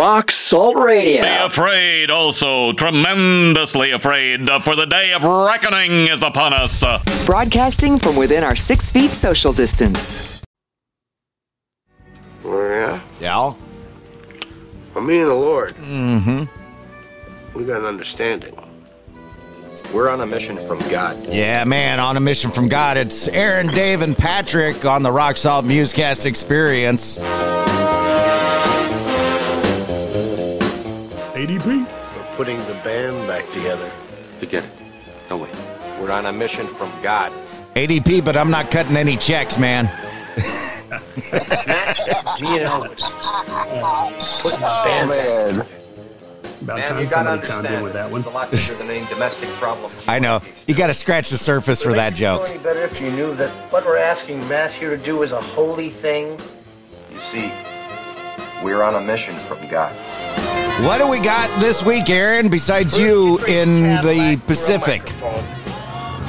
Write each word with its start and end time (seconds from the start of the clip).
Rock 0.00 0.30
Salt 0.30 0.76
Radio. 0.76 1.20
Be 1.20 1.28
afraid, 1.28 2.10
also 2.10 2.72
tremendously 2.72 3.90
afraid, 3.90 4.48
for 4.62 4.74
the 4.74 4.86
day 4.86 5.12
of 5.12 5.22
reckoning 5.22 6.06
is 6.06 6.22
upon 6.22 6.54
us. 6.54 6.82
Broadcasting 7.26 7.98
from 7.98 8.16
within 8.16 8.42
our 8.42 8.56
six 8.56 8.90
feet 8.90 9.10
social 9.10 9.52
distance. 9.52 10.42
Yeah? 12.42 12.98
Yeah. 13.20 13.52
Well, 14.94 15.04
me 15.04 15.18
and 15.20 15.28
the 15.30 15.34
Lord, 15.34 15.72
Mm-hmm. 15.76 17.58
we 17.58 17.64
got 17.66 17.80
an 17.80 17.84
understanding. 17.84 18.56
We're 19.92 20.08
on 20.08 20.22
a 20.22 20.26
mission 20.26 20.56
from 20.66 20.78
God. 20.88 21.18
Yeah, 21.26 21.64
man, 21.64 22.00
on 22.00 22.16
a 22.16 22.20
mission 22.20 22.50
from 22.50 22.68
God. 22.68 22.96
It's 22.96 23.28
Aaron, 23.28 23.66
Dave, 23.66 24.00
and 24.00 24.16
Patrick 24.16 24.86
on 24.86 25.02
the 25.02 25.12
Rock 25.12 25.36
Salt 25.36 25.66
Musecast 25.66 26.24
Experience. 26.24 27.18
ADP? 31.40 31.86
We're 32.16 32.36
putting 32.36 32.58
the 32.66 32.74
band 32.84 33.26
back 33.26 33.50
together. 33.52 33.88
Forget 34.38 34.62
it. 34.62 34.70
No 35.30 35.38
way. 35.38 35.48
We're 35.98 36.10
on 36.10 36.26
a 36.26 36.32
mission 36.32 36.66
from 36.66 36.92
God. 37.02 37.32
ADP, 37.76 38.22
but 38.22 38.36
I'm 38.36 38.50
not 38.50 38.70
cutting 38.70 38.94
any 38.94 39.16
checks, 39.16 39.58
man. 39.58 39.86
Me 39.86 39.90
and 40.90 42.68
Elvis. 42.68 43.00
Putting 44.42 44.60
the 44.60 44.66
Oh, 44.66 44.84
band 44.84 45.08
back 45.08 45.08
man. 45.08 45.66
About 46.60 46.76
Man, 46.76 46.88
time 46.88 46.98
you 47.02 47.06
gotta 47.08 47.40
somebody 47.40 47.46
chimed 47.48 47.64
in 47.64 47.72
understand 47.72 47.84
with 47.84 47.92
that 47.94 48.02
that 48.02 48.10
one. 48.12 48.20
It's 48.20 48.28
a 48.28 48.32
lot 48.34 48.50
bigger 48.50 48.74
than 48.74 48.90
any 48.90 49.06
domestic 49.06 49.48
problems. 49.50 50.04
I 50.06 50.18
know. 50.18 50.42
You 50.66 50.74
got 50.74 50.88
to 50.88 50.94
scratch 50.94 51.30
the 51.30 51.38
surface 51.38 51.80
for 51.80 51.94
that 51.94 52.12
joke. 52.12 52.46
any 52.50 52.58
better 52.58 52.82
if 52.82 53.00
you 53.00 53.10
knew 53.12 53.34
that 53.36 53.48
what 53.72 53.86
we're 53.86 53.96
asking 53.96 54.46
Matt 54.46 54.72
here 54.72 54.90
to 54.90 54.98
do 55.02 55.22
is 55.22 55.32
a 55.32 55.40
holy 55.40 55.88
thing? 55.88 56.38
You 57.10 57.18
see, 57.18 57.50
we're 58.62 58.82
on 58.82 58.94
a 58.96 59.00
mission 59.00 59.34
from 59.36 59.66
God. 59.70 59.96
What 60.82 60.98
do 60.98 61.06
we 61.08 61.20
got 61.20 61.48
this 61.60 61.82
week, 61.84 62.08
Aaron, 62.08 62.48
besides 62.48 62.96
you 62.96 63.38
in 63.46 63.82
the 64.02 64.40
Pacific? 64.46 65.04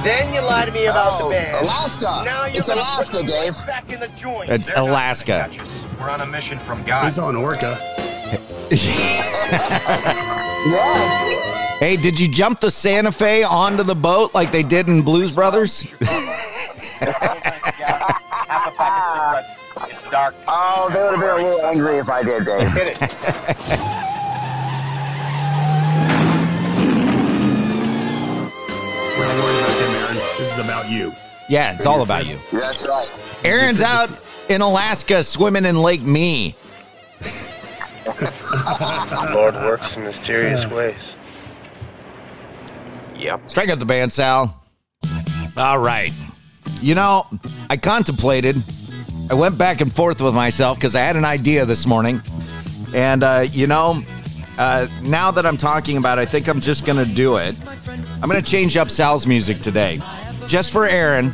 Then 0.03 0.33
you 0.33 0.41
lie 0.41 0.65
to 0.65 0.71
me 0.71 0.85
about 0.87 1.21
Oh, 1.21 1.29
the 1.29 1.35
band. 1.35 1.65
Alaska. 1.65 2.21
Now 2.25 2.45
you're 2.45 2.57
It's 2.59 2.67
Alaska, 2.69 3.23
Dave. 3.23 3.53
back 3.65 3.89
in 3.91 3.99
the 4.01 4.09
joint. 4.09 4.49
It's 4.49 4.69
Alaska. 4.75 5.49
We're 5.99 6.09
on 6.09 6.21
a 6.21 6.25
mission 6.25 6.59
from 6.59 6.83
God. 6.83 7.05
He's 7.05 7.17
on 7.19 7.35
Orca. 7.35 7.77
Hey, 11.79 11.95
did 11.97 12.19
you 12.19 12.27
jump 12.31 12.59
the 12.59 12.69
Santa 12.69 13.11
Fe 13.11 13.41
onto 13.41 13.81
the 13.81 13.95
boat 13.95 14.35
like 14.35 14.51
they 14.51 14.61
did 14.61 14.87
in 14.87 15.01
Blues 15.01 15.31
Brothers? 15.31 15.85
Oh, 17.03 17.07
Half 18.47 18.67
a 18.67 18.71
pack 18.77 18.93
of 19.01 19.47
cigarettes. 19.81 19.93
It's 20.03 20.11
dark. 20.11 20.35
Oh, 20.47 20.87
they 20.93 21.01
would 21.01 21.11
have 21.17 21.19
been 21.19 21.45
a 21.45 21.49
little 21.49 21.65
angry 21.65 21.97
if 21.97 22.09
I 22.09 22.21
did, 22.21 22.45
Dave. 22.45 22.71
Hit 22.73 23.01
it. 23.01 24.07
We're 29.21 29.27
not 29.27 29.43
worried 29.43 29.59
about 29.59 29.77
them, 29.77 29.95
Aaron. 30.01 30.15
This 30.15 30.51
is 30.53 30.57
about 30.57 30.89
you. 30.89 31.13
Yeah, 31.47 31.75
it's 31.75 31.85
all 31.85 32.01
about 32.01 32.25
you. 32.25 32.39
That's 32.51 32.81
right. 32.81 33.07
Aaron's 33.43 33.81
out 33.81 34.11
in 34.49 34.61
Alaska 34.61 35.23
swimming 35.23 35.65
in 35.65 35.79
Lake 35.79 36.01
Me. 36.01 36.55
The 38.03 39.31
Lord 39.33 39.53
works 39.53 39.95
in 39.95 40.03
mysterious 40.03 40.65
ways. 40.65 41.15
Yep. 43.15 43.47
Strike 43.47 43.69
out 43.69 43.77
the 43.77 43.85
band, 43.85 44.11
Sal. 44.11 44.59
All 45.55 45.77
right. 45.77 46.13
You 46.81 46.95
know, 46.95 47.27
I 47.69 47.77
contemplated, 47.77 48.55
I 49.29 49.35
went 49.35 49.55
back 49.55 49.81
and 49.81 49.93
forth 49.93 50.19
with 50.19 50.33
myself 50.33 50.77
because 50.79 50.95
I 50.95 51.01
had 51.01 51.15
an 51.15 51.25
idea 51.25 51.65
this 51.65 51.85
morning. 51.85 52.23
And, 52.95 53.23
uh, 53.23 53.45
you 53.51 53.67
know, 53.67 54.01
uh, 54.57 54.87
now 55.03 55.29
that 55.29 55.45
I'm 55.45 55.57
talking 55.57 55.97
about 55.97 56.17
it, 56.17 56.21
I 56.21 56.25
think 56.25 56.47
I'm 56.47 56.59
just 56.59 56.85
going 56.87 56.97
to 56.97 57.13
do 57.13 57.37
it. 57.37 57.59
I'm 58.21 58.29
going 58.29 58.41
to 58.41 58.49
change 58.49 58.77
up 58.77 58.89
Sal's 58.89 59.25
music 59.27 59.61
today. 59.61 60.01
Just 60.47 60.71
for 60.71 60.85
Aaron. 60.85 61.33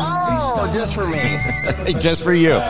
Oh, 0.00 0.70
just 0.74 0.94
for 0.94 1.06
me. 1.06 1.38
just 2.00 2.22
for 2.22 2.32
you. 2.32 2.60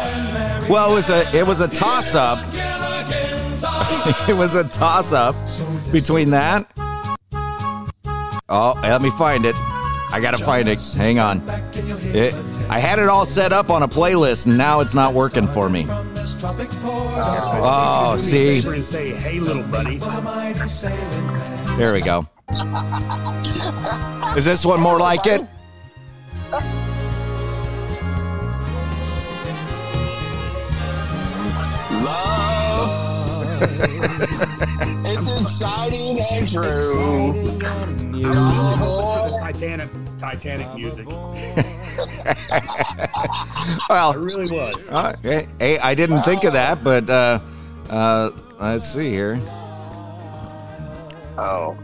Well, 0.69 0.93
it 0.93 0.95
was 0.95 1.11
a 1.11 1.37
it 1.37 1.47
was 1.47 1.61
a 1.61 1.69
toss 1.69 2.15
up. 2.15 2.39
it 4.29 4.37
was 4.37 4.55
a 4.55 4.65
toss 4.65 5.13
up 5.13 5.35
between 5.91 6.31
that. 6.31 6.71
Oh, 8.51 8.79
let 8.83 9.03
me 9.03 9.11
find 9.11 9.45
it. 9.45 9.57
I 10.11 10.21
gotta 10.23 10.39
find 10.39 10.69
it. 10.69 10.81
Hang 10.97 11.19
on. 11.19 11.43
It, 12.15 12.35
I 12.71 12.79
had 12.81 12.99
it 12.99 13.09
all 13.09 13.25
set 13.25 13.53
up 13.53 13.71
on 13.71 13.83
a 13.83 13.89
playlist, 13.89 14.47
and 14.47 14.59
now 14.59 14.81
it's 14.81 14.95
not 14.95 15.15
working 15.15 15.47
for 15.47 15.71
me. 15.71 15.87
Oh, 15.89 17.61
oh 17.65 18.19
see, 18.19 18.61
say, 18.83 19.11
hey, 19.11 19.41
little 19.41 19.63
buddy. 19.63 19.99
there 21.79 21.95
we 21.95 22.03
go. 22.03 22.29
Is 24.37 24.45
this 24.45 24.67
one 24.67 24.81
more 24.81 24.99
like 24.99 25.27
it? 25.27 25.47
Love. 34.11 34.45
it's 35.05 35.41
exciting 35.43 36.21
and 36.21 36.49
true. 36.51 36.63
Oh, 38.25 38.77
boy. 38.79 39.37
Titanic, 39.41 39.91
Titanic 40.19 40.75
music. 40.75 41.07
Well, 43.91 44.13
It 44.13 44.19
really 44.19 44.51
was. 44.51 44.91
Uh, 44.91 45.15
hey, 45.23 45.47
hey, 45.59 45.79
I 45.79 45.95
didn't 45.95 46.23
think 46.23 46.45
of 46.45 46.53
that, 46.53 46.83
but 46.85 47.09
uh, 47.11 47.41
uh, 47.91 48.31
let's 48.61 48.85
see 48.85 49.11
here. 49.11 49.41
Oh. 51.37 51.77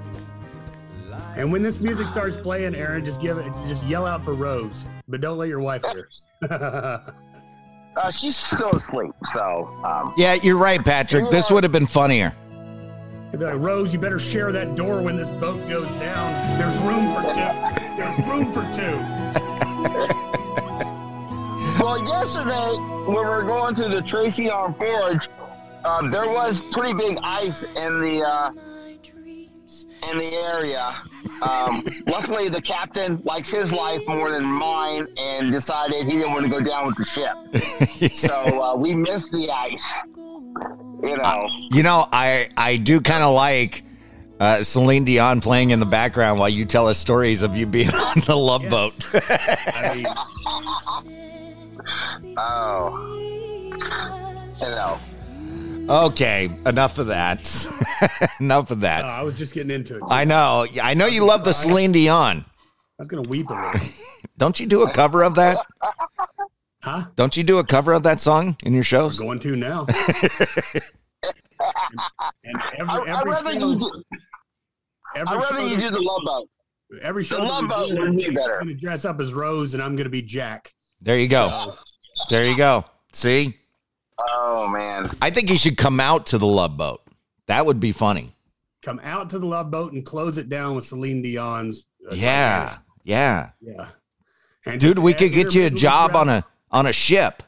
And 1.36 1.50
when 1.52 1.62
this 1.62 1.80
music 1.80 2.08
starts 2.08 2.36
playing, 2.36 2.74
Aaron, 2.74 3.04
just 3.04 3.20
give 3.20 3.38
it, 3.38 3.44
just 3.66 3.84
yell 3.86 4.06
out 4.06 4.24
for 4.24 4.34
Rose, 4.34 4.86
but 5.08 5.20
don't 5.20 5.36
let 5.38 5.48
your 5.48 5.60
wife 5.60 5.82
hear. 5.92 6.08
Uh, 7.96 8.10
she's 8.10 8.36
still 8.36 8.70
asleep, 8.70 9.12
so 9.32 9.68
um, 9.84 10.12
Yeah, 10.16 10.34
you're 10.42 10.56
right, 10.56 10.84
Patrick. 10.84 11.30
This 11.30 11.48
would 11.48 11.62
have 11.62 11.70
been 11.70 11.86
funnier. 11.86 12.34
He'd 13.34 13.40
be 13.40 13.46
like, 13.46 13.58
Rose, 13.58 13.92
you 13.92 13.98
better 13.98 14.20
share 14.20 14.52
that 14.52 14.76
door 14.76 15.02
when 15.02 15.16
this 15.16 15.32
boat 15.32 15.58
goes 15.68 15.92
down. 15.94 16.56
There's 16.56 16.78
room 16.82 17.12
for 17.12 17.22
two. 17.34 17.50
There's 17.96 18.28
room 18.28 18.52
for 18.52 18.62
two. 18.72 20.20
Well, 21.80 22.02
yesterday 22.02 22.76
when 23.06 23.16
we 23.16 23.24
were 23.24 23.42
going 23.42 23.74
through 23.74 23.88
the 23.88 24.00
Tracy 24.00 24.48
Arm 24.48 24.72
Fjord, 24.74 25.26
uh, 25.84 26.08
there 26.08 26.28
was 26.28 26.60
pretty 26.70 26.94
big 26.94 27.18
ice 27.22 27.62
in 27.62 28.00
the 28.00 28.22
uh, 28.22 28.50
in 30.10 30.18
the 30.18 30.34
area. 30.34 30.92
Um, 31.42 31.84
luckily, 32.06 32.48
the 32.48 32.62
captain 32.62 33.20
likes 33.24 33.50
his 33.50 33.72
life 33.72 34.00
more 34.06 34.30
than 34.30 34.44
mine, 34.44 35.06
and 35.16 35.50
decided 35.52 36.06
he 36.06 36.12
didn't 36.12 36.32
want 36.32 36.44
to 36.44 36.50
go 36.50 36.60
down 36.60 36.86
with 36.86 36.96
the 36.96 37.04
ship. 37.04 37.34
so 38.14 38.34
uh, 38.62 38.74
we 38.76 38.94
missed 38.94 39.30
the 39.32 39.50
ice. 39.50 39.82
You 41.02 41.16
know. 41.18 41.48
You 41.70 41.82
know, 41.82 42.06
I 42.12 42.48
I 42.56 42.76
do 42.76 43.00
kind 43.00 43.22
of 43.22 43.34
like 43.34 43.82
uh, 44.40 44.62
Celine 44.62 45.04
Dion 45.04 45.40
playing 45.40 45.70
in 45.70 45.80
the 45.80 45.86
background 45.86 46.38
while 46.40 46.48
you 46.48 46.64
tell 46.64 46.86
us 46.88 46.98
stories 46.98 47.42
of 47.42 47.56
you 47.56 47.66
being 47.66 47.88
on 47.94 48.20
the 48.26 48.36
love 48.36 48.62
Yes. 48.62 48.70
boat. 48.70 48.94
I 49.74 49.94
mean, 49.94 50.06
Oh. 52.36 52.98
You 54.62 54.70
know. 54.70 54.98
Okay, 55.88 56.50
enough 56.66 56.98
of 56.98 57.08
that. 57.08 57.66
enough 58.40 58.70
of 58.70 58.78
uh, 58.78 58.80
that. 58.82 59.04
I 59.04 59.22
was 59.22 59.34
just 59.36 59.54
getting 59.54 59.70
into 59.70 59.96
it. 59.96 60.02
I 60.10 60.24
know. 60.24 60.66
I 60.82 60.94
know 60.94 61.06
you 61.06 61.24
love 61.24 61.44
the 61.44 61.52
Celine 61.52 61.92
Dion. 61.92 62.44
I 62.48 62.52
was 62.98 63.08
gonna 63.08 63.28
weep 63.28 63.50
a 63.50 63.54
little. 63.54 63.80
Don't 64.38 64.58
you 64.58 64.66
do 64.66 64.82
a 64.82 64.92
cover 64.92 65.22
of 65.22 65.34
that? 65.36 65.64
Huh? 66.82 67.06
Don't 67.16 67.36
you 67.36 67.42
do 67.44 67.58
a 67.58 67.64
cover 67.64 67.92
of 67.92 68.02
that 68.02 68.20
song 68.20 68.56
in 68.62 68.74
your 68.74 68.82
shows? 68.82 69.18
Going 69.18 69.38
to 69.40 69.56
now. 69.56 69.86
and 72.44 72.62
every 72.76 73.10
I, 73.10 73.20
I'd 73.20 73.26
rather 73.26 73.52
show, 73.52 73.68
you 73.70 73.78
do, 73.78 74.02
every 75.16 75.28
I'd 75.28 75.42
rather 75.42 75.56
show 75.56 75.66
you 75.66 75.76
do 75.76 75.90
the 75.90 76.00
love 76.00 76.22
boat. 76.24 76.48
every 77.02 77.24
show 77.24 77.36
the 77.36 77.44
Love 77.44 77.62
we 77.62 77.68
Boat 77.68 77.88
do, 77.88 77.96
would 78.00 78.16
be 78.16 78.30
better. 78.30 78.60
I'm 78.60 78.66
gonna 78.66 78.74
dress 78.74 79.04
up 79.04 79.20
as 79.20 79.32
Rose, 79.32 79.74
and 79.74 79.82
I'm 79.82 79.96
gonna 79.96 80.10
be 80.10 80.22
Jack. 80.22 80.74
There 81.00 81.18
you 81.18 81.28
go. 81.28 81.76
There 82.28 82.44
you 82.44 82.56
go. 82.56 82.84
See? 83.12 83.56
Oh 84.18 84.68
man. 84.68 85.10
I 85.20 85.30
think 85.30 85.48
he 85.48 85.56
should 85.56 85.76
come 85.76 86.00
out 86.00 86.26
to 86.26 86.38
the 86.38 86.46
love 86.46 86.76
boat. 86.76 87.02
That 87.46 87.66
would 87.66 87.80
be 87.80 87.92
funny. 87.92 88.30
Come 88.82 89.00
out 89.02 89.30
to 89.30 89.38
the 89.38 89.46
love 89.46 89.70
boat 89.70 89.92
and 89.92 90.04
close 90.04 90.38
it 90.38 90.48
down 90.48 90.74
with 90.76 90.84
Celine 90.84 91.22
Dion's. 91.22 91.86
uh, 92.10 92.14
Yeah. 92.14 92.76
Yeah. 93.02 93.50
yeah. 93.60 93.88
And 94.66 94.80
Dude, 94.80 94.98
we 94.98 95.14
could 95.14 95.32
get 95.32 95.54
you 95.54 95.64
a 95.66 95.70
job 95.70 96.14
on 96.16 96.28
a 96.28 96.44
on 96.70 96.86
a 96.86 96.92
ship. 96.92 97.42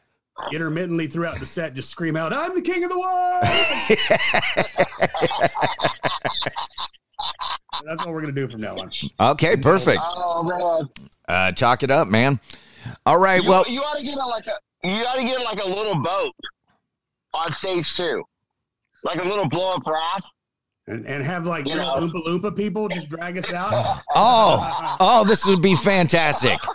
intermittently 0.52 1.06
throughout 1.06 1.38
the 1.40 1.46
set. 1.46 1.74
Just 1.74 1.90
scream 1.90 2.16
out, 2.16 2.32
"I'm 2.32 2.54
the 2.54 2.60
king 2.62 2.84
of 2.84 2.90
the 2.90 2.98
world!" 2.98 3.42
That's 7.84 7.98
what 8.04 8.08
we're 8.08 8.20
gonna 8.20 8.32
do 8.32 8.48
from 8.48 8.60
now 8.60 8.76
on. 8.76 8.90
Okay, 9.20 9.56
perfect. 9.56 10.00
Oh 10.02 10.42
man. 10.42 10.88
Uh, 11.28 11.52
chalk 11.52 11.82
it 11.82 11.90
up, 11.90 12.08
man. 12.08 12.40
All 13.04 13.18
right. 13.18 13.42
You, 13.42 13.48
Well, 13.48 13.64
you 13.68 13.80
ought 13.80 13.98
to 13.98 14.04
get 14.04 14.16
a, 14.16 14.26
like 14.26 14.46
a 14.46 14.86
you 14.86 15.04
ought 15.04 15.16
to 15.16 15.24
get 15.24 15.40
like 15.42 15.60
a 15.60 15.68
little 15.68 16.00
boat 16.02 16.32
on 17.36 17.52
stage 17.52 17.94
too, 17.94 18.24
like 19.04 19.22
a 19.22 19.24
little 19.24 19.48
blow 19.48 19.74
up 19.74 19.86
raft. 19.86 20.26
And, 20.88 21.04
and 21.04 21.24
have 21.24 21.44
like 21.44 21.66
You 21.66 21.72
you 21.72 21.78
know, 21.78 21.98
know. 21.98 22.06
Oompa 22.06 22.24
Loompa 22.24 22.56
people 22.56 22.88
just 22.88 23.08
drag 23.08 23.36
us 23.36 23.52
out. 23.52 24.02
oh, 24.14 24.96
oh, 25.00 25.24
this 25.24 25.44
would 25.44 25.60
be 25.60 25.74
fantastic. 25.74 26.58
Oh. 26.62 26.72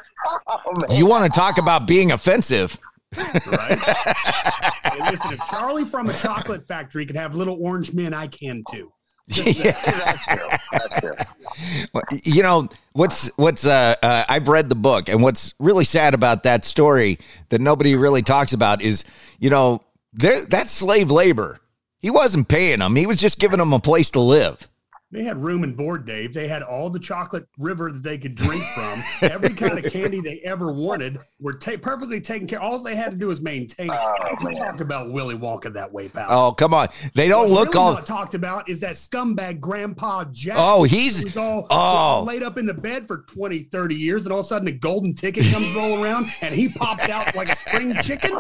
You 0.89 1.05
want 1.05 1.31
to 1.31 1.39
talk 1.39 1.57
about 1.57 1.87
being 1.87 2.11
offensive? 2.11 2.77
right? 3.17 3.79
hey, 3.79 5.09
listen, 5.09 5.33
if 5.33 5.39
Charlie 5.49 5.85
from 5.85 6.09
a 6.09 6.13
chocolate 6.13 6.67
factory 6.67 7.05
can 7.05 7.15
have 7.15 7.35
little 7.35 7.57
orange 7.59 7.93
men, 7.93 8.13
I 8.13 8.27
can 8.27 8.63
too. 8.69 8.91
Just 9.29 9.57
saying. 9.59 9.75
That's 9.83 10.25
true. 10.25 10.47
That's 10.71 10.99
true. 10.99 12.21
You 12.23 12.43
know 12.43 12.69
what's 12.93 13.27
what's 13.37 13.65
uh, 13.65 13.95
uh 14.01 14.25
I've 14.27 14.47
read 14.47 14.69
the 14.69 14.75
book 14.75 15.09
and 15.09 15.21
what's 15.21 15.53
really 15.59 15.85
sad 15.85 16.13
about 16.13 16.43
that 16.43 16.65
story 16.65 17.19
that 17.49 17.61
nobody 17.61 17.95
really 17.95 18.21
talks 18.21 18.53
about 18.53 18.81
is 18.81 19.05
you 19.39 19.49
know 19.49 19.81
that's 20.13 20.71
slave 20.71 21.11
labor. 21.11 21.59
He 21.99 22.09
wasn't 22.09 22.47
paying 22.47 22.79
them. 22.79 22.95
He 22.95 23.05
was 23.05 23.17
just 23.17 23.39
giving 23.39 23.59
them 23.59 23.73
a 23.73 23.79
place 23.79 24.11
to 24.11 24.19
live. 24.19 24.67
They 25.11 25.23
had 25.23 25.43
room 25.43 25.63
and 25.63 25.75
board, 25.75 26.05
Dave. 26.05 26.33
They 26.33 26.47
had 26.47 26.61
all 26.63 26.89
the 26.89 26.99
chocolate 26.99 27.45
river 27.57 27.91
that 27.91 28.01
they 28.01 28.17
could 28.17 28.35
drink 28.35 28.63
from. 28.73 29.03
Every 29.21 29.49
kind 29.49 29.77
of 29.83 29.91
candy 29.91 30.21
they 30.21 30.39
ever 30.45 30.71
wanted 30.71 31.19
were 31.39 31.51
ta- 31.53 31.75
perfectly 31.81 32.21
taken 32.21 32.47
care. 32.47 32.59
Of. 32.61 32.71
All 32.71 32.79
they 32.79 32.95
had 32.95 33.11
to 33.11 33.17
do 33.17 33.27
was 33.27 33.41
maintain 33.41 33.87
it. 33.91 33.99
Oh, 33.99 34.35
Don't 34.41 34.55
talk 34.55 34.79
about 34.79 35.11
Willy 35.11 35.35
Wonka 35.35 35.73
that 35.73 35.91
way, 35.91 36.07
pal. 36.07 36.27
Oh 36.29 36.51
come 36.53 36.73
on, 36.73 36.87
they 37.13 37.27
don't 37.27 37.51
What's 37.51 37.53
look 37.53 37.73
really 37.73 37.97
all. 37.97 38.03
talked 38.03 38.35
about 38.35 38.69
is 38.69 38.79
that 38.79 38.93
scumbag 38.93 39.59
grandpa 39.59 40.23
Jack. 40.31 40.55
Oh, 40.57 40.83
he's- 40.83 41.35
all, 41.35 41.67
oh. 41.69 42.23
laid 42.25 42.43
up 42.43 42.57
in 42.57 42.65
the 42.65 42.73
bed 42.73 43.07
for 43.07 43.19
20, 43.23 43.63
30 43.63 43.95
years, 43.95 44.23
and 44.23 44.31
all 44.31 44.39
of 44.39 44.45
a 44.45 44.47
sudden 44.47 44.67
a 44.67 44.71
golden 44.71 45.13
ticket 45.13 45.45
comes 45.51 45.73
rolling 45.75 46.03
around 46.03 46.27
and 46.41 46.53
he 46.55 46.69
pops 46.69 47.09
out 47.09 47.35
like 47.35 47.49
a 47.49 47.55
spring 47.55 47.93
chicken. 48.01 48.31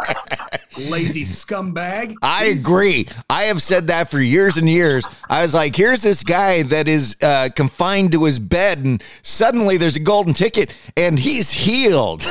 Lazy 0.89 1.23
scumbag. 1.23 2.15
I 2.21 2.45
agree. 2.45 3.07
I 3.29 3.43
have 3.43 3.61
said 3.61 3.87
that 3.87 4.09
for 4.09 4.21
years 4.21 4.57
and 4.57 4.69
years. 4.69 5.05
I 5.29 5.41
was 5.41 5.53
like, 5.53 5.75
here's 5.75 6.01
this 6.01 6.23
guy 6.23 6.60
that 6.63 6.87
is 6.87 7.15
uh, 7.21 7.49
confined 7.55 8.11
to 8.13 8.23
his 8.25 8.39
bed, 8.39 8.79
and 8.79 9.03
suddenly 9.21 9.77
there's 9.77 9.95
a 9.95 9.99
golden 9.99 10.33
ticket, 10.33 10.73
and 10.97 11.19
he's 11.19 11.51
healed. 11.51 12.25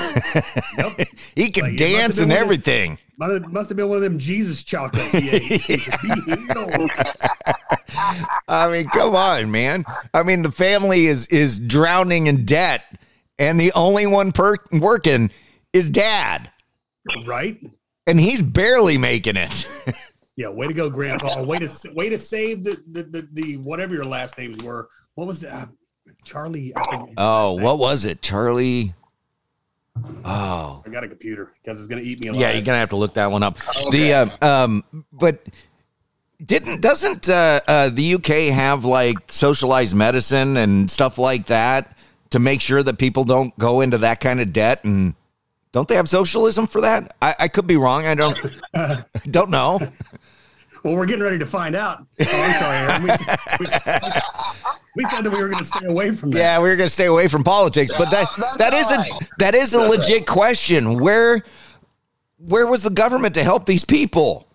Yep. 0.79 1.09
he 1.37 1.51
can 1.51 1.65
Like, 1.65 1.77
dance 1.77 2.19
and 2.19 2.33
everything. 2.33 2.99
Must 3.19 3.33
have- 3.33 3.53
must 3.53 3.69
have 3.69 3.77
been 3.77 3.89
one 3.89 3.99
of 3.99 4.03
them 4.03 4.19
Jesus 4.19 4.63
chocolates 4.63 5.13
he 5.13 5.31
ate. 5.31 5.69
I 8.49 8.71
mean, 8.71 8.89
come 8.89 9.15
on, 9.15 9.51
man. 9.51 9.85
I 10.15 10.23
mean, 10.23 10.43
the 10.43 10.51
family 10.51 11.07
is 11.07 11.27
is 11.29 11.61
drowning 11.61 12.27
in 12.27 12.45
debt, 12.45 12.83
and 13.39 13.59
the 13.61 13.73
only 13.75 14.07
one 14.07 14.33
per- 14.33 14.57
working 14.73 15.31
is 15.73 15.91
dad, 15.91 16.51
right? 17.27 17.59
and 18.07 18.19
he's 18.19 18.43
barely 18.43 18.99
making 18.99 19.37
it. 19.37 19.67
Yeah, 20.41 20.49
way 20.49 20.67
to 20.67 20.73
go, 20.73 20.89
Grandpa. 20.89 21.43
Way 21.43 21.59
to 21.59 21.93
way 21.93 22.09
to 22.09 22.17
save 22.17 22.65
the 22.65 22.83
the, 22.93 23.03
the, 23.03 23.29
the 23.33 23.57
whatever 23.59 23.93
your 23.93 24.05
last 24.05 24.39
names 24.39 24.63
were. 24.65 24.89
What 25.15 25.27
was 25.27 25.43
that? 25.43 25.53
Uh, 25.53 25.67
Charlie. 26.25 26.73
Oh, 27.19 27.53
what 27.53 27.79
was 27.79 28.07
it, 28.07 28.23
Charlie? 28.23 28.95
Oh, 30.25 30.83
I 30.87 30.89
got 30.89 31.05
a 31.05 31.09
computer 31.09 31.53
because 31.63 31.79
it's 31.79 31.89
gonna 31.89 32.01
eat 32.01 32.23
me 32.23 32.29
alive. 32.29 32.41
yeah, 32.41 32.53
you're 32.53 32.63
gonna 32.63 32.79
have 32.79 32.89
to 32.89 32.97
look 32.97 33.13
that 33.15 33.31
one 33.31 33.43
up. 33.43 33.59
The 33.91 34.15
uh, 34.41 34.65
um, 34.65 34.83
but 35.13 35.47
didn't 36.43 36.81
doesn't 36.81 37.29
uh, 37.29 37.61
uh, 37.69 37.91
the 37.91 38.15
UK 38.15 38.55
have 38.55 38.87
like 38.87 39.19
socialized 39.29 39.95
medicine 39.95 40.57
and 40.57 40.91
stuff 40.91 41.19
like 41.19 41.49
that 41.49 41.99
to 42.31 42.39
make 42.39 42.63
sure 42.63 42.83
that 42.83 42.97
people 42.97 43.25
don't 43.25 43.59
go 43.59 43.83
into 43.83 43.99
that 43.99 44.21
kind 44.21 44.41
of 44.41 44.55
debt 44.55 44.85
and 44.85 45.13
don't 45.73 45.87
they 45.87 45.97
have 45.97 46.09
socialism 46.09 46.67
for 46.67 46.81
that? 46.81 47.15
I, 47.23 47.35
I 47.41 47.49
could 47.49 47.67
be 47.67 47.77
wrong. 47.77 48.07
I 48.07 48.15
don't 48.15 48.39
don't 49.31 49.51
know. 49.51 49.79
Well, 50.83 50.97
we're 50.97 51.07
getting 51.07 51.23
ready 51.23 51.39
to 51.39 51.47
find 51.47 51.77
out. 51.77 52.07
Oh, 52.21 52.25
I'm 52.29 52.53
sorry, 52.61 52.77
Aaron. 52.77 53.03
We, 53.03 53.11
we, 53.61 53.67
we 54.97 55.05
said 55.05 55.25
that 55.25 55.31
we 55.31 55.39
were 55.39 55.49
going 55.49 55.63
to 55.63 55.65
stay 55.65 55.87
away 55.87 56.11
from 56.11 56.31
that. 56.31 56.39
Yeah, 56.39 56.61
we 56.61 56.69
were 56.69 56.77
gonna 56.77 56.89
stay 56.89 57.07
away 57.07 57.29
from 57.29 57.45
politics, 57.45 57.93
but 57.97 58.11
that 58.11 58.29
that's 58.37 58.57
that 58.57 58.75
is 58.75 58.91
a 58.91 58.95
all 58.97 59.01
right. 59.01 59.29
that 59.39 59.55
is 59.55 59.75
a 59.75 59.81
legit 59.81 60.27
question. 60.27 60.99
Where 61.01 61.43
where 62.39 62.67
was 62.67 62.83
the 62.83 62.91
government 62.91 63.35
to 63.35 63.45
help 63.45 63.67
these 63.67 63.85
people? 63.85 64.47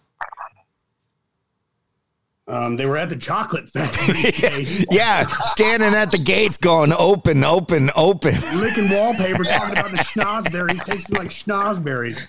Um, 2.48 2.77
they 2.77 2.86
were 2.86 2.98
at 2.98 3.10
the 3.10 3.16
chocolate 3.16 3.68
factory, 3.69 4.22
Dave, 4.31 4.86
Yeah, 4.92 5.25
standing 5.45 5.95
at 5.95 6.12
the 6.12 6.19
gates 6.19 6.57
going 6.57 6.94
open, 6.94 7.44
open, 7.44 7.89
open. 7.95 8.36
licking 8.54 8.92
wallpaper, 8.92 9.44
talking 9.45 9.72
about 9.72 9.89
the 9.89 9.98
schnozberries, 9.98 10.83
tasting 10.86 11.18
like 11.18 11.30
schnozberries. 11.30 12.27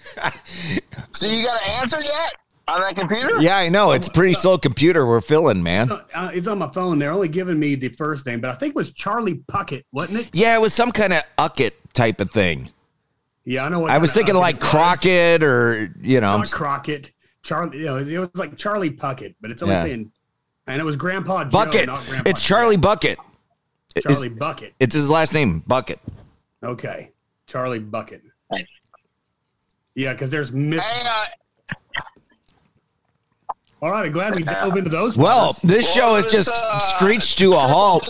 So 1.13 1.27
you 1.27 1.45
got 1.45 1.63
an 1.63 1.69
answer 1.69 2.01
yet 2.01 2.33
on 2.69 2.81
that 2.81 2.97
computer? 2.97 3.41
Yeah, 3.41 3.57
I 3.57 3.69
know. 3.69 3.93
It's 3.93 4.09
a 4.09 4.11
pretty 4.11 4.35
slow 4.35 4.59
computer 4.59 5.07
we're 5.07 5.21
filling, 5.21 5.63
man. 5.63 5.91
Uh, 5.91 6.31
it's 6.33 6.49
on 6.49 6.59
my 6.59 6.71
phone. 6.73 6.99
They're 6.99 7.13
only 7.13 7.29
giving 7.29 7.59
me 7.59 7.75
the 7.75 7.89
first 7.91 8.27
name, 8.27 8.41
but 8.41 8.51
I 8.51 8.55
think 8.55 8.71
it 8.71 8.77
was 8.77 8.93
Charlie 8.93 9.37
Puckett, 9.51 9.85
wasn't 9.93 10.21
it? 10.21 10.31
Yeah, 10.33 10.55
it 10.57 10.61
was 10.61 10.75
some 10.75 10.91
kind 10.93 11.13
of 11.13 11.23
ucket 11.39 11.73
type 11.93 12.21
of 12.21 12.31
thing. 12.31 12.71
Yeah, 13.45 13.65
I 13.65 13.69
know. 13.69 13.81
What 13.81 13.91
I 13.93 13.99
was 13.99 14.13
thinking 14.13 14.35
Puckett 14.35 14.41
like 14.41 14.57
it 14.57 14.63
was. 14.63 14.71
Crockett 14.71 15.43
or 15.45 15.95
you 16.01 16.21
know. 16.21 16.39
not 16.39 16.51
Crockett. 16.51 17.13
Charlie, 17.43 17.79
you 17.79 17.85
know, 17.85 17.97
it 17.99 18.19
was 18.19 18.31
like 18.35 18.57
Charlie 18.57 18.91
Puckett, 18.91 19.37
but 19.41 19.53
it's 19.53 19.63
only 19.63 19.77
Yeah. 19.77 19.83
saying, 19.83 20.13
and 20.67 20.81
it 20.81 20.85
was 20.85 20.97
Grandpa 20.97 21.45
Joe, 21.45 21.51
Bucket. 21.51 21.87
not 21.87 22.05
Grandpa. 22.07 22.29
It's 22.29 22.43
Charlie 22.43 22.77
Bucket. 22.77 23.19
It's, 23.95 24.05
Charlie 24.05 24.29
Bucket. 24.31 24.75
it's 24.81 24.95
his 24.95 25.09
last 25.09 25.33
name, 25.33 25.61
Bucket. 25.61 26.01
Okay, 26.63 27.13
Charlie 27.47 27.79
Bucket. 27.79 28.23
Yeah, 29.95 30.13
because 30.13 30.31
there's 30.31 30.53
Miss. 30.53 30.85
Hey, 30.85 31.07
uh, 31.09 31.25
All 33.83 33.91
right, 33.91 34.07
I'm 34.07 34.13
glad 34.13 34.35
we 34.35 34.43
dove 34.43 34.77
into 34.77 34.89
those. 34.91 35.17
Well, 35.17 35.47
waters. 35.49 35.63
this 35.63 35.93
show 35.93 36.15
has 36.15 36.27
just 36.27 36.51
uh, 36.55 36.79
screeched 36.79 37.39
to 37.39 37.53
a 37.53 37.59
halt. 37.59 38.09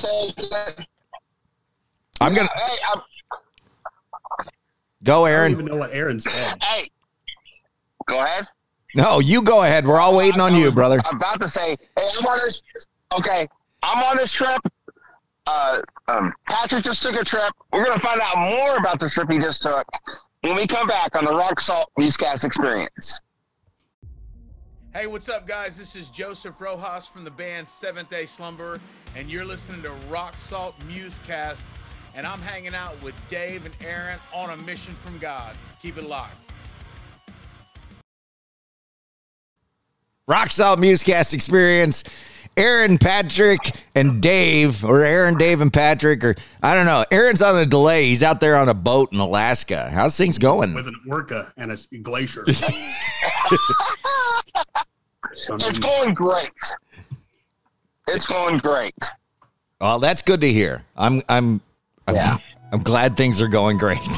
I'm 2.20 2.34
gonna 2.34 2.48
Hey, 2.54 2.76
I'm, 2.92 3.00
go, 5.02 5.24
I 5.24 5.28
don't 5.28 5.28
Aaron. 5.28 5.52
even 5.52 5.64
know 5.66 5.76
what 5.76 5.90
Aaron 5.92 6.20
said. 6.20 6.62
hey. 6.62 6.90
Go 8.06 8.22
ahead. 8.22 8.46
No, 8.94 9.18
you 9.18 9.42
go 9.42 9.62
ahead. 9.64 9.86
We're 9.86 9.98
all 10.00 10.16
waiting 10.16 10.40
on 10.40 10.54
you, 10.54 10.70
brother. 10.70 11.00
I'm 11.04 11.16
about 11.16 11.40
to 11.40 11.48
say, 11.48 11.76
hey, 11.98 12.08
I'm 12.18 12.24
on 12.24 12.38
this. 12.44 12.60
Okay, 13.18 13.48
I'm 13.82 14.02
on 14.04 14.16
this 14.16 14.32
trip. 14.32 14.60
Uh, 15.48 15.80
um, 16.08 16.32
Patrick 16.46 16.84
just 16.84 17.02
took 17.02 17.14
a 17.20 17.24
trip. 17.24 17.52
We're 17.72 17.84
gonna 17.84 18.00
find 18.00 18.20
out 18.20 18.38
more 18.38 18.76
about 18.78 19.00
the 19.00 19.10
trip 19.10 19.30
he 19.30 19.38
just 19.38 19.62
took 19.62 19.86
when 20.42 20.54
we 20.56 20.66
come 20.66 20.86
back 20.86 21.14
on 21.16 21.24
the 21.24 21.34
Rock 21.34 21.60
Salt 21.60 21.90
Musecast 21.98 22.44
Experience. 22.44 23.20
Hey, 24.96 25.06
what's 25.06 25.28
up, 25.28 25.46
guys? 25.46 25.76
This 25.76 25.94
is 25.94 26.08
Joseph 26.08 26.58
Rojas 26.58 27.06
from 27.06 27.22
the 27.22 27.30
band 27.30 27.68
Seventh 27.68 28.08
Day 28.08 28.24
Slumber, 28.24 28.80
and 29.14 29.28
you're 29.28 29.44
listening 29.44 29.82
to 29.82 29.90
Rock 30.08 30.38
Salt 30.38 30.74
Musecast. 30.88 31.64
And 32.14 32.26
I'm 32.26 32.40
hanging 32.40 32.74
out 32.74 32.94
with 33.02 33.14
Dave 33.28 33.66
and 33.66 33.76
Aaron 33.86 34.18
on 34.34 34.48
a 34.48 34.56
mission 34.56 34.94
from 34.94 35.18
God. 35.18 35.54
Keep 35.82 35.98
it 35.98 36.04
locked. 36.04 36.38
Rock 40.26 40.50
Salt 40.50 40.78
Musecast 40.78 41.34
Experience. 41.34 42.02
Aaron, 42.56 42.96
Patrick, 42.98 43.72
and 43.94 44.22
Dave, 44.22 44.84
or 44.84 45.02
Aaron, 45.02 45.36
Dave, 45.36 45.60
and 45.60 45.72
Patrick, 45.72 46.24
or 46.24 46.34
I 46.62 46.74
don't 46.74 46.86
know. 46.86 47.04
Aaron's 47.10 47.42
on 47.42 47.56
a 47.58 47.66
delay. 47.66 48.06
He's 48.06 48.22
out 48.22 48.40
there 48.40 48.56
on 48.56 48.68
a 48.68 48.74
boat 48.74 49.12
in 49.12 49.18
Alaska. 49.18 49.90
How's 49.90 50.16
things 50.16 50.38
going? 50.38 50.74
with 50.74 50.86
an 50.86 51.00
orca 51.08 51.52
and 51.56 51.70
a 51.70 51.76
glacier. 51.98 52.46
It's 55.48 55.78
going 55.78 56.14
great. 56.14 56.50
It's 58.08 58.26
going 58.26 58.58
great. 58.58 58.94
Well, 59.80 59.98
that's 59.98 60.22
good 60.22 60.40
to 60.40 60.52
hear. 60.52 60.82
I'm, 60.96 61.22
I'm, 61.28 61.60
I'm, 62.08 62.14
Yeah. 62.14 62.38
I'm 62.72 62.82
glad 62.82 63.16
things 63.16 63.40
are 63.40 63.48
going 63.48 63.78
great. 63.78 63.98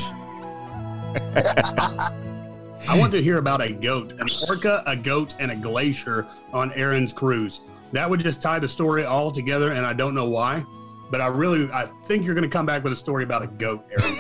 I 2.89 2.99
want 2.99 3.13
to 3.13 3.23
hear 3.23 3.39
about 3.39 3.61
a 3.61 3.73
goat, 3.73 4.13
an 4.13 4.27
orca, 4.49 4.83
a 4.87 4.97
goat, 4.97 5.35
and 5.39 5.51
a 5.51 5.57
glacier 5.57 6.27
on 6.53 6.73
Aaron's 6.73 7.13
cruise. 7.13 7.61
That 7.93 8.09
would 8.09 8.21
just 8.21 8.43
tie 8.43 8.59
the 8.59 8.69
story 8.69 9.05
all 9.05 9.31
together, 9.31 9.73
and 9.73 9.85
I 9.87 9.93
don't 9.93 10.15
know 10.15 10.29
why, 10.29 10.65
but 11.11 11.21
I 11.21 11.27
really, 11.29 11.71
I 11.73 11.87
think 12.07 12.25
you're 12.25 12.35
going 12.35 12.49
to 12.49 12.55
come 12.55 12.67
back 12.67 12.85
with 12.85 12.93
a 12.93 12.97
story 12.97 13.25
about 13.25 13.43
a 13.43 13.47
goat, 13.47 13.85
Aaron. 13.91 14.19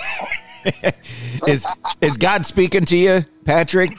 Is 1.47 1.65
is 2.01 2.17
God 2.17 2.45
speaking 2.45 2.85
to 2.87 2.97
you, 2.97 3.25
Patrick? 3.45 3.91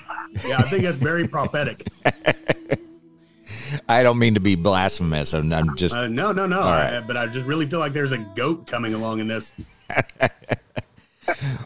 Yeah, 0.46 0.58
I 0.58 0.64
think 0.64 0.84
that's 0.84 0.98
very 0.98 1.26
prophetic. 1.28 1.78
I 3.88 4.04
don't 4.04 4.20
mean 4.20 4.34
to 4.34 4.40
be 4.40 4.56
blasphemous. 4.56 5.34
I'm, 5.34 5.52
I'm 5.54 5.76
just 5.76 5.96
Uh, 5.96 6.08
no, 6.08 6.32
no, 6.32 6.46
no. 6.46 6.60
right. 6.60 6.96
I- 6.96 7.02
but 7.02 7.16
I 7.18 7.28
just 7.28 7.46
really 7.48 7.66
feel 7.68 7.80
like 7.80 7.94
there's 7.94 8.12
a 8.12 8.18
goat 8.18 8.68
coming 8.68 8.94
along 8.94 9.20
in 9.20 9.28
this. 9.28 9.54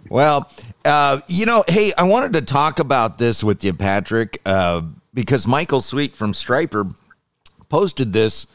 Well, 0.09 0.51
uh, 0.83 1.21
you 1.27 1.45
know, 1.45 1.63
hey, 1.69 1.93
I 1.97 2.03
wanted 2.03 2.33
to 2.33 2.41
talk 2.41 2.79
about 2.79 3.17
this 3.17 3.43
with 3.43 3.63
you, 3.63 3.73
Patrick, 3.73 4.41
uh, 4.45 4.81
because 5.13 5.47
Michael 5.47 5.79
Sweet 5.79 6.17
from 6.17 6.33
Stryper 6.33 6.93
posted 7.69 8.13
this 8.13 8.47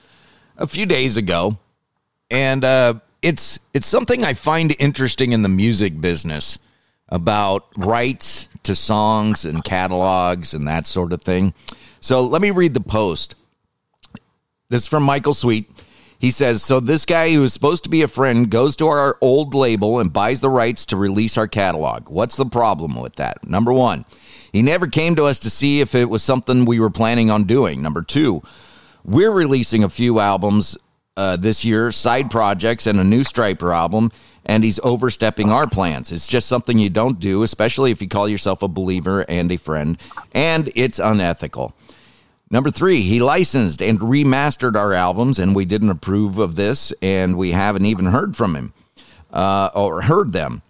a 0.57 0.67
few 0.67 0.87
days 0.87 1.17
ago, 1.17 1.59
and 2.31 2.65
uh, 2.65 2.95
it's 3.23 3.59
it's 3.75 3.87
something 3.87 4.25
I 4.25 4.35
find 4.35 4.75
interesting 4.79 5.33
in 5.33 5.43
the 5.43 5.49
music 5.49 6.01
business 6.01 6.59
about 7.09 7.67
rights 7.77 8.49
to 8.65 8.75
songs 8.75 9.45
and 9.45 9.65
catalogs 9.65 10.53
and 10.53 10.69
that 10.69 10.87
sort 10.87 11.13
of 11.13 11.23
thing. 11.23 11.55
So 12.01 12.23
let 12.23 12.43
me 12.43 12.51
read 12.51 12.75
the 12.75 12.81
post. 12.81 13.35
This 14.69 14.83
is 14.83 14.89
from 14.89 15.03
Michael 15.03 15.35
Sweet. 15.35 15.71
He 16.19 16.31
says, 16.31 16.63
So 16.63 16.81
this 16.81 17.07
guy 17.07 17.33
who 17.33 17.45
is 17.45 17.53
supposed 17.53 17.85
to 17.85 17.91
be 17.91 18.03
a 18.03 18.09
friend 18.09 18.51
goes 18.51 18.77
to 18.77 18.89
our 18.89 19.17
old 19.21 19.55
label 19.55 20.01
and 20.01 20.13
buys 20.13 20.41
the 20.41 20.51
rights 20.51 20.85
to 20.87 20.97
release 20.97 21.39
our 21.39 21.49
catalog. 21.49 22.11
What's 22.11 22.37
the 22.37 22.45
problem 22.45 22.97
with 22.97 23.17
that? 23.17 23.49
Number 23.49 23.73
one, 23.73 24.05
he 24.53 24.61
never 24.61 24.87
came 24.89 25.15
to 25.17 25.25
us 25.25 25.39
to 25.41 25.51
see 25.51 25.81
if 25.81 25.95
it 25.95 26.11
was 26.11 26.23
something 26.23 26.65
we 26.65 26.81
were 26.81 26.91
planning 26.91 27.31
on 27.31 27.45
doing. 27.45 27.81
Number 27.81 28.03
two, 28.03 28.43
we're 29.05 29.31
releasing 29.31 29.85
a 29.85 29.89
few 29.89 30.21
albums 30.21 30.77
uh, 31.17 31.37
this 31.37 31.65
year, 31.65 31.91
side 31.91 32.31
projects, 32.31 32.87
and 32.87 33.01
a 33.01 33.05
new 33.05 33.23
Stryper 33.23 33.75
album, 33.75 34.13
and 34.47 34.63
he's 34.63 34.79
overstepping 34.85 35.51
our 35.51 35.67
plans. 35.67 36.13
It's 36.13 36.29
just 36.29 36.49
something 36.49 36.79
you 36.79 36.91
don't 36.91 37.19
do, 37.19 37.43
especially 37.43 37.91
if 37.91 38.01
you 38.01 38.09
call 38.09 38.29
yourself 38.29 38.63
a 38.63 38.69
believer 38.69 39.25
and 39.29 39.51
a 39.51 39.57
friend, 39.57 39.99
and 40.33 40.71
it's 40.75 40.99
unethical. 40.99 41.75
Number 42.51 42.71
three, 42.71 43.03
he 43.03 43.21
licensed 43.21 43.83
and 43.83 43.99
remastered 43.99 44.77
our 44.77 44.93
albums, 44.93 45.39
and 45.39 45.55
we 45.55 45.65
didn't 45.65 45.91
approve 45.91 46.39
of 46.39 46.57
this, 46.57 46.93
and 47.03 47.37
we 47.37 47.51
haven't 47.51 47.85
even 47.85 48.07
heard 48.07 48.37
from 48.37 48.55
him 48.55 48.73
uh, 49.33 49.71
or 49.75 50.03
heard 50.03 50.33
them. 50.33 50.63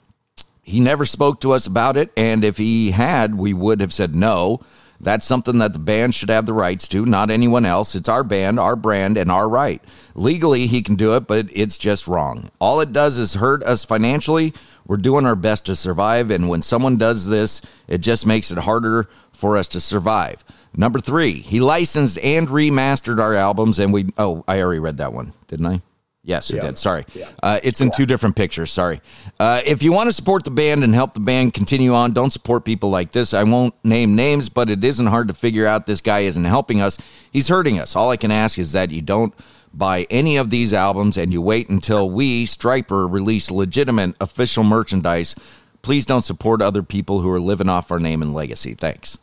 He 0.62 0.80
never 0.80 1.04
spoke 1.04 1.40
to 1.42 1.52
us 1.52 1.66
about 1.66 1.96
it, 1.96 2.10
and 2.16 2.44
if 2.44 2.58
he 2.58 2.90
had, 2.90 3.36
we 3.36 3.54
would 3.54 3.80
have 3.80 3.92
said 3.92 4.14
no. 4.16 4.60
That's 5.00 5.24
something 5.24 5.58
that 5.58 5.72
the 5.72 5.78
band 5.78 6.14
should 6.14 6.28
have 6.28 6.46
the 6.46 6.52
rights 6.52 6.88
to, 6.88 7.06
not 7.06 7.30
anyone 7.30 7.64
else. 7.64 7.94
It's 7.94 8.08
our 8.08 8.24
band, 8.24 8.58
our 8.58 8.74
brand, 8.74 9.16
and 9.16 9.30
our 9.30 9.48
right. 9.48 9.82
Legally, 10.14 10.66
he 10.66 10.82
can 10.82 10.96
do 10.96 11.14
it, 11.14 11.28
but 11.28 11.46
it's 11.52 11.78
just 11.78 12.08
wrong. 12.08 12.50
All 12.60 12.80
it 12.80 12.92
does 12.92 13.16
is 13.16 13.34
hurt 13.34 13.62
us 13.62 13.84
financially. 13.84 14.52
We're 14.86 14.96
doing 14.96 15.24
our 15.24 15.36
best 15.36 15.66
to 15.66 15.76
survive, 15.76 16.30
and 16.30 16.48
when 16.48 16.62
someone 16.62 16.96
does 16.96 17.28
this, 17.28 17.60
it 17.86 17.98
just 17.98 18.26
makes 18.26 18.50
it 18.50 18.58
harder 18.58 19.08
for 19.32 19.56
us 19.56 19.68
to 19.68 19.80
survive. 19.80 20.44
Number 20.76 20.98
three, 20.98 21.40
he 21.40 21.60
licensed 21.60 22.18
and 22.18 22.48
remastered 22.48 23.20
our 23.20 23.34
albums, 23.34 23.78
and 23.78 23.92
we. 23.92 24.12
Oh, 24.18 24.44
I 24.48 24.60
already 24.60 24.80
read 24.80 24.96
that 24.96 25.12
one, 25.12 25.32
didn't 25.46 25.66
I? 25.66 25.82
Yes, 26.24 26.50
it 26.50 26.60
did. 26.60 26.78
Sorry. 26.78 27.06
Uh, 27.42 27.60
it's 27.62 27.80
in 27.80 27.90
two 27.90 28.04
different 28.04 28.36
pictures. 28.36 28.70
Sorry. 28.70 29.00
Uh, 29.40 29.62
if 29.64 29.82
you 29.82 29.92
want 29.92 30.08
to 30.08 30.12
support 30.12 30.44
the 30.44 30.50
band 30.50 30.84
and 30.84 30.94
help 30.94 31.14
the 31.14 31.20
band 31.20 31.54
continue 31.54 31.94
on, 31.94 32.12
don't 32.12 32.30
support 32.30 32.64
people 32.64 32.90
like 32.90 33.12
this. 33.12 33.32
I 33.32 33.44
won't 33.44 33.74
name 33.84 34.14
names, 34.14 34.48
but 34.48 34.68
it 34.68 34.84
isn't 34.84 35.06
hard 35.06 35.28
to 35.28 35.34
figure 35.34 35.66
out 35.66 35.86
this 35.86 36.00
guy 36.02 36.20
isn't 36.20 36.44
helping 36.44 36.82
us. 36.82 36.98
He's 37.32 37.48
hurting 37.48 37.78
us. 37.78 37.96
All 37.96 38.10
I 38.10 38.16
can 38.16 38.30
ask 38.30 38.58
is 38.58 38.72
that 38.72 38.90
you 38.90 39.00
don't 39.00 39.32
buy 39.72 40.06
any 40.10 40.36
of 40.36 40.50
these 40.50 40.74
albums 40.74 41.16
and 41.16 41.32
you 41.32 41.40
wait 41.40 41.70
until 41.70 42.10
we, 42.10 42.44
Stryper, 42.46 43.10
release 43.10 43.50
legitimate 43.50 44.14
official 44.20 44.64
merchandise. 44.64 45.34
Please 45.82 46.04
don't 46.04 46.22
support 46.22 46.60
other 46.60 46.82
people 46.82 47.20
who 47.20 47.30
are 47.30 47.40
living 47.40 47.68
off 47.68 47.90
our 47.90 48.00
name 48.00 48.20
and 48.20 48.34
legacy. 48.34 48.74
Thanks. 48.74 49.16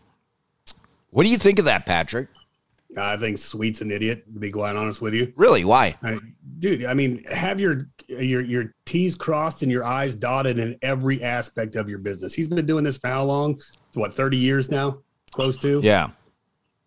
What 1.12 1.24
do 1.24 1.30
you 1.30 1.38
think 1.38 1.60
of 1.60 1.66
that, 1.66 1.86
Patrick? 1.86 2.30
I 2.98 3.18
think 3.18 3.38
Sweet's 3.38 3.82
an 3.82 3.92
idiot. 3.92 4.26
To 4.34 4.40
be 4.40 4.52
quite 4.52 4.76
honest 4.76 5.02
with 5.02 5.14
you, 5.14 5.34
Really? 5.36 5.66
Why? 5.66 5.98
I, 6.04 6.20
dude. 6.60 6.86
I 6.86 6.94
mean, 6.94 7.24
have 7.26 7.60
your 7.60 7.90
your 8.08 8.42
your 8.42 8.74
T's 8.86 9.16
crossed 9.16 9.64
and 9.64 9.72
your 9.72 9.84
I's 9.84 10.16
dotted 10.16 10.60
in 10.60 10.78
every 10.82 11.24
aspect 11.24 11.76
of 11.76 11.90
your 11.90 12.00
business. 12.00 12.34
He's 12.34 12.48
been 12.48 12.66
doing 12.66 12.84
this 12.84 12.98
for 12.98 13.08
how 13.08 13.24
long? 13.24 13.60
What 13.94 14.14
thirty 14.14 14.38
years 14.38 14.70
now? 14.70 15.00
Close 15.32 15.58
to. 15.58 15.82
Yeah. 15.84 16.10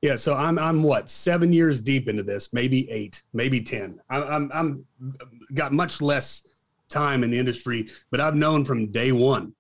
Yeah, 0.01 0.15
so 0.15 0.35
I'm 0.35 0.59
I'm 0.59 0.83
what 0.83 1.11
seven 1.11 1.53
years 1.53 1.81
deep 1.81 2.09
into 2.09 2.23
this, 2.23 2.53
maybe 2.53 2.89
eight, 2.91 3.23
maybe 3.33 3.61
ten. 3.61 4.01
I'm 4.09 4.23
I'm, 4.23 4.51
I'm 4.55 5.17
got 5.55 5.73
much 5.73 6.01
less 6.01 6.47
time 6.89 7.25
in 7.25 7.31
the 7.31 7.39
industry, 7.39 7.89
but 8.11 8.21
I've 8.21 8.37
known 8.37 8.65
from 8.65 8.87
day 8.87 9.13
one 9.13 9.55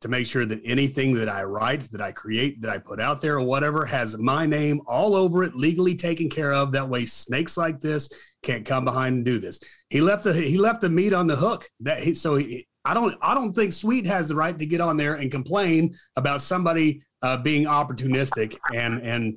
to 0.00 0.08
make 0.08 0.26
sure 0.26 0.46
that 0.46 0.60
anything 0.64 1.14
that 1.14 1.28
I 1.28 1.42
write, 1.42 1.82
that 1.90 2.00
I 2.00 2.12
create, 2.12 2.60
that 2.60 2.70
I 2.70 2.78
put 2.78 3.00
out 3.00 3.20
there 3.20 3.34
or 3.34 3.42
whatever 3.42 3.84
has 3.84 4.16
my 4.16 4.46
name 4.46 4.80
all 4.86 5.16
over 5.16 5.42
it, 5.42 5.54
legally 5.54 5.96
taken 5.96 6.30
care 6.30 6.52
of. 6.52 6.72
That 6.72 6.88
way, 6.88 7.04
snakes 7.04 7.56
like 7.56 7.80
this 7.80 8.08
can't 8.42 8.64
come 8.64 8.84
behind 8.84 9.16
and 9.16 9.24
do 9.24 9.38
this. 9.38 9.60
He 9.90 10.00
left 10.00 10.24
the 10.24 10.32
he 10.32 10.56
left 10.56 10.82
the 10.82 10.88
meat 10.88 11.12
on 11.12 11.26
the 11.26 11.36
hook. 11.36 11.68
That 11.80 12.02
he 12.02 12.14
so 12.14 12.36
he, 12.36 12.66
I 12.84 12.94
don't 12.94 13.16
I 13.20 13.34
don't 13.34 13.52
think 13.52 13.72
Sweet 13.72 14.06
has 14.06 14.28
the 14.28 14.34
right 14.34 14.56
to 14.58 14.66
get 14.66 14.80
on 14.80 14.96
there 14.96 15.14
and 15.14 15.30
complain 15.30 15.94
about 16.16 16.40
somebody 16.40 17.02
uh, 17.22 17.36
being 17.36 17.64
opportunistic 17.64 18.56
and 18.74 19.02
and 19.02 19.36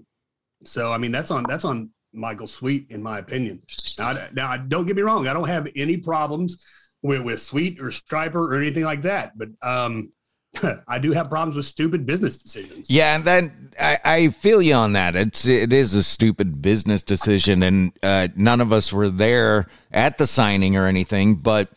so 0.63 0.94
I 0.94 0.98
mean 0.98 1.12
that's 1.12 1.32
on 1.32 1.44
that's 1.48 1.65
on 1.65 1.89
Michael 2.13 2.48
Sweet 2.48 2.88
in 2.89 3.01
my 3.01 3.18
opinion. 3.20 3.62
Now, 3.98 4.27
now 4.34 4.58
don't 4.58 4.86
get 4.86 4.96
me 4.96 5.01
wrong, 5.01 5.27
I 5.27 5.34
don't 5.34 5.48
have 5.48 5.68
any 5.75 5.98
problems 5.98 6.63
with 7.01 7.24
with 7.24 7.41
Sweet 7.41 7.80
or 7.82 7.88
Stryper 7.88 8.36
or 8.36 8.53
anything 8.56 8.84
like 8.84 9.01
that, 9.03 9.38
but 9.38 9.50
um, 9.63 10.12
I 10.88 11.00
do 11.00 11.12
have 11.12 11.29
problems 11.29 11.55
with 11.55 11.65
stupid 11.65 12.05
business 12.05 12.38
decisions. 12.38 12.89
Yeah, 12.89 13.15
and 13.15 13.24
then 13.25 13.72
I, 13.79 13.98
I 14.03 14.29
feel 14.29 14.62
you 14.62 14.74
on 14.74 14.93
that. 14.93 15.15
It's 15.15 15.48
it 15.48 15.72
is 15.72 15.93
a 15.96 16.03
stupid 16.03 16.62
business 16.62 17.01
decision, 17.03 17.63
and 17.63 17.91
uh, 18.03 18.27
none 18.36 18.62
of 18.62 18.74
us 18.74 18.91
were 18.91 19.10
there 19.10 19.67
at 19.91 20.17
the 20.17 20.27
signing 20.27 20.75
or 20.75 20.88
anything. 20.88 21.36
But 21.36 21.70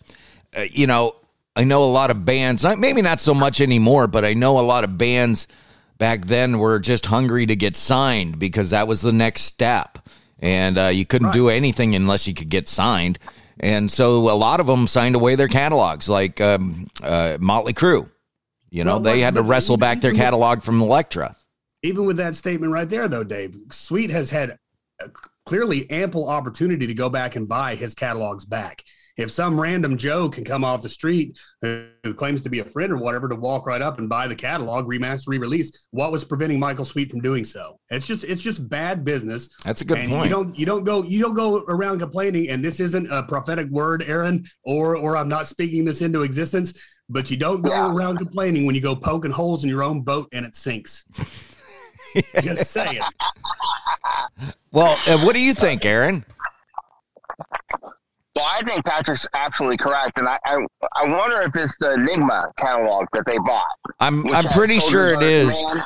uh, 0.57 0.65
you 0.71 0.87
know, 0.87 1.15
I 1.55 1.65
know 1.65 1.85
a 1.85 1.87
lot 1.87 2.11
of 2.11 2.25
bands. 2.25 2.65
not- 2.65 2.79
Maybe 2.79 3.01
not 3.03 3.21
so 3.21 3.33
much 3.35 3.61
anymore, 3.61 4.07
but 4.07 4.25
I 4.25 4.35
know 4.35 4.59
a 4.59 4.63
lot 4.63 4.83
of 4.85 4.99
bands 4.99 5.47
back 5.99 6.27
then 6.27 6.59
were 6.59 6.81
just 6.81 7.07
hungry 7.07 7.47
to 7.47 7.55
get 7.55 7.77
signed 7.77 8.39
because 8.41 8.71
that 8.71 8.89
was 8.89 9.03
the 9.03 9.13
next 9.13 9.43
step, 9.43 9.99
and 10.41 10.77
uh, 10.77 10.87
you 10.89 11.07
couldn't 11.07 11.31
do 11.33 11.49
anything 11.49 11.95
unless 11.95 12.27
you 12.27 12.35
could 12.35 12.49
get 12.49 12.69
signed. 12.69 13.21
And 13.61 13.91
so 13.91 14.17
a 14.29 14.35
lot 14.35 14.59
of 14.59 14.67
them 14.67 14.89
signed 14.89 15.15
away 15.15 15.37
their 15.37 15.47
catalogs, 15.47 16.09
like 16.09 16.41
um, 16.41 16.89
uh, 17.05 17.39
Motley 17.41 17.73
Crue. 17.73 18.11
You 18.75 18.83
know, 18.83 18.95
Well, 18.95 19.01
they 19.01 19.21
had 19.21 19.37
to 19.37 19.43
wrestle 19.43 19.77
back 19.77 20.01
their 20.01 20.13
catalog 20.13 20.61
from 20.61 20.83
Elektra. 20.83 21.37
Even 21.85 22.07
with 22.07 22.17
that 22.17 22.35
statement 22.35 22.73
right 22.73 22.89
there, 22.89 23.07
though, 23.07 23.23
Dave, 23.23 23.55
Sweet 23.71 24.11
has 24.11 24.31
had 24.31 24.59
clearly 25.47 25.89
ample 25.91 26.29
opportunity 26.29 26.85
to 26.89 26.95
go 26.95 27.09
back 27.09 27.37
and 27.37 27.49
buy 27.49 27.77
his 27.77 27.95
catalogs 27.95 28.45
back. 28.45 28.83
If 29.17 29.31
some 29.31 29.61
random 29.61 29.97
Joe 29.97 30.29
can 30.29 30.45
come 30.45 30.65
off 30.65 30.83
the 30.83 30.89
street 30.89 31.39
who 31.63 31.87
who 32.03 32.13
claims 32.15 32.43
to 32.43 32.51
be 32.51 32.59
a 32.59 32.65
friend 32.65 32.93
or 32.93 32.97
whatever 32.97 33.29
to 33.29 33.37
walk 33.37 33.65
right 33.65 33.81
up 33.81 33.99
and 33.99 34.09
buy 34.09 34.27
the 34.27 34.35
catalog, 34.35 34.87
remaster, 34.89 35.29
re-release, 35.29 35.87
what 35.93 36.11
was 36.11 36.25
preventing 36.25 36.59
Michael 36.59 36.85
Sweet 36.85 37.13
from 37.13 37.21
doing 37.21 37.45
so? 37.45 37.79
It's 37.91 38.09
just 38.09 38.25
it's 38.25 38.43
just 38.43 38.69
bad 38.69 39.05
business. 39.05 39.49
That's 39.63 39.83
a 39.83 39.85
good 39.85 39.99
and 39.99 40.11
point. 40.11 40.25
You 40.25 40.31
don't 40.31 40.59
you 40.59 40.67
don't 40.67 40.83
go 40.83 41.05
you 41.05 41.21
don't 41.21 41.35
go 41.35 41.63
around 41.69 42.01
complaining. 42.01 42.49
And 42.49 42.65
this 42.65 42.81
isn't 42.81 43.07
a 43.13 43.23
prophetic 43.23 43.69
word, 43.69 44.03
Aaron, 44.03 44.47
or 44.65 44.97
or 44.97 45.17
I'm 45.17 45.29
not 45.29 45.47
speaking 45.47 45.85
this 45.85 46.03
into 46.03 46.23
existence. 46.23 46.77
But 47.09 47.31
you 47.31 47.37
don't 47.37 47.61
go 47.63 47.71
Yeah. 47.71 47.95
around 47.95 48.17
complaining 48.19 48.65
when 48.67 48.75
you 48.75 48.81
go 48.81 48.97
poking 48.97 49.31
holes 49.31 49.63
in 49.65 49.71
your 49.71 49.83
own 49.83 50.01
boat 50.03 50.29
and 50.33 50.47
it 50.47 50.57
sinks. 50.57 51.05
Just 52.43 52.71
saying. 52.71 53.01
Well, 54.73 54.99
uh, 55.07 55.19
what 55.25 55.35
do 55.35 55.41
you 55.41 55.53
think, 55.55 55.85
Aaron? 55.85 56.25
Well, 58.37 58.47
I 58.49 58.63
think 58.65 58.85
Patrick's 58.85 59.27
absolutely 59.35 59.77
correct, 59.77 60.19
and 60.19 60.29
I, 60.29 60.39
I 60.45 60.59
I 60.97 61.05
wonder 61.09 61.43
if 61.43 61.55
it's 61.55 61.77
the 61.79 61.95
Enigma 61.95 62.51
catalog 62.57 63.07
that 63.13 63.25
they 63.27 63.39
bought. 63.39 63.63
I'm 64.01 64.27
I'm 64.35 64.45
pretty 64.53 64.81
sure 64.81 65.15
it 65.15 65.23
is. 65.23 65.63
Man. 65.73 65.85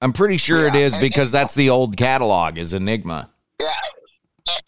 I'm 0.00 0.12
pretty 0.12 0.36
sure 0.36 0.66
it 0.68 0.74
Yeah, 0.74 0.80
is 0.80 0.92
and- 0.94 1.00
because 1.00 1.32
that's 1.32 1.54
the 1.54 1.70
old 1.70 1.96
catalog 1.96 2.56
is 2.58 2.72
Enigma. 2.72 3.30
Yeah. 3.60 3.72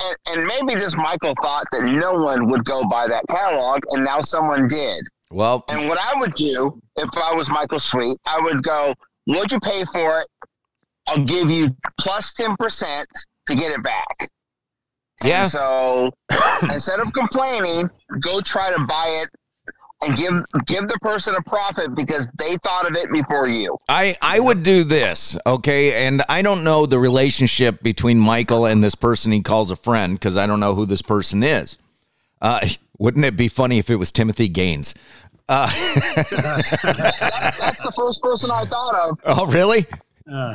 And, 0.01 0.17
and 0.39 0.47
maybe 0.47 0.81
just 0.81 0.97
Michael 0.97 1.35
thought 1.43 1.65
that 1.73 1.83
no 1.85 2.15
one 2.15 2.49
would 2.49 2.65
go 2.65 2.85
buy 2.85 3.07
that 3.09 3.25
catalog, 3.29 3.81
and 3.91 4.05
now 4.05 4.21
someone 4.21 4.67
did. 4.67 5.05
Well, 5.35 5.65
And 5.69 5.89
what 5.89 5.99
I 5.99 6.19
would 6.21 6.35
do 6.35 6.81
if 6.97 7.09
I 7.17 7.35
was 7.35 7.49
Michael 7.49 7.81
Sweet, 7.81 8.19
I 8.25 8.41
would 8.41 8.63
go, 8.63 8.95
"What'd 9.25 9.51
you 9.51 9.59
pay 9.59 9.85
for 9.93 10.21
it? 10.21 10.29
I'll 11.09 11.25
give 11.25 11.51
you 11.51 11.75
plus 11.99 12.33
ten 12.35 12.57
percent 12.57 13.09
to 13.49 13.57
get 13.57 13.73
it 13.73 13.83
back." 13.83 14.31
And 15.21 15.29
Yeah. 15.29 15.49
so 15.49 16.13
instead 16.71 17.01
of 17.01 17.13
complaining, 17.13 17.91
go 18.21 18.41
try 18.41 18.73
to 18.73 18.81
buy 18.87 19.09
it 19.23 19.29
and 20.03 20.17
give 20.17 20.35
give 20.67 20.87
the 20.87 20.99
person 21.01 21.35
a 21.35 21.43
profit 21.43 21.97
because 21.97 22.29
they 22.39 22.57
thought 22.59 22.89
of 22.89 22.97
it 22.97 23.11
before 23.11 23.49
you. 23.49 23.77
I 23.89 24.17
I 24.23 24.39
would 24.39 24.63
do 24.63 24.85
this, 24.85 25.37
okay? 25.47 26.07
And 26.07 26.23
I 26.29 26.43
don't 26.43 26.63
know 26.63 26.87
the 26.87 27.01
relationship 27.01 27.83
between 27.83 28.21
Michael 28.21 28.67
and 28.67 28.85
this 28.85 28.95
person 28.95 29.33
he 29.33 29.41
calls 29.41 29.73
a 29.73 29.77
friend 29.77 30.15
because 30.15 30.37
I 30.37 30.47
don't 30.47 30.61
know 30.61 30.77
who 30.77 30.87
this 30.87 31.03
person 31.03 31.43
is. 31.43 31.77
Uh, 32.41 32.61
wouldn't 32.99 33.25
it 33.25 33.37
be 33.37 33.49
funny 33.49 33.79
if 33.79 33.91
it 33.91 33.97
was 33.97 34.13
Timothy 34.13 34.49
Gaines? 34.49 34.95
That, 35.49 35.71
that's 37.61 37.83
the 37.83 37.93
first 37.97 38.23
person 38.23 38.51
I 38.51 38.65
thought 38.65 38.95
of. 38.95 39.19
Oh, 39.25 39.47
really? 39.47 39.87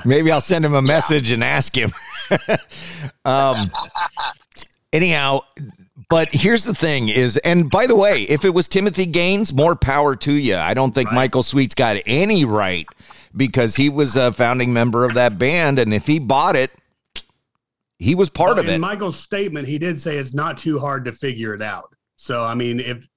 Maybe 0.03 0.31
I'll 0.31 0.41
send 0.41 0.65
him 0.65 0.73
a 0.73 0.81
message 0.81 1.31
and 1.31 1.43
ask 1.43 1.77
him. 1.77 1.91
um, 3.25 3.71
anyhow, 4.91 5.41
but 6.09 6.29
here's 6.33 6.63
the 6.63 6.73
thing 6.73 7.09
is, 7.09 7.37
and 7.37 7.69
by 7.69 7.85
the 7.85 7.95
way, 7.95 8.23
if 8.23 8.45
it 8.45 8.49
was 8.49 8.67
Timothy 8.67 9.05
Gaines, 9.05 9.53
more 9.53 9.75
power 9.75 10.15
to 10.17 10.33
you. 10.33 10.55
I 10.55 10.73
don't 10.73 10.93
think 10.93 11.11
Michael 11.11 11.43
Sweet's 11.43 11.75
got 11.75 11.97
any 12.07 12.45
right 12.45 12.87
because 13.35 13.75
he 13.75 13.89
was 13.89 14.15
a 14.15 14.31
founding 14.31 14.73
member 14.73 15.05
of 15.05 15.13
that 15.13 15.37
band. 15.37 15.77
And 15.77 15.93
if 15.93 16.07
he 16.07 16.17
bought 16.17 16.55
it, 16.55 16.71
he 17.99 18.15
was 18.15 18.29
part 18.29 18.57
of 18.57 18.65
in 18.65 18.75
it. 18.75 18.79
Michael's 18.79 19.19
statement, 19.19 19.67
he 19.67 19.77
did 19.77 19.99
say 19.99 20.17
it's 20.17 20.33
not 20.33 20.57
too 20.57 20.79
hard 20.79 21.05
to 21.05 21.11
figure 21.11 21.53
it 21.53 21.61
out. 21.61 21.93
So 22.15 22.43
I 22.43 22.55
mean, 22.55 22.79
if 22.79 23.07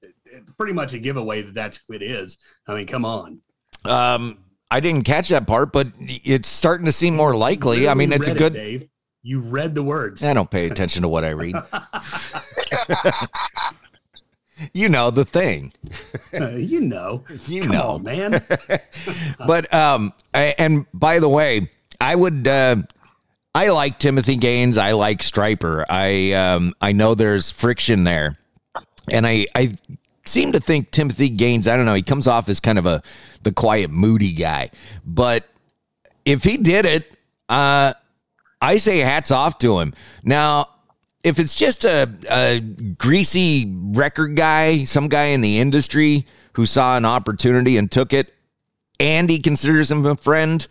pretty 0.56 0.72
much 0.72 0.94
a 0.94 0.98
giveaway 0.98 1.42
that 1.42 1.54
that's 1.54 1.80
who 1.86 1.94
it 1.94 2.02
is. 2.02 2.38
I 2.66 2.74
mean, 2.74 2.86
come 2.86 3.04
on. 3.04 3.40
Um, 3.84 4.38
I 4.70 4.80
didn't 4.80 5.04
catch 5.04 5.28
that 5.28 5.46
part, 5.46 5.72
but 5.72 5.88
it's 5.98 6.48
starting 6.48 6.86
to 6.86 6.92
seem 6.92 7.16
more 7.16 7.34
likely. 7.34 7.88
I 7.88 7.94
mean, 7.94 8.12
it's 8.12 8.26
a 8.26 8.30
read 8.32 8.36
it, 8.36 8.38
good. 8.38 8.52
Dave. 8.54 8.88
You 9.22 9.40
read 9.40 9.74
the 9.74 9.82
words. 9.82 10.24
I 10.24 10.34
don't 10.34 10.50
pay 10.50 10.66
attention 10.66 11.02
to 11.02 11.08
what 11.08 11.24
I 11.24 11.30
read. 11.30 11.54
you 14.74 14.88
know 14.88 15.10
the 15.10 15.24
thing. 15.24 15.72
you 16.32 16.80
know. 16.80 17.24
You 17.46 17.62
Come 17.62 17.72
know. 17.72 17.82
on, 17.82 18.02
man. 18.02 18.42
But 19.46 19.72
um, 19.74 20.12
I- 20.34 20.54
and 20.58 20.86
by 20.94 21.18
the 21.18 21.28
way, 21.28 21.70
I 22.00 22.14
would. 22.14 22.46
Uh, 22.46 22.76
I 23.54 23.68
like 23.68 23.98
Timothy 23.98 24.36
Gaines. 24.36 24.78
I 24.78 24.92
like 24.92 25.22
Striper. 25.22 25.84
I 25.88 26.32
um, 26.32 26.74
I 26.80 26.92
know 26.92 27.14
there's 27.14 27.50
friction 27.50 28.04
there, 28.04 28.38
and 29.10 29.26
I 29.26 29.46
I 29.54 29.74
seem 30.26 30.52
to 30.52 30.60
think 30.60 30.90
Timothy 30.90 31.28
Gaines. 31.28 31.66
I 31.66 31.76
don't 31.76 31.86
know. 31.86 31.94
He 31.94 32.02
comes 32.02 32.26
off 32.26 32.48
as 32.48 32.60
kind 32.60 32.78
of 32.78 32.86
a 32.86 33.02
the 33.42 33.52
quiet, 33.52 33.90
moody 33.90 34.32
guy, 34.32 34.70
but 35.04 35.48
if 36.24 36.44
he 36.44 36.56
did 36.56 36.86
it, 36.86 37.10
uh, 37.48 37.94
I 38.60 38.76
say 38.76 38.98
hats 38.98 39.30
off 39.30 39.58
to 39.58 39.80
him. 39.80 39.94
Now, 40.22 40.68
if 41.24 41.38
it's 41.38 41.54
just 41.54 41.84
a, 41.84 42.08
a 42.30 42.60
greasy 42.60 43.72
record 43.76 44.36
guy, 44.36 44.84
some 44.84 45.08
guy 45.08 45.26
in 45.26 45.40
the 45.40 45.58
industry 45.58 46.26
who 46.54 46.66
saw 46.66 46.96
an 46.96 47.04
opportunity 47.04 47.76
and 47.76 47.90
took 47.90 48.12
it, 48.12 48.32
and 49.00 49.28
he 49.28 49.40
considers 49.40 49.90
him 49.90 50.06
a 50.06 50.16
friend, 50.16 50.66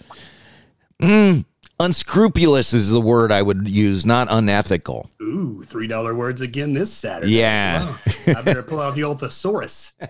mm, 1.02 1.46
unscrupulous 1.82 2.74
is 2.74 2.90
the 2.90 3.02
word 3.02 3.32
I 3.32 3.42
would 3.42 3.68
use, 3.68 4.06
not 4.06 4.28
unethical. 4.30 5.10
Ooh, 5.22 5.64
three 5.64 5.88
dollar 5.88 6.16
words 6.16 6.42
again 6.42 6.74
this 6.74 6.92
Saturday. 6.92 7.34
Yeah. 7.34 7.86
Wow. 7.86 8.00
I 8.28 8.42
better 8.42 8.64
pull 8.64 8.80
out 8.80 8.96
the 8.96 9.04
old 9.04 9.20
thesaurus. 9.20 9.94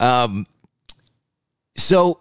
Um, 0.00 0.46
so 1.76 2.20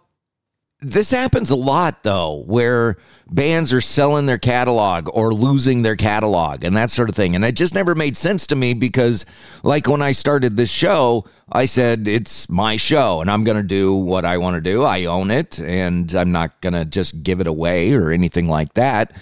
this 0.81 1.11
happens 1.11 1.49
a 1.49 1.55
lot 1.55 2.03
though, 2.03 2.43
where 2.45 2.97
bands 3.27 3.73
are 3.73 3.81
selling 3.81 4.25
their 4.25 4.37
catalog 4.37 5.09
or 5.13 5.33
losing 5.33 5.81
their 5.81 5.95
catalog 5.95 6.63
and 6.63 6.75
that 6.75 6.91
sort 6.91 7.09
of 7.09 7.15
thing. 7.15 7.35
And 7.35 7.43
it 7.43 7.55
just 7.55 7.73
never 7.73 7.95
made 7.95 8.17
sense 8.17 8.45
to 8.47 8.55
me 8.55 8.73
because, 8.73 9.25
like, 9.63 9.87
when 9.87 10.01
I 10.01 10.11
started 10.11 10.57
this 10.57 10.69
show, 10.69 11.25
I 11.51 11.65
said 11.65 12.07
it's 12.07 12.49
my 12.49 12.77
show 12.77 13.21
and 13.21 13.31
I'm 13.31 13.43
going 13.43 13.57
to 13.57 13.63
do 13.63 13.93
what 13.93 14.25
I 14.25 14.37
want 14.37 14.55
to 14.55 14.61
do. 14.61 14.83
I 14.83 15.05
own 15.05 15.31
it 15.31 15.59
and 15.59 16.13
I'm 16.13 16.31
not 16.31 16.59
going 16.61 16.73
to 16.73 16.85
just 16.85 17.23
give 17.23 17.39
it 17.39 17.47
away 17.47 17.93
or 17.93 18.11
anything 18.11 18.47
like 18.47 18.73
that. 18.73 19.15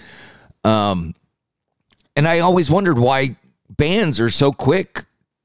Um, 0.64 1.14
and 2.16 2.26
I 2.26 2.40
always 2.40 2.70
wondered 2.70 2.98
why 2.98 3.36
bands 3.68 4.20
are 4.20 4.30
so 4.30 4.52
quick 4.52 5.04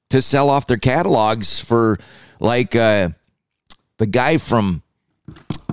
to 0.09 0.21
sell 0.21 0.49
off 0.49 0.67
their 0.67 0.77
catalogs 0.77 1.59
for 1.59 1.99
like 2.39 2.75
uh, 2.75 3.09
the 3.97 4.07
guy 4.07 4.37
from 4.37 4.81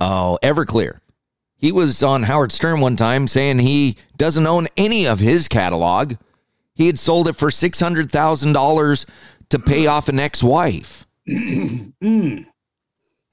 oh 0.01 0.37
Everclear. 0.41 0.99
He 1.57 1.71
was 1.71 2.03
on 2.03 2.23
Howard 2.23 2.51
Stern 2.51 2.81
one 2.81 2.95
time 2.95 3.27
saying 3.27 3.59
he 3.59 3.97
doesn't 4.15 4.45
own 4.45 4.67
any 4.77 5.07
of 5.07 5.19
his 5.19 5.47
catalog. 5.47 6.13
He 6.75 6.85
had 6.85 6.99
sold 6.99 7.27
it 7.27 7.33
for 7.33 7.49
six 7.49 7.79
hundred 7.79 8.11
thousand 8.11 8.53
dollars 8.53 9.05
to 9.49 9.59
pay 9.59 9.87
off 9.87 10.09
an 10.09 10.19
ex-wife. 10.19 11.05
Mm. 11.27 12.45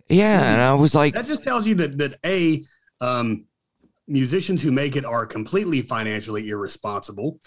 Yeah, 0.08 0.52
and 0.52 0.60
I 0.60 0.74
was 0.74 0.94
like, 0.94 1.14
That 1.14 1.26
just 1.26 1.42
tells 1.42 1.66
you 1.66 1.74
that 1.76 1.96
that 1.98 2.18
a 2.24 2.62
um, 3.00 3.46
musicians 4.06 4.62
who 4.62 4.70
make 4.70 4.96
it 4.96 5.04
are 5.04 5.24
completely 5.26 5.80
financially 5.82 6.50
irresponsible, 6.50 7.40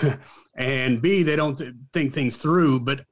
and 0.54 1.02
b 1.02 1.22
they 1.22 1.36
don't 1.36 1.58
th- 1.58 1.74
think 1.92 2.14
things 2.14 2.38
through. 2.38 2.80
But 2.80 3.04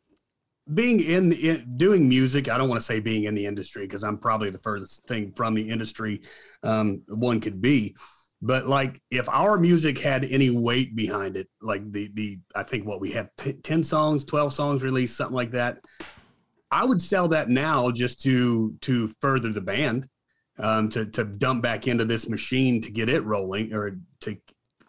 being 0.73 1.01
in, 1.01 1.33
in 1.33 1.77
doing 1.77 2.09
music, 2.09 2.49
I 2.49 2.59
don't 2.59 2.69
want 2.69 2.81
to 2.81 2.85
say 2.85 3.01
being 3.01 3.25
in 3.25 3.35
the 3.35 3.47
industry 3.47 3.83
because 3.83 4.03
I'm 4.03 4.19
probably 4.19 4.51
the 4.51 4.59
furthest 4.59 5.07
thing 5.07 5.33
from 5.37 5.55
the 5.55 5.69
industry 5.69 6.23
um, 6.63 7.03
one 7.09 7.41
could 7.41 7.61
be. 7.61 7.97
But 8.43 8.67
like, 8.67 9.01
if 9.11 9.29
our 9.29 9.59
music 9.59 9.99
had 9.99 10.25
any 10.25 10.51
weight 10.51 10.95
behind 10.95 11.37
it, 11.37 11.49
like 11.63 11.91
the 11.91 12.11
the 12.13 12.39
I 12.55 12.65
think 12.65 12.87
what 12.87 13.01
we 13.01 13.13
have 13.13 13.31
t- 13.39 13.55
ten 13.55 13.83
songs, 13.83 14.25
twelve 14.25 14.53
songs 14.53 14.83
released, 14.83 15.17
something 15.17 15.35
like 15.35 15.53
that. 15.53 15.79
I 16.71 16.85
would 16.85 17.01
sell 17.01 17.29
that 17.29 17.49
now 17.49 17.91
just 17.91 18.21
to 18.23 18.77
to 18.83 19.09
further 19.21 19.53
the 19.53 19.63
band, 19.63 20.09
um, 20.59 20.91
to 20.91 21.07
to 21.07 21.25
dump 21.25 21.63
back 21.63 21.87
into 21.87 22.05
this 22.05 22.29
machine 22.29 22.83
to 22.83 22.91
get 22.91 23.09
it 23.09 23.25
rolling 23.25 23.73
or 23.73 23.99
to 24.21 24.37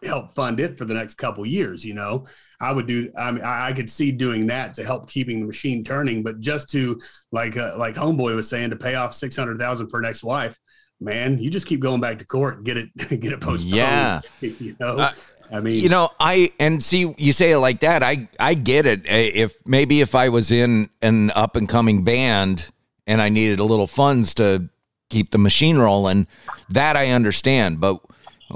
help 0.04 0.34
fund 0.34 0.60
it 0.60 0.78
for 0.78 0.84
the 0.84 0.94
next 0.94 1.14
couple 1.14 1.44
years. 1.44 1.84
You 1.84 1.94
know, 1.94 2.26
I 2.60 2.72
would 2.72 2.86
do. 2.86 3.10
I 3.16 3.30
mean, 3.30 3.44
I 3.44 3.72
could 3.72 3.90
see 3.90 4.12
doing 4.12 4.46
that 4.48 4.74
to 4.74 4.84
help 4.84 5.08
keeping 5.10 5.40
the 5.40 5.46
machine 5.46 5.84
turning, 5.84 6.22
but 6.22 6.40
just 6.40 6.70
to 6.70 7.00
like 7.32 7.56
uh, 7.56 7.76
like 7.78 7.94
Homeboy 7.94 8.34
was 8.36 8.48
saying 8.48 8.70
to 8.70 8.76
pay 8.76 8.94
off 8.94 9.14
six 9.14 9.36
hundred 9.36 9.58
thousand 9.58 9.88
per 9.88 10.00
next 10.00 10.22
wife. 10.22 10.58
Man, 11.00 11.38
you 11.38 11.48
just 11.48 11.68
keep 11.68 11.80
going 11.80 12.00
back 12.00 12.18
to 12.18 12.26
court, 12.26 12.64
get 12.64 12.76
it, 12.76 12.88
get 13.20 13.32
it 13.32 13.40
postponed. 13.40 13.74
Yeah. 13.74 14.20
you 14.40 14.76
know. 14.80 14.98
Uh, 14.98 15.12
I 15.50 15.60
mean, 15.60 15.82
you 15.82 15.88
know 15.88 16.10
i 16.20 16.52
and 16.60 16.84
see 16.84 17.14
you 17.16 17.32
say 17.32 17.52
it 17.52 17.58
like 17.58 17.80
that 17.80 18.02
i 18.02 18.28
i 18.38 18.52
get 18.52 18.84
it 18.84 19.06
if 19.06 19.56
maybe 19.66 20.02
if 20.02 20.14
i 20.14 20.28
was 20.28 20.50
in 20.50 20.90
an 21.00 21.30
up 21.30 21.56
and 21.56 21.66
coming 21.66 22.04
band 22.04 22.68
and 23.06 23.22
i 23.22 23.30
needed 23.30 23.58
a 23.58 23.64
little 23.64 23.86
funds 23.86 24.34
to 24.34 24.68
keep 25.08 25.30
the 25.30 25.38
machine 25.38 25.78
rolling 25.78 26.26
that 26.68 26.98
i 26.98 27.08
understand 27.08 27.80
but 27.80 27.98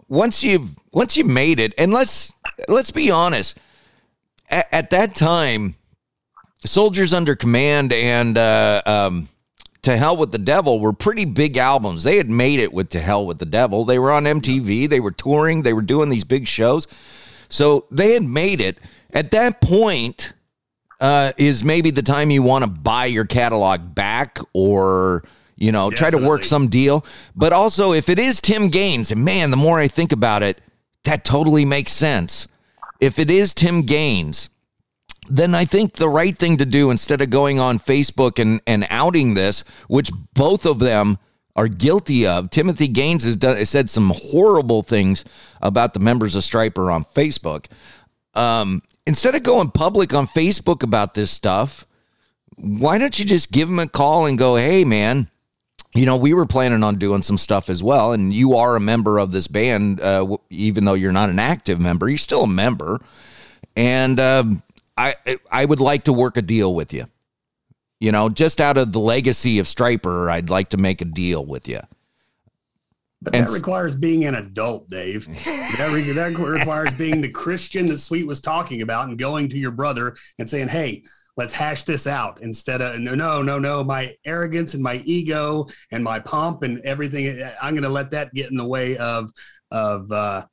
once 0.09 0.43
you've 0.43 0.77
once 0.93 1.17
you've 1.17 1.27
made 1.27 1.61
it 1.61 1.75
and 1.79 1.93
let's 1.93 2.33
let's 2.69 2.91
be 2.91 3.11
honest 3.11 3.59
at, 4.49 4.67
at 4.73 4.91
that 4.91 5.15
time 5.15 5.75
soldiers 6.65 7.13
under 7.13 7.35
command 7.35 7.93
and 7.93 8.39
uh 8.39 8.81
um 8.87 9.29
to 9.83 9.97
Hell 9.97 10.17
with 10.17 10.31
the 10.31 10.39
Devil 10.39 10.79
were 10.79 10.93
pretty 10.93 11.25
big 11.25 11.57
albums. 11.57 12.05
They 12.05 12.17
had 12.17 12.31
made 12.31 12.61
it 12.61 12.73
with 12.73 12.89
To 12.91 13.01
Hell 13.01 13.27
with 13.27 13.39
the 13.39 13.47
Devil. 13.47 13.85
They 13.85 13.99
were 13.99 14.13
on 14.13 14.25
MTV, 14.25 14.89
they 14.89 15.01
were 15.01 15.11
touring, 15.11 15.63
they 15.63 15.73
were 15.73 15.83
doing 15.83 16.09
these 16.09 16.25
big 16.25 16.47
shows. 16.47 16.87
So 17.49 17.87
they 17.91 18.13
had 18.13 18.23
made 18.23 18.61
it. 18.61 18.79
At 19.13 19.33
that 19.33 19.61
point, 19.61 20.33
uh, 21.01 21.33
is 21.37 21.65
maybe 21.65 21.91
the 21.91 22.03
time 22.03 22.31
you 22.31 22.43
want 22.43 22.63
to 22.63 22.71
buy 22.71 23.07
your 23.07 23.25
catalog 23.25 23.93
back 23.95 24.39
or, 24.55 25.25
you 25.63 25.71
know, 25.71 25.91
try 25.91 26.11
to 26.11 26.19
work 26.19 26.45
some 26.45 26.67
deal. 26.67 27.07
But 27.37 27.53
also, 27.53 27.93
if 27.93 28.09
it 28.09 28.19
is 28.19 28.41
Tim 28.41 28.69
Gaines, 28.69 29.13
and 29.13 29.25
man, 29.25 29.53
the 29.53 29.57
more 29.57 29.79
I 29.79 29.87
think 29.87 30.11
about 30.11 30.43
it, 30.43 30.61
that 31.05 31.25
totally 31.25 31.65
makes 31.65 31.93
sense. 31.93 32.49
If 33.01 33.21
it 33.21 33.31
is 33.31 33.55
Tim 33.55 33.83
Gaines, 33.83 34.49
then 35.29 35.55
I 35.55 35.65
think 35.65 35.93
the 35.93 36.09
right 36.09 36.37
thing 36.37 36.57
to 36.57 36.67
do 36.67 36.91
instead 36.91 37.23
of 37.23 37.31
going 37.31 37.61
on 37.61 37.79
Facebook 37.79 38.41
and, 38.41 38.61
and 38.67 38.89
outing 38.91 39.35
this, 39.35 39.63
which 39.87 40.11
both 40.35 40.67
of 40.67 40.81
them 40.81 41.19
are 41.55 41.69
guilty 41.69 42.27
of. 42.27 42.51
Timothy 42.51 42.89
Gaines 42.89 43.23
has 43.23 43.37
done 43.37 43.57
has 43.57 43.71
said 43.71 43.89
some 43.89 44.13
horrible 44.13 44.83
things 44.83 45.25
about 45.61 45.95
the 45.95 46.01
members 46.01 46.35
of 46.35 46.43
Stryper 46.43 46.93
on 46.93 47.05
Facebook. 47.05 47.67
Um, 48.35 48.83
instead 49.07 49.37
of 49.37 49.45
going 49.45 49.71
public 49.71 50.13
on 50.13 50.27
Facebook 50.27 50.83
about 50.83 51.15
this 51.15 51.31
stuff, 51.31 51.87
why 52.57 52.99
don't 52.99 53.17
you 53.17 53.25
just 53.25 53.53
give 53.53 53.69
him 53.69 53.79
a 53.79 53.87
call 53.87 54.27
and 54.27 54.37
go, 54.37 54.57
hey 54.57 54.85
man, 54.85 55.29
you 55.95 56.07
know, 56.07 56.17
we 56.17 56.33
were 56.33 56.47
planning 56.47 56.83
on 56.83 56.97
doing 56.97 57.23
some 57.23 57.37
stuff 57.39 57.69
as 57.69 57.83
well, 57.83 58.13
and 58.13 58.33
you 58.33 58.57
are 58.57 58.77
a 58.77 58.81
member 58.81 59.19
of 59.19 59.31
this 59.31 59.47
band, 59.47 60.01
uh, 60.01 60.21
w- 60.21 60.39
even 60.51 60.85
though 60.85 60.95
you're 60.95 61.13
not 61.13 61.29
an 61.29 61.39
active 61.39 61.79
member, 61.81 62.09
you're 62.09 62.17
still 62.19 62.45
a 62.45 62.49
member, 62.49 63.01
and 63.77 64.19
um, 64.19 64.63
I 64.97 65.17
I 65.51 65.65
would 65.65 65.81
like 65.81 66.05
to 66.05 66.13
work 66.13 66.37
a 66.37 66.43
deal 66.43 66.75
with 66.75 66.93
you. 66.93 67.07
You 68.01 68.11
know, 68.11 68.29
just 68.29 68.61
out 68.61 68.77
of 68.77 68.93
the 68.93 68.99
legacy 69.01 69.59
of 69.59 69.67
Stryper, 69.67 70.31
I'd 70.31 70.51
like 70.51 70.71
to 70.71 70.77
make 70.77 71.01
a 71.01 71.05
deal 71.05 71.45
with 71.45 71.69
you. 71.69 71.81
But 73.21 73.37
And 73.37 73.47
that 73.47 73.53
requires 73.53 73.95
being 73.95 74.25
an 74.25 74.35
adult, 74.35 74.89
Dave. 74.89 75.27
that, 75.45 75.91
re- 75.93 76.11
that 76.11 76.37
requires 76.37 76.93
being 76.95 77.21
the 77.21 77.29
Christian 77.29 77.87
that 77.87 77.99
Sweet 77.99 78.27
was 78.27 78.41
talking 78.41 78.83
about 78.83 79.09
and 79.09 79.17
going 79.17 79.49
to 79.51 79.57
your 79.57 79.71
brother 79.71 80.17
and 80.41 80.51
saying, 80.51 80.69
hey, 80.69 81.05
let's 81.37 81.53
hash 81.53 81.85
this 81.85 82.07
out 82.07 82.43
instead 82.43 82.83
of, 82.83 83.01
no, 83.01 83.15
no, 83.15 83.43
no, 83.43 83.59
no, 83.59 83.83
my 83.83 84.15
arrogance 84.25 84.75
and 84.75 84.83
my 84.83 84.97
ego 85.05 85.67
and 85.91 86.05
my 86.05 86.19
pomp 86.19 86.63
and 86.63 86.81
everything. 86.81 87.43
I'm 87.61 87.75
going 87.75 87.85
to 87.85 87.89
let 87.89 88.11
that 88.11 88.35
get 88.35 88.51
in 88.51 88.57
the 88.57 88.67
way 88.67 88.97
of, 88.97 89.31
of, 89.71 90.11
uh, 90.13 90.45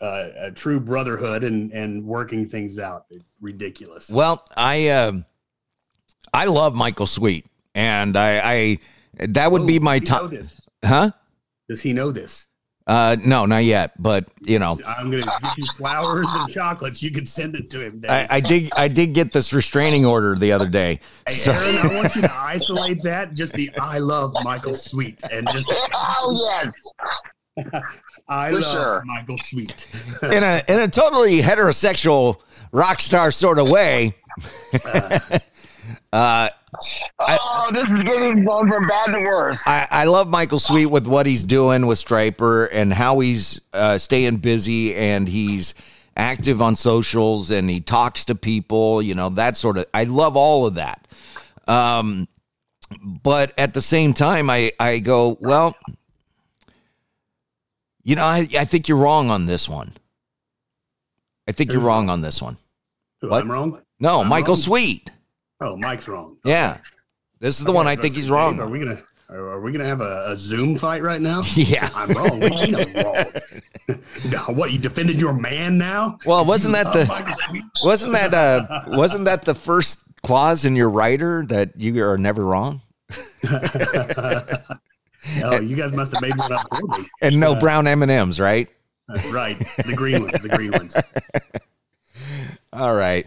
uh, 0.00 0.28
a 0.38 0.50
true 0.50 0.78
brotherhood 0.78 1.42
and, 1.42 1.72
and 1.72 2.04
working 2.04 2.48
things 2.48 2.78
out. 2.78 3.06
Ridiculous. 3.40 4.10
Well, 4.10 4.44
I 4.56 4.88
um 4.90 5.24
I 6.34 6.44
love 6.44 6.74
Michael 6.74 7.06
Sweet, 7.06 7.46
and 7.74 8.16
I, 8.16 8.40
I 8.44 8.78
that 9.26 9.50
would 9.50 9.66
be 9.66 9.78
Oh, 9.78 9.82
my 9.82 9.98
does 9.98 10.08
top, 10.08 10.32
huh? 10.84 11.10
Does 11.68 11.82
he 11.82 11.94
know 11.94 12.10
this? 12.10 12.46
Uh, 12.86 13.16
no, 13.24 13.46
not 13.46 13.64
yet, 13.64 14.00
but 14.00 14.26
you 14.42 14.60
know. 14.60 14.78
I'm 14.86 15.10
going 15.10 15.24
to 15.24 15.32
get 15.42 15.58
you 15.58 15.66
flowers 15.76 16.28
and 16.30 16.48
chocolates. 16.48 17.02
You 17.02 17.10
can 17.10 17.26
send 17.26 17.56
it 17.56 17.68
to 17.70 17.80
him. 17.84 17.98
Dave. 18.00 18.10
I, 18.10 18.26
I 18.30 18.40
did. 18.40 18.70
I 18.76 18.86
did 18.86 19.12
get 19.12 19.32
this 19.32 19.52
restraining 19.52 20.06
order 20.06 20.36
the 20.36 20.52
other 20.52 20.68
day. 20.68 21.00
Hey, 21.26 21.34
So- 21.34 21.50
Aaron, 21.52 21.76
I 21.90 21.94
want 21.96 22.14
you 22.14 22.22
to 22.22 22.32
isolate 22.38 23.02
that. 23.02 23.34
Just 23.34 23.54
the 23.54 23.70
I 23.80 23.98
love 23.98 24.32
Michael 24.44 24.74
Sweet 24.74 25.20
and 25.32 25.48
just 25.52 25.68
Oh 25.94 26.70
yeah. 27.56 27.80
I 28.28 28.50
For 28.50 28.60
love 28.60 28.72
sure. 28.76 29.02
Michael 29.04 29.38
Sweet. 29.38 29.88
in 30.22 30.44
a 30.44 30.62
in 30.68 30.78
a 30.80 30.86
totally 30.88 31.40
heterosexual 31.40 32.36
rock 32.70 33.00
star 33.00 33.30
sort 33.32 33.58
of 33.58 33.68
way. 33.68 34.14
Oh, 37.18 37.70
this 37.72 37.90
is 37.90 38.02
getting 38.02 38.44
going 38.44 38.68
from 38.68 38.86
bad 38.86 39.06
to 39.06 39.18
worse. 39.20 39.62
I, 39.66 39.86
I 39.90 40.04
love 40.04 40.28
Michael 40.28 40.58
Sweet 40.58 40.86
with 40.86 41.06
what 41.06 41.26
he's 41.26 41.44
doing 41.44 41.86
with 41.86 41.98
Stryper 41.98 42.68
and 42.72 42.92
how 42.92 43.20
he's 43.20 43.60
uh, 43.72 43.98
staying 43.98 44.38
busy 44.38 44.94
and 44.94 45.28
he's 45.28 45.74
active 46.16 46.62
on 46.62 46.76
socials 46.76 47.50
and 47.50 47.68
he 47.68 47.80
talks 47.80 48.24
to 48.26 48.34
people, 48.34 49.02
you 49.02 49.14
know, 49.14 49.28
that 49.30 49.56
sort 49.56 49.76
of 49.76 49.86
I 49.92 50.04
love 50.04 50.36
all 50.36 50.66
of 50.66 50.74
that. 50.76 51.06
Um 51.68 52.26
but 53.02 53.52
at 53.58 53.74
the 53.74 53.82
same 53.82 54.14
time 54.14 54.48
I 54.48 54.72
I 54.80 54.98
go, 55.00 55.36
well, 55.40 55.76
you 58.02 58.14
know, 58.14 58.24
I, 58.24 58.46
I 58.58 58.64
think 58.64 58.88
you're 58.88 58.96
wrong 58.96 59.30
on 59.30 59.46
this 59.46 59.68
one. 59.68 59.92
I 61.48 61.52
think 61.52 61.72
you're 61.72 61.80
wrong 61.80 62.08
on 62.08 62.22
this 62.22 62.40
one. 62.40 62.56
Who, 63.20 63.28
What? 63.28 63.42
I'm 63.42 63.50
wrong. 63.50 63.82
No, 64.00 64.20
I'm 64.20 64.28
Michael 64.28 64.54
wrong? 64.54 64.60
Sweet. 64.62 65.10
Oh, 65.60 65.76
Mike's 65.76 66.06
wrong. 66.08 66.36
Yeah. 66.44 66.78
This 67.40 67.58
is 67.58 67.64
the 67.64 67.70
Okay, 67.70 67.76
one 67.76 67.86
I 67.86 67.96
think 67.96 68.14
he's 68.14 68.30
wrong. 68.30 68.60
Are 68.60 68.68
we 68.68 68.78
gonna 68.78 69.02
are, 69.28 69.38
are 69.38 69.60
we 69.60 69.72
gonna 69.72 69.86
have 69.86 70.00
a, 70.00 70.30
a 70.32 70.36
Zoom 70.38 70.76
fight 70.76 71.02
right 71.02 71.20
now? 71.20 71.42
Yeah. 71.54 71.88
I'm 71.94 72.10
wrong. 72.10 72.40
What 72.40 72.64
do 72.64 72.70
you 72.70 73.02
wrong? 73.02 73.24
No, 74.30 74.38
what 74.54 74.72
you 74.72 74.78
defended 74.78 75.20
your 75.20 75.32
man 75.32 75.78
now? 75.78 76.18
Well, 76.26 76.44
wasn't 76.44 76.74
that 76.74 76.86
Oh, 76.94 77.04
the 77.04 77.34
Sweet. 77.48 77.64
wasn't 77.84 78.12
that 78.12 78.34
uh 78.34 78.84
wasn't 78.88 79.24
that 79.26 79.44
the 79.44 79.54
first 79.54 80.00
clause 80.22 80.64
in 80.64 80.74
your 80.76 80.90
writer 80.90 81.44
that 81.48 81.70
you 81.80 82.02
are 82.04 82.18
never 82.18 82.44
wrong 82.44 82.80
oh, 85.44 85.60
you 85.60 85.76
guys 85.76 85.92
must 85.92 86.12
have 86.12 86.20
made 86.22 86.36
one 86.36 86.52
up 86.52 86.66
for 86.68 86.98
me. 86.98 87.06
and 87.22 87.38
no 87.38 87.54
brown 87.54 87.86
M 87.86 88.02
and 88.02 88.10
M's, 88.10 88.40
right? 88.40 88.68
Right, 89.32 89.56
the 89.84 89.92
green 89.94 90.22
ones, 90.24 90.40
the 90.40 90.48
green 90.48 90.72
ones. 90.72 90.96
All 92.72 92.94
right, 92.94 93.24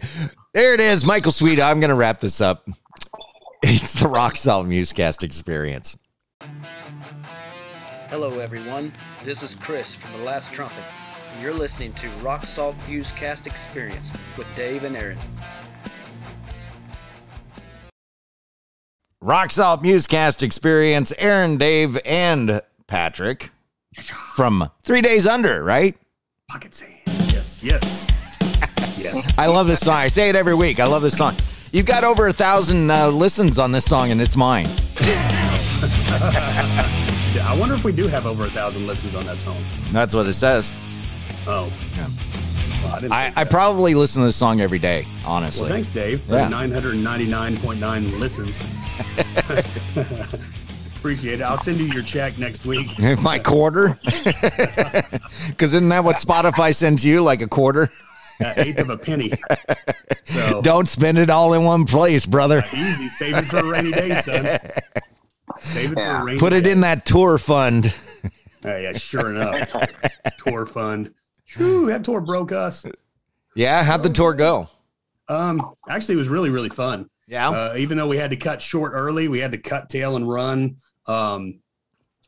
there 0.52 0.74
it 0.74 0.80
is, 0.80 1.04
Michael 1.04 1.32
Sweet. 1.32 1.60
I'm 1.60 1.80
gonna 1.80 1.94
wrap 1.94 2.20
this 2.20 2.40
up. 2.40 2.68
It's 3.62 3.92
the 3.92 4.08
Rock 4.08 4.38
Salt 4.38 4.66
Musecast 4.66 5.22
experience. 5.22 5.98
Hello, 8.08 8.38
everyone. 8.38 8.90
This 9.22 9.42
is 9.42 9.54
Chris 9.54 9.94
from 9.94 10.12
The 10.12 10.24
Last 10.24 10.54
Trumpet, 10.54 10.82
and 11.34 11.42
you're 11.42 11.52
listening 11.52 11.92
to 11.92 12.08
Rock 12.22 12.46
Salt 12.46 12.74
Musecast 12.88 13.46
Experience 13.46 14.14
with 14.38 14.48
Dave 14.54 14.84
and 14.84 14.96
Aaron. 14.96 15.18
Rock 19.20 19.52
Salt 19.52 19.82
Musecast 19.82 20.42
experience. 20.42 21.12
Aaron, 21.18 21.58
Dave, 21.58 21.98
and 22.06 22.62
Patrick 22.86 23.50
from 24.34 24.70
Three 24.82 25.02
Days 25.02 25.26
Under, 25.26 25.62
right? 25.62 25.98
Pocket 26.48 26.74
sand. 26.74 26.94
Yes, 27.06 27.62
yes, 27.62 28.09
yes. 29.00 29.38
I 29.38 29.46
love 29.46 29.66
this 29.66 29.80
song. 29.80 29.96
I 29.96 30.06
say 30.08 30.28
it 30.28 30.36
every 30.36 30.54
week. 30.54 30.80
I 30.80 30.86
love 30.86 31.02
this 31.02 31.16
song. 31.16 31.34
You've 31.72 31.86
got 31.86 32.02
over 32.04 32.26
a 32.28 32.32
thousand 32.32 32.90
uh, 32.90 33.08
listens 33.08 33.58
on 33.58 33.70
this 33.70 33.84
song, 33.84 34.10
and 34.10 34.20
it's 34.20 34.36
mine. 34.36 34.66
Yeah, 37.32 37.48
I 37.48 37.56
wonder 37.56 37.76
if 37.76 37.84
we 37.84 37.92
do 37.92 38.08
have 38.08 38.26
over 38.26 38.44
a 38.44 38.50
thousand 38.50 38.88
listens 38.88 39.14
on 39.14 39.24
that 39.24 39.36
song. 39.36 39.56
That's 39.92 40.14
what 40.16 40.26
it 40.26 40.34
says. 40.34 40.72
Oh, 41.46 41.72
Yeah. 41.96 42.08
well, 42.84 42.94
I 42.96 43.00
didn't. 43.00 43.12
I, 43.12 43.32
I 43.36 43.44
probably 43.44 43.94
listen 43.94 44.20
to 44.22 44.26
this 44.26 44.34
song 44.36 44.60
every 44.60 44.80
day, 44.80 45.06
honestly. 45.24 45.62
Well, 45.62 45.70
thanks, 45.70 45.88
Dave, 45.90 46.20
for 46.22 46.34
Yeah. 46.34 46.48
999.9 46.50 48.18
listens. 48.18 48.60
Appreciate 50.96 51.34
it. 51.40 51.42
I'll 51.44 51.56
send 51.56 51.78
you 51.78 51.86
your 51.86 52.02
check 52.02 52.36
next 52.38 52.66
week. 52.66 52.98
My 53.20 53.38
quarter? 53.38 53.96
Because 55.46 55.72
isn't 55.74 55.88
that 55.90 56.02
what 56.02 56.16
Spotify 56.16 56.74
sends 56.74 57.04
you, 57.04 57.22
like 57.22 57.42
a 57.42 57.48
quarter? 57.48 57.90
An 58.40 58.54
eighth 58.58 58.80
of 58.80 58.90
a 58.90 58.96
penny. 58.96 59.32
So 60.24 60.60
Don't 60.62 60.88
spend 60.88 61.18
it 61.18 61.30
all 61.30 61.52
in 61.54 61.64
one 61.64 61.84
place, 61.84 62.24
brother. 62.26 62.64
easy. 62.74 63.08
Save 63.08 63.36
it 63.36 63.44
for 63.46 63.58
a 63.58 63.64
rainy 63.64 63.92
day, 63.92 64.20
son. 64.22 64.58
Save 65.58 65.92
it 65.92 65.94
for 65.96 66.00
a 66.00 66.24
rainy 66.24 66.38
Put 66.40 66.52
it 66.52 66.64
day. 66.64 66.72
in 66.72 66.80
that 66.80 67.04
tour 67.04 67.38
fund. 67.38 67.92
Oh, 68.64 68.76
yeah, 68.76 68.92
sure 68.92 69.30
enough. 69.30 69.68
Tour, 69.68 69.86
tour 70.38 70.66
fund. 70.66 71.12
Whew, 71.56 71.86
that 71.86 72.04
tour 72.04 72.20
broke 72.20 72.52
us. 72.52 72.86
Yeah, 73.54 73.82
how'd 73.82 74.02
the 74.02 74.10
tour 74.10 74.34
go? 74.34 74.68
Um, 75.28 75.74
actually, 75.88 76.14
it 76.14 76.18
was 76.18 76.28
really, 76.28 76.50
really 76.50 76.68
fun. 76.70 77.08
Yeah. 77.26 77.50
Uh, 77.50 77.74
even 77.76 77.96
though 77.98 78.06
we 78.08 78.16
had 78.16 78.30
to 78.30 78.36
cut 78.36 78.60
short 78.62 78.92
early, 78.94 79.28
we 79.28 79.38
had 79.38 79.52
to 79.52 79.58
cut 79.58 79.88
tail 79.88 80.16
and 80.16 80.28
run. 80.28 80.76
Um, 81.06 81.60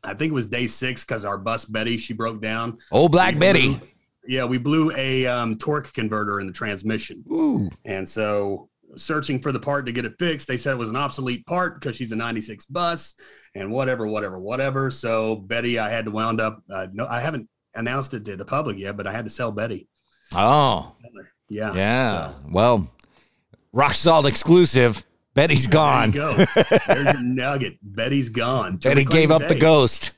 I 0.03 0.13
think 0.13 0.31
it 0.31 0.33
was 0.33 0.47
day 0.47 0.67
six 0.67 1.03
because 1.05 1.23
our 1.25 1.37
bus 1.37 1.65
Betty 1.65 1.97
she 1.97 2.13
broke 2.13 2.41
down. 2.41 2.77
Old 2.91 3.11
Black 3.11 3.33
We 3.35 3.39
Betty. 3.39 3.67
blew- 3.75 3.87
yeah, 4.27 4.45
we 4.45 4.57
blew 4.57 4.91
a 4.95 5.25
um, 5.27 5.57
torque 5.57 5.91
converter 5.93 6.39
in 6.39 6.47
the 6.47 6.53
transmission, 6.53 7.23
Ooh. 7.31 7.69
and 7.85 8.07
so 8.07 8.69
searching 8.95 9.39
for 9.41 9.51
the 9.51 9.59
part 9.59 9.85
to 9.87 9.91
get 9.91 10.05
it 10.05 10.13
fixed, 10.19 10.47
they 10.47 10.55
said 10.57 10.73
it 10.73 10.77
was 10.77 10.89
an 10.89 10.95
obsolete 10.95 11.45
part 11.47 11.79
because 11.79 11.95
she's 11.95 12.11
a 12.11 12.15
'96 12.15 12.65
bus, 12.67 13.15
and 13.55 13.71
whatever, 13.71 14.05
whatever, 14.07 14.39
whatever. 14.39 14.89
So 14.89 15.35
Betty, 15.35 15.79
I 15.79 15.89
had 15.89 16.05
to 16.05 16.11
wound 16.11 16.39
up. 16.39 16.61
Uh, 16.71 16.87
no, 16.93 17.07
I 17.07 17.19
haven't 17.19 17.49
announced 17.75 18.13
it 18.13 18.23
to 18.25 18.35
the 18.37 18.45
public 18.45 18.77
yet, 18.77 18.95
but 18.97 19.07
I 19.07 19.11
had 19.11 19.25
to 19.25 19.31
sell 19.31 19.51
Betty. 19.51 19.87
Oh, 20.35 20.95
Yeah, 21.49 21.73
yeah. 21.73 22.11
so- 22.29 22.35
Well, 22.49 22.89
Rock 23.71 23.95
Salt 23.95 24.25
exclusive. 24.25 25.03
Betty's 25.35 25.65
gone. 25.65 26.11
There 26.11 26.31
you 26.39 26.45
go. 26.45 26.63
There's 26.87 27.13
your 27.13 27.21
nugget. 27.23 27.77
Betty's 27.81 28.29
gone. 28.29 28.77
Betty 28.77 29.03
gave 29.03 29.31
up 29.31 29.47
the 29.47 29.55
ghost. 29.55 30.11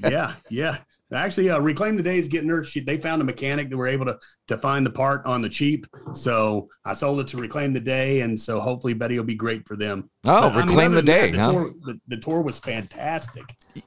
yeah, 0.00 0.34
yeah. 0.50 0.78
Actually, 1.12 1.50
uh, 1.50 1.60
reclaim 1.60 1.96
the 1.96 2.02
day 2.02 2.18
is 2.18 2.26
getting 2.26 2.48
her. 2.48 2.64
She, 2.64 2.80
they 2.80 2.96
found 3.00 3.22
a 3.22 3.24
mechanic 3.24 3.70
that 3.70 3.76
were 3.76 3.86
able 3.86 4.06
to 4.06 4.18
to 4.48 4.58
find 4.58 4.84
the 4.84 4.90
part 4.90 5.24
on 5.24 5.40
the 5.40 5.48
cheap. 5.48 5.86
So 6.12 6.68
I 6.84 6.94
sold 6.94 7.20
it 7.20 7.28
to 7.28 7.36
reclaim 7.36 7.72
the 7.72 7.80
day, 7.80 8.22
and 8.22 8.38
so 8.38 8.58
hopefully 8.60 8.92
Betty 8.92 9.16
will 9.16 9.24
be 9.24 9.36
great 9.36 9.68
for 9.68 9.76
them. 9.76 10.10
Oh, 10.24 10.42
But, 10.50 10.52
I 10.52 10.56
mean, 10.56 10.66
reclaim 10.66 10.92
the 10.92 11.02
day, 11.02 11.30
that, 11.30 11.38
huh? 11.40 11.46
The 11.46 11.52
tour, 11.52 11.74
the, 11.84 12.00
the 12.08 12.16
tour 12.16 12.42
was 12.42 12.58
fantastic. 12.58 13.44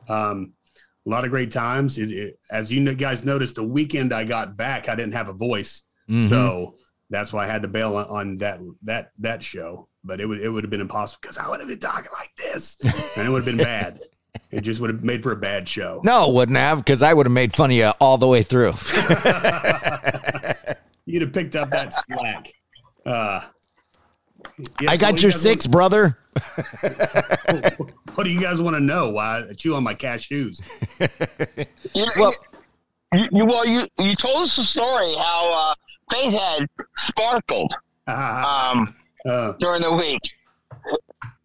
Um, 0.08 0.54
a 1.06 1.10
lot 1.10 1.24
of 1.26 1.30
great 1.32 1.52
times. 1.52 1.98
It, 1.98 2.12
it, 2.12 2.40
as 2.52 2.72
you 2.72 2.94
guys 2.96 3.26
noticed, 3.26 3.56
the 3.56 3.64
weekend 3.64 4.14
I 4.14 4.24
got 4.24 4.56
back, 4.56 4.88
I 4.88 4.96
didn't 4.96 5.14
have 5.14 5.28
a 5.28 5.34
voice, 5.34 5.84
Mhm. 6.10 6.30
so 6.30 6.76
that's 7.10 7.34
why 7.34 7.44
I 7.44 7.48
had 7.48 7.64
to 7.64 7.68
bail 7.68 7.98
on, 7.98 8.06
on 8.06 8.38
that 8.38 8.60
that 8.84 9.12
that 9.20 9.44
show. 9.44 9.90
But 10.06 10.22
it 10.22 10.26
would 10.26 10.40
it 10.40 10.48
would 10.50 10.64
have 10.64 10.72
been 10.72 10.80
impossible 10.80 11.20
because 11.22 11.38
I 11.38 11.50
would 11.50 11.60
have 11.60 11.68
been 11.68 11.80
talking 11.80 12.12
like 12.18 12.32
this, 12.38 12.78
and 13.18 13.28
it 13.28 13.30
would 13.30 13.46
have 13.46 13.58
been 13.58 13.58
bad. 13.58 14.00
It 14.52 14.62
just 14.62 14.80
would 14.82 14.90
have 14.90 15.04
made 15.04 15.22
for 15.24 15.32
a 15.32 15.36
bad 15.36 15.68
show. 15.70 16.02
No, 16.04 16.30
it 16.30 16.34
wouldn't 16.34 16.58
have, 16.58 16.80
because 16.80 17.02
I 17.04 17.14
would 17.14 17.26
have 17.26 17.34
made 17.34 17.56
fun 17.56 17.72
of 17.72 17.78
you 17.78 17.88
all 18.00 18.18
the 18.18 18.28
way 18.28 18.42
through. 18.44 18.74
You'd 21.06 21.22
have 21.24 21.34
picked 21.34 21.56
up 21.56 21.70
that 21.72 21.94
slack. 21.94 22.54
Uh, 23.06 23.42
yeah, 24.82 24.92
I 24.92 24.98
got 24.98 25.12
what 25.14 25.18
do 25.18 25.22
your 25.24 25.30
you 25.30 25.34
guys 25.34 25.42
six, 25.42 25.68
brother. 25.68 26.18
What 28.16 28.26
do 28.26 28.32
you 28.32 28.42
guys 28.42 28.60
want 28.60 28.76
to 28.76 28.82
know? 28.82 29.10
Why 29.12 29.46
I 29.50 29.54
chew 29.54 29.76
on 29.76 29.84
my 29.84 29.96
cashews? 29.96 30.62
You, 31.94 32.06
Well- 32.18 32.36
you, 33.14 33.28
you 33.32 33.46
well, 33.46 33.66
you 33.66 33.88
you 33.98 34.14
told 34.16 34.44
us 34.44 34.56
the 34.58 34.64
story 34.64 35.16
how 35.16 35.72
uh, 35.72 35.76
Faithhead 36.14 36.68
sparkled 36.98 37.74
um, 38.08 38.94
Uh, 39.26 39.54
during 39.60 39.82
the 39.82 39.94
week. 39.94 40.22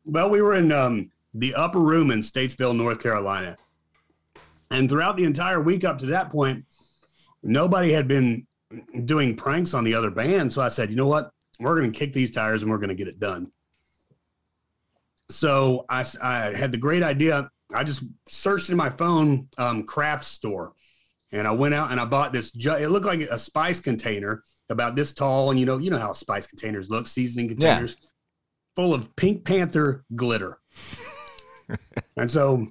well, 0.05 0.29
we 0.29 0.42
were 0.42 0.55
in 0.57 0.73
um, 0.73 1.11
the 1.35 1.55
upper 1.55 1.81
room 1.81 2.11
in 2.11 2.20
Statesville, 2.20 2.77
North 2.77 3.01
Carolina, 3.01 3.57
and 4.70 4.88
throughout 4.88 5.16
the 5.16 5.25
entire 5.25 5.61
week 5.61 5.85
up 5.85 5.99
to 5.99 6.07
that 6.07 6.31
point, 6.31 6.64
nobody 7.42 7.92
had 7.92 8.09
been 8.09 8.47
doing 9.05 9.37
pranks 9.37 9.75
on 9.75 9.85
the 9.85 9.94
other 9.94 10.11
band. 10.11 10.53
So 10.53 10.62
I 10.62 10.68
said, 10.68 10.90
you 10.90 10.97
know 10.97 11.07
what? 11.07 11.31
We're 11.61 11.79
going 11.79 11.92
to 11.92 11.97
kick 11.99 12.12
these 12.12 12.31
tires 12.33 12.62
and 12.62 12.70
we're 12.70 12.79
going 12.79 12.88
to 12.88 12.94
get 12.94 13.07
it 13.09 13.20
done. 13.20 13.53
So 15.31 15.85
I 15.88 16.05
had 16.57 16.73
the 16.73 16.79
great 16.79 17.03
idea. 17.03 17.49
I 17.73 17.85
just 17.85 18.03
searched 18.29 18.70
in 18.70 18.77
my 18.77 18.90
phone 18.90 19.49
um, 19.59 19.85
craft 19.85 20.25
store, 20.25 20.73
and 21.33 21.47
I 21.47 21.51
went 21.53 21.75
out 21.75 21.90
and 21.90 22.01
I 22.01 22.05
bought 22.05 22.33
this. 22.33 22.51
Ju- 22.53 22.77
it 22.77 22.88
looked 22.88 23.07
like 23.07 23.20
a 23.20 23.38
spice 23.38 23.81
container 23.81 24.42
about 24.68 24.97
this 24.97 25.12
tall, 25.12 25.51
and 25.51 25.59
you 25.59 25.66
know, 25.66 25.79
you 25.79 25.90
know 25.90 25.99
how 25.99 26.12
spice 26.12 26.47
containers 26.47 26.90
look, 26.90 27.07
seasoning 27.07 27.47
Yeah. 27.51 27.55
containers, 27.77 27.97
full 28.77 28.92
of 28.94 29.14
Pink 29.16 29.44
Panther 29.44 30.05
glitter. 30.14 30.59
And 32.16 32.31
so 32.31 32.66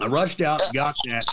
I 0.00 0.06
rushed 0.06 0.40
out, 0.40 0.62
got 0.72 0.96
that, 1.06 1.24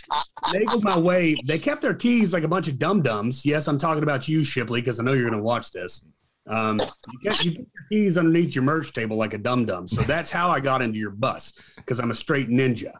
nagled 0.45 0.83
my 0.83 0.97
way. 0.97 1.35
They 1.45 1.57
kept 1.57 1.81
their 1.81 1.93
keys 1.93 2.33
like 2.33 2.43
a 2.43 2.47
bunch 2.47 2.67
of 2.67 2.77
dum 2.77 3.01
dums. 3.01 3.45
Yes, 3.45 3.67
I'm 3.67 3.77
talking 3.77 4.03
about 4.03 4.27
you, 4.27 4.43
Shipley, 4.43 4.81
because 4.81 4.99
I 4.99 5.03
know 5.03 5.13
you're 5.13 5.29
going 5.29 5.39
to 5.39 5.43
watch 5.43 5.71
this. 5.71 6.05
Um, 6.47 6.79
you, 6.79 7.19
kept, 7.23 7.45
you 7.45 7.51
kept 7.51 7.67
your 7.73 7.85
keys 7.89 8.17
underneath 8.17 8.55
your 8.55 8.63
merch 8.63 8.93
table 8.93 9.17
like 9.17 9.33
a 9.33 9.37
dum 9.37 9.65
dum. 9.65 9.87
So 9.87 10.01
that's 10.01 10.31
how 10.31 10.49
I 10.49 10.59
got 10.59 10.81
into 10.81 10.97
your 10.97 11.11
bus 11.11 11.53
because 11.77 11.99
I'm 11.99 12.11
a 12.11 12.15
straight 12.15 12.49
ninja. 12.49 12.93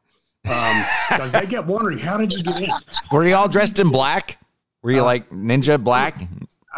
Because 0.43 1.32
they 1.32 1.45
kept 1.47 1.67
wondering, 1.67 1.99
how 1.99 2.17
did 2.17 2.32
you 2.32 2.43
get 2.43 2.62
in? 2.62 2.71
Were 3.12 3.25
you 3.25 3.36
all 3.36 3.49
dressed 3.49 3.79
in 3.79 3.89
black? 3.89 4.39
Were 4.82 4.91
you 4.91 5.01
like 5.01 5.29
ninja 5.29 5.84
black? 5.84 6.15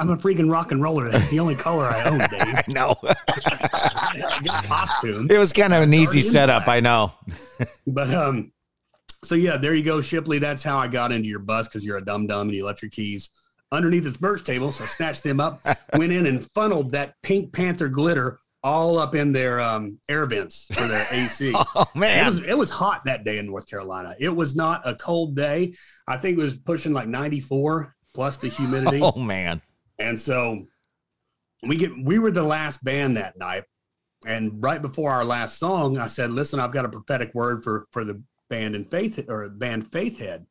I'm 0.01 0.09
a 0.09 0.17
freaking 0.17 0.51
rock 0.51 0.71
and 0.71 0.81
roller. 0.81 1.09
That's 1.09 1.29
the 1.29 1.39
only 1.39 1.53
color 1.53 1.85
I 1.85 2.03
own, 2.05 2.17
Dave. 2.31 2.67
No. 2.67 2.95
I 3.03 4.39
got 4.43 4.65
a 4.65 4.67
costume. 4.67 5.27
It 5.29 5.37
was 5.37 5.53
kind 5.53 5.73
of 5.73 5.83
an 5.83 5.93
easy 5.93 6.21
setup. 6.21 6.67
I 6.67 6.79
know. 6.79 7.13
But 7.85 8.11
um, 8.11 8.51
so 9.23 9.35
yeah, 9.35 9.57
there 9.57 9.75
you 9.75 9.83
go, 9.83 10.01
Shipley. 10.01 10.39
That's 10.39 10.63
how 10.63 10.79
I 10.79 10.87
got 10.87 11.11
into 11.11 11.29
your 11.29 11.37
bus 11.39 11.67
because 11.67 11.85
you're 11.85 11.97
a 11.97 12.03
dumb 12.03 12.25
dum 12.25 12.47
and 12.47 12.55
you 12.55 12.65
left 12.65 12.81
your 12.81 12.89
keys 12.89 13.29
underneath 13.71 14.03
his 14.05 14.19
merch 14.19 14.43
table. 14.43 14.71
So 14.71 14.85
I 14.85 14.87
snatched 14.87 15.21
them 15.23 15.39
up, 15.39 15.61
went 15.95 16.11
in 16.11 16.25
and 16.25 16.43
funneled 16.43 16.93
that 16.93 17.13
Pink 17.21 17.53
Panther 17.53 17.87
glitter 17.89 18.39
all 18.63 18.97
up 18.97 19.13
in 19.13 19.31
their 19.31 19.61
um, 19.61 19.99
air 20.09 20.25
vents 20.25 20.65
for 20.73 20.87
their 20.87 21.05
AC. 21.11 21.53
Oh 21.55 21.85
It 21.93 21.99
man. 21.99 22.25
was 22.25 22.39
it 22.39 22.57
was 22.57 22.71
hot 22.71 23.05
that 23.05 23.23
day 23.23 23.37
in 23.37 23.45
North 23.45 23.69
Carolina. 23.69 24.15
It 24.19 24.35
was 24.35 24.55
not 24.55 24.81
a 24.87 24.95
cold 24.95 25.35
day. 25.35 25.75
I 26.07 26.17
think 26.17 26.39
it 26.39 26.41
was 26.41 26.57
pushing 26.57 26.93
like 26.93 27.07
94 27.07 27.95
plus 28.15 28.37
the 28.37 28.47
humidity. 28.47 29.01
Oh 29.03 29.19
man. 29.19 29.61
And 30.01 30.19
so 30.19 30.65
we 31.63 31.77
get 31.77 31.91
we 32.03 32.19
were 32.19 32.31
the 32.31 32.43
last 32.43 32.83
band 32.83 33.17
that 33.17 33.37
night. 33.37 33.63
And 34.25 34.61
right 34.63 34.81
before 34.81 35.11
our 35.11 35.25
last 35.25 35.57
song, 35.57 35.97
I 35.97 36.07
said, 36.07 36.31
"Listen, 36.31 36.59
I've 36.59 36.71
got 36.71 36.85
a 36.85 36.89
prophetic 36.89 37.33
word 37.33 37.63
for 37.63 37.87
for 37.91 38.03
the 38.03 38.21
band 38.49 38.75
and 38.75 38.89
faith 38.89 39.23
or 39.27 39.47
band 39.49 39.91
Faithhead." 39.91 40.45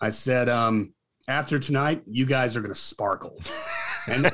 I 0.00 0.10
said, 0.10 0.48
um, 0.48 0.94
"After 1.28 1.58
tonight, 1.58 2.02
you 2.06 2.26
guys 2.26 2.56
are 2.56 2.60
going 2.60 2.74
to 2.74 2.78
sparkle." 2.78 3.40
And 4.08 4.26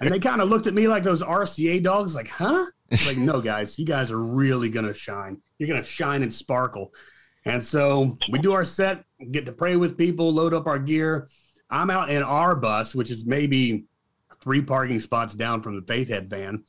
and 0.00 0.12
they 0.12 0.20
kind 0.20 0.40
of 0.40 0.48
looked 0.48 0.68
at 0.68 0.74
me 0.74 0.86
like 0.86 1.02
those 1.02 1.22
RCA 1.22 1.82
dogs, 1.82 2.14
like, 2.14 2.28
"Huh?" 2.28 2.66
It's 2.90 3.08
like, 3.08 3.16
"No, 3.16 3.40
guys, 3.40 3.76
you 3.78 3.84
guys 3.84 4.12
are 4.12 4.22
really 4.22 4.68
going 4.68 4.86
to 4.86 4.94
shine. 4.94 5.40
You're 5.58 5.68
going 5.68 5.82
to 5.82 5.88
shine 5.88 6.22
and 6.22 6.32
sparkle." 6.32 6.92
And 7.44 7.62
so 7.62 8.18
we 8.30 8.40
do 8.40 8.52
our 8.52 8.64
set, 8.64 9.04
get 9.30 9.46
to 9.46 9.52
pray 9.52 9.76
with 9.76 9.96
people, 9.96 10.32
load 10.32 10.52
up 10.52 10.66
our 10.66 10.80
gear. 10.80 11.28
I'm 11.70 11.90
out 11.90 12.10
in 12.10 12.22
our 12.22 12.56
bus, 12.56 12.94
which 12.94 13.10
is 13.10 13.26
maybe 13.26 13.86
three 14.40 14.62
parking 14.62 15.00
spots 15.00 15.34
down 15.34 15.62
from 15.62 15.76
the 15.76 15.82
Faithhead 15.82 16.28
van. 16.28 16.64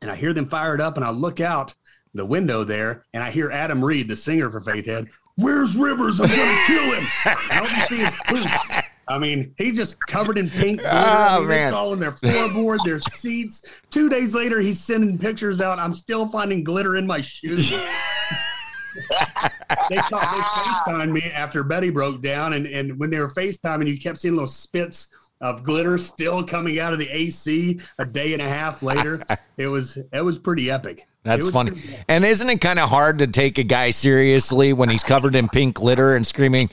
And 0.00 0.10
I 0.10 0.16
hear 0.16 0.32
them 0.32 0.48
fired 0.48 0.80
up, 0.80 0.96
and 0.96 1.04
I 1.04 1.10
look 1.10 1.40
out 1.40 1.74
the 2.12 2.26
window 2.26 2.64
there, 2.64 3.04
and 3.12 3.22
I 3.22 3.30
hear 3.30 3.50
Adam 3.50 3.84
Reed, 3.84 4.08
the 4.08 4.16
singer 4.16 4.50
for 4.50 4.60
Faithhead, 4.60 5.08
Where's 5.36 5.76
Rivers? 5.76 6.20
I'm 6.20 6.28
going 6.28 6.38
to 6.38 6.62
kill 6.66 6.94
him. 6.94 7.04
I 7.24 7.60
don't 7.60 7.88
see 7.88 7.96
his 7.96 8.14
poop. 8.26 8.84
I 9.08 9.18
mean, 9.18 9.52
he's 9.58 9.76
just 9.76 9.98
covered 10.06 10.38
in 10.38 10.48
pink. 10.48 10.80
Oh, 10.84 10.90
glitter. 10.90 10.94
I 10.94 11.36
Oh, 11.36 11.40
mean, 11.40 11.48
man. 11.48 11.66
It's 11.66 11.74
all 11.74 11.92
in 11.92 11.98
their 11.98 12.12
floorboard, 12.12 12.78
their 12.84 13.00
seats. 13.00 13.82
Two 13.90 14.08
days 14.08 14.34
later, 14.34 14.60
he's 14.60 14.80
sending 14.80 15.18
pictures 15.18 15.60
out. 15.60 15.78
I'm 15.80 15.92
still 15.92 16.28
finding 16.28 16.62
glitter 16.62 16.94
in 16.96 17.06
my 17.06 17.20
shoes. 17.20 17.70
they, 19.90 19.96
called, 19.96 20.22
they 20.22 20.40
FaceTimed 20.40 21.10
me 21.12 21.22
after 21.32 21.64
Betty 21.64 21.90
broke 21.90 22.22
down, 22.22 22.52
and, 22.52 22.66
and 22.66 22.98
when 22.98 23.10
they 23.10 23.18
were 23.18 23.30
FaceTiming, 23.30 23.88
you 23.88 23.98
kept 23.98 24.18
seeing 24.18 24.34
little 24.34 24.46
spits 24.46 25.08
of 25.40 25.62
glitter 25.62 25.98
still 25.98 26.42
coming 26.42 26.78
out 26.78 26.92
of 26.92 26.98
the 26.98 27.08
AC 27.10 27.80
a 27.98 28.04
day 28.04 28.32
and 28.32 28.42
a 28.42 28.48
half 28.48 28.82
later. 28.82 29.22
it 29.56 29.68
was 29.68 29.98
it 30.12 30.20
was 30.22 30.38
pretty 30.38 30.70
epic. 30.70 31.06
That's 31.24 31.48
funny. 31.48 31.80
And 32.06 32.22
isn't 32.22 32.50
it 32.50 32.60
kind 32.60 32.78
of 32.78 32.90
hard 32.90 33.18
to 33.20 33.26
take 33.26 33.56
a 33.56 33.62
guy 33.62 33.90
seriously 33.90 34.74
when 34.74 34.90
he's 34.90 35.02
covered 35.02 35.34
in 35.34 35.48
pink 35.48 35.76
glitter 35.76 36.16
and 36.16 36.26
screaming, 36.26 36.68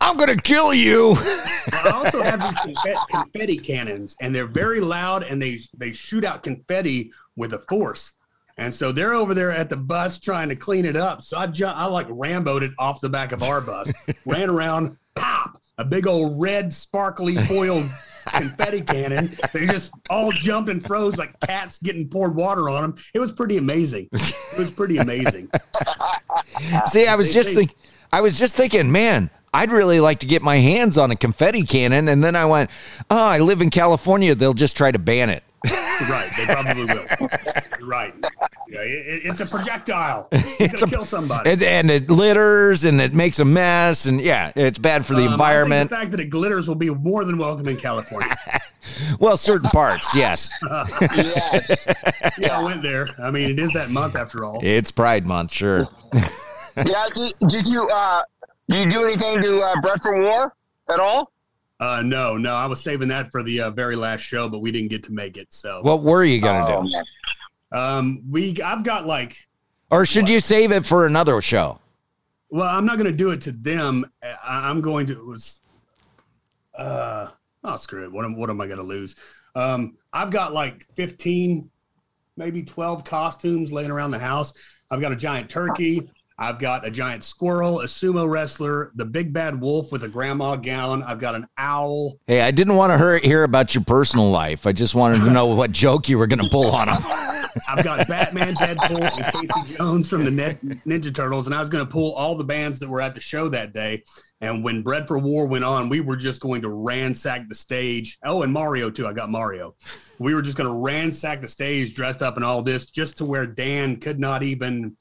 I'm 0.00 0.16
going 0.16 0.32
to 0.32 0.40
kill 0.40 0.72
you? 0.72 1.16
I 1.72 1.90
also 1.92 2.22
have 2.22 2.40
these 2.40 2.54
confetti, 2.54 3.00
confetti 3.10 3.58
cannons, 3.58 4.16
and 4.20 4.32
they're 4.32 4.46
very 4.46 4.80
loud, 4.80 5.24
and 5.24 5.42
they 5.42 5.58
they 5.76 5.92
shoot 5.92 6.24
out 6.24 6.44
confetti 6.44 7.10
with 7.34 7.52
a 7.52 7.58
force. 7.68 8.12
And 8.58 8.72
so 8.72 8.90
they're 8.90 9.12
over 9.12 9.34
there 9.34 9.52
at 9.52 9.68
the 9.68 9.76
bus 9.76 10.18
trying 10.18 10.48
to 10.48 10.56
clean 10.56 10.86
it 10.86 10.96
up. 10.96 11.20
So 11.20 11.36
I 11.36 11.46
ju- 11.48 11.66
I 11.66 11.86
like 11.86 12.08
Ramboed 12.08 12.62
it 12.62 12.72
off 12.78 13.00
the 13.00 13.10
back 13.10 13.32
of 13.32 13.42
our 13.42 13.60
bus, 13.60 13.92
ran 14.24 14.48
around, 14.48 14.96
a 15.78 15.84
big 15.84 16.06
old 16.06 16.40
red 16.40 16.72
sparkly 16.72 17.36
foil 17.36 17.88
confetti 18.26 18.80
cannon. 18.80 19.32
They 19.52 19.66
just 19.66 19.92
all 20.10 20.32
jumped 20.32 20.70
and 20.70 20.82
froze 20.82 21.16
like 21.16 21.38
cats 21.40 21.78
getting 21.78 22.08
poured 22.08 22.34
water 22.34 22.68
on 22.68 22.82
them. 22.82 22.94
It 23.14 23.18
was 23.18 23.32
pretty 23.32 23.56
amazing. 23.56 24.08
It 24.12 24.58
was 24.58 24.70
pretty 24.70 24.96
amazing. 24.96 25.50
See, 26.86 27.06
I 27.06 27.14
was 27.14 27.32
just 27.32 27.54
think, 27.54 27.74
I 28.12 28.20
was 28.20 28.38
just 28.38 28.56
thinking, 28.56 28.90
man, 28.90 29.30
I'd 29.52 29.70
really 29.70 30.00
like 30.00 30.20
to 30.20 30.26
get 30.26 30.42
my 30.42 30.56
hands 30.56 30.98
on 30.98 31.10
a 31.10 31.16
confetti 31.16 31.62
cannon. 31.62 32.08
And 32.08 32.22
then 32.22 32.36
I 32.36 32.46
went, 32.46 32.70
oh, 33.10 33.24
I 33.24 33.38
live 33.38 33.62
in 33.62 33.70
California. 33.70 34.34
They'll 34.34 34.54
just 34.54 34.76
try 34.76 34.90
to 34.90 34.98
ban 34.98 35.30
it. 35.30 35.42
Right, 36.08 36.30
they 36.36 36.44
probably 36.44 36.84
will. 36.84 37.06
You're 37.78 37.88
right. 37.88 38.14
Yeah, 38.68 38.80
it- 38.80 39.22
it's 39.24 39.40
a 39.40 39.46
projectile. 39.46 40.28
It's 40.30 40.60
It's 40.60 40.74
gonna 40.82 40.86
a- 40.86 40.96
kill 40.96 41.04
somebody. 41.04 41.50
It, 41.50 41.62
and 41.62 41.90
it 41.90 42.10
litters 42.10 42.84
and 42.84 43.00
it 43.00 43.14
makes 43.14 43.38
a 43.38 43.44
mess. 43.44 44.04
And 44.06 44.20
yeah, 44.20 44.52
it's 44.54 44.78
bad 44.78 45.06
for 45.06 45.14
the 45.14 45.20
Um, 45.20 45.24
I 45.24 45.28
think 45.28 45.32
environment. 45.40 45.90
the 45.90 45.96
fact 45.96 46.10
that 46.12 46.20
it 46.20 46.26
glitters 46.30 46.68
will 46.68 46.74
be 46.74 46.90
more 46.90 47.24
than 47.24 47.38
welcome 47.38 47.66
in 47.68 47.76
California. 47.76 48.34
well, 49.20 49.36
certain 49.36 49.70
parts, 49.70 50.14
yes. 50.14 50.50
Yes. 51.16 51.86
yeah, 52.38 52.58
I 52.58 52.62
went 52.62 52.82
there. 52.82 53.08
I 53.18 53.30
mean, 53.30 53.50
it 53.50 53.58
is 53.58 53.72
that 53.72 53.90
month 53.90 54.16
after 54.16 54.44
all. 54.44 54.60
It's 54.62 54.90
Pride 54.92 55.26
Month, 55.26 55.52
sure. 55.52 55.88
Yeah. 56.84 57.06
Did, 57.14 57.32
did 57.48 57.66
you 57.66 57.88
uh 57.88 58.22
did 58.68 58.86
you 58.86 58.92
do 58.92 59.04
anything 59.04 59.40
to 59.42 59.60
uh, 59.60 59.80
Bread 59.80 60.02
for 60.02 60.20
War 60.20 60.54
at 60.90 61.00
all? 61.00 61.32
Uh, 61.78 62.02
no, 62.02 62.36
no, 62.36 62.54
I 62.54 62.66
was 62.66 62.80
saving 62.82 63.08
that 63.08 63.30
for 63.30 63.42
the 63.42 63.60
uh, 63.62 63.70
very 63.70 63.96
last 63.96 64.22
show, 64.22 64.48
but 64.48 64.60
we 64.60 64.70
didn't 64.72 64.88
get 64.88 65.02
to 65.04 65.12
make 65.12 65.36
it. 65.36 65.52
So, 65.52 65.80
What 65.82 66.02
were 66.02 66.24
you 66.24 66.40
going 66.40 66.64
to 66.66 66.72
Oh, 66.76 66.82
do? 67.72 67.78
um, 67.78 68.22
we, 68.30 68.56
I've 68.62 68.82
got 68.82 69.06
like, 69.06 69.36
Or 69.90 70.06
should 70.06 70.28
you 70.30 70.40
save 70.40 70.72
it 70.72 70.86
for 70.86 71.04
another 71.06 71.40
show? 71.40 71.78
well, 72.48 72.68
I'm 72.68 72.86
not 72.86 72.96
going 72.96 73.10
to 73.10 73.16
do 73.16 73.30
it 73.30 73.40
to 73.42 73.52
them. 73.52 74.06
I, 74.22 74.70
I'm 74.70 74.80
going 74.80 75.06
to 75.08 75.12
it 75.12 75.26
was, 75.26 75.60
uh, 76.78 77.28
oh 77.64 77.76
screw 77.76 78.04
it. 78.04 78.12
What 78.12 78.24
am, 78.24 78.36
what 78.36 78.48
am 78.50 78.60
I 78.60 78.66
going 78.66 78.78
to 78.78 78.84
lose? 78.84 79.14
Um, 79.54 79.96
I've 80.12 80.30
got 80.30 80.54
like 80.54 80.86
15, 80.94 81.68
maybe 82.38 82.62
12 82.62 83.04
costumes 83.04 83.72
laying 83.72 83.90
around 83.90 84.12
the 84.12 84.18
house. 84.18 84.54
I've 84.90 85.00
got 85.00 85.12
a 85.12 85.16
giant 85.16 85.50
turkey. 85.50 86.08
I've 86.38 86.58
got 86.58 86.86
a 86.86 86.90
giant 86.90 87.24
squirrel, 87.24 87.80
a 87.80 87.86
sumo 87.86 88.28
wrestler, 88.28 88.92
the 88.94 89.06
big 89.06 89.32
bad 89.32 89.58
wolf 89.58 89.90
with 89.90 90.04
a 90.04 90.08
grandma 90.08 90.56
gown. 90.56 91.02
I've 91.02 91.18
got 91.18 91.34
an 91.34 91.46
owl. 91.56 92.18
Hey, 92.26 92.42
I 92.42 92.50
didn't 92.50 92.76
want 92.76 92.92
to 92.92 92.98
hear, 92.98 93.18
hear 93.18 93.42
about 93.42 93.74
your 93.74 93.84
personal 93.84 94.30
life. 94.30 94.66
I 94.66 94.72
just 94.72 94.94
wanted 94.94 95.20
to 95.20 95.30
know 95.30 95.46
what 95.46 95.72
joke 95.72 96.10
you 96.10 96.18
were 96.18 96.26
going 96.26 96.42
to 96.42 96.50
pull 96.50 96.70
on 96.72 96.88
him. 96.88 97.02
I've 97.68 97.82
got 97.82 98.06
Batman, 98.06 98.54
Deadpool, 98.54 99.00
and 99.00 99.32
Casey 99.32 99.76
Jones 99.76 100.10
from 100.10 100.24
the 100.24 100.30
Ninja 100.30 101.14
Turtles, 101.14 101.46
and 101.46 101.54
I 101.54 101.60
was 101.60 101.70
going 101.70 101.86
to 101.86 101.90
pull 101.90 102.12
all 102.14 102.34
the 102.34 102.44
bands 102.44 102.78
that 102.80 102.88
were 102.88 103.00
at 103.00 103.14
the 103.14 103.20
show 103.20 103.48
that 103.48 103.72
day. 103.72 104.02
And 104.42 104.62
when 104.62 104.82
Bread 104.82 105.08
for 105.08 105.18
War 105.18 105.46
went 105.46 105.64
on, 105.64 105.88
we 105.88 106.00
were 106.00 106.16
just 106.16 106.42
going 106.42 106.60
to 106.62 106.68
ransack 106.68 107.48
the 107.48 107.54
stage. 107.54 108.18
Oh, 108.22 108.42
and 108.42 108.52
Mario 108.52 108.90
too. 108.90 109.06
I 109.06 109.14
got 109.14 109.30
Mario. 109.30 109.74
We 110.18 110.34
were 110.34 110.42
just 110.42 110.58
going 110.58 110.68
to 110.68 110.78
ransack 110.78 111.40
the 111.40 111.48
stage, 111.48 111.94
dressed 111.94 112.22
up 112.22 112.36
in 112.36 112.42
all 112.42 112.62
this, 112.62 112.90
just 112.90 113.16
to 113.18 113.24
where 113.24 113.46
Dan 113.46 113.96
could 113.96 114.20
not 114.20 114.42
even 114.42 114.98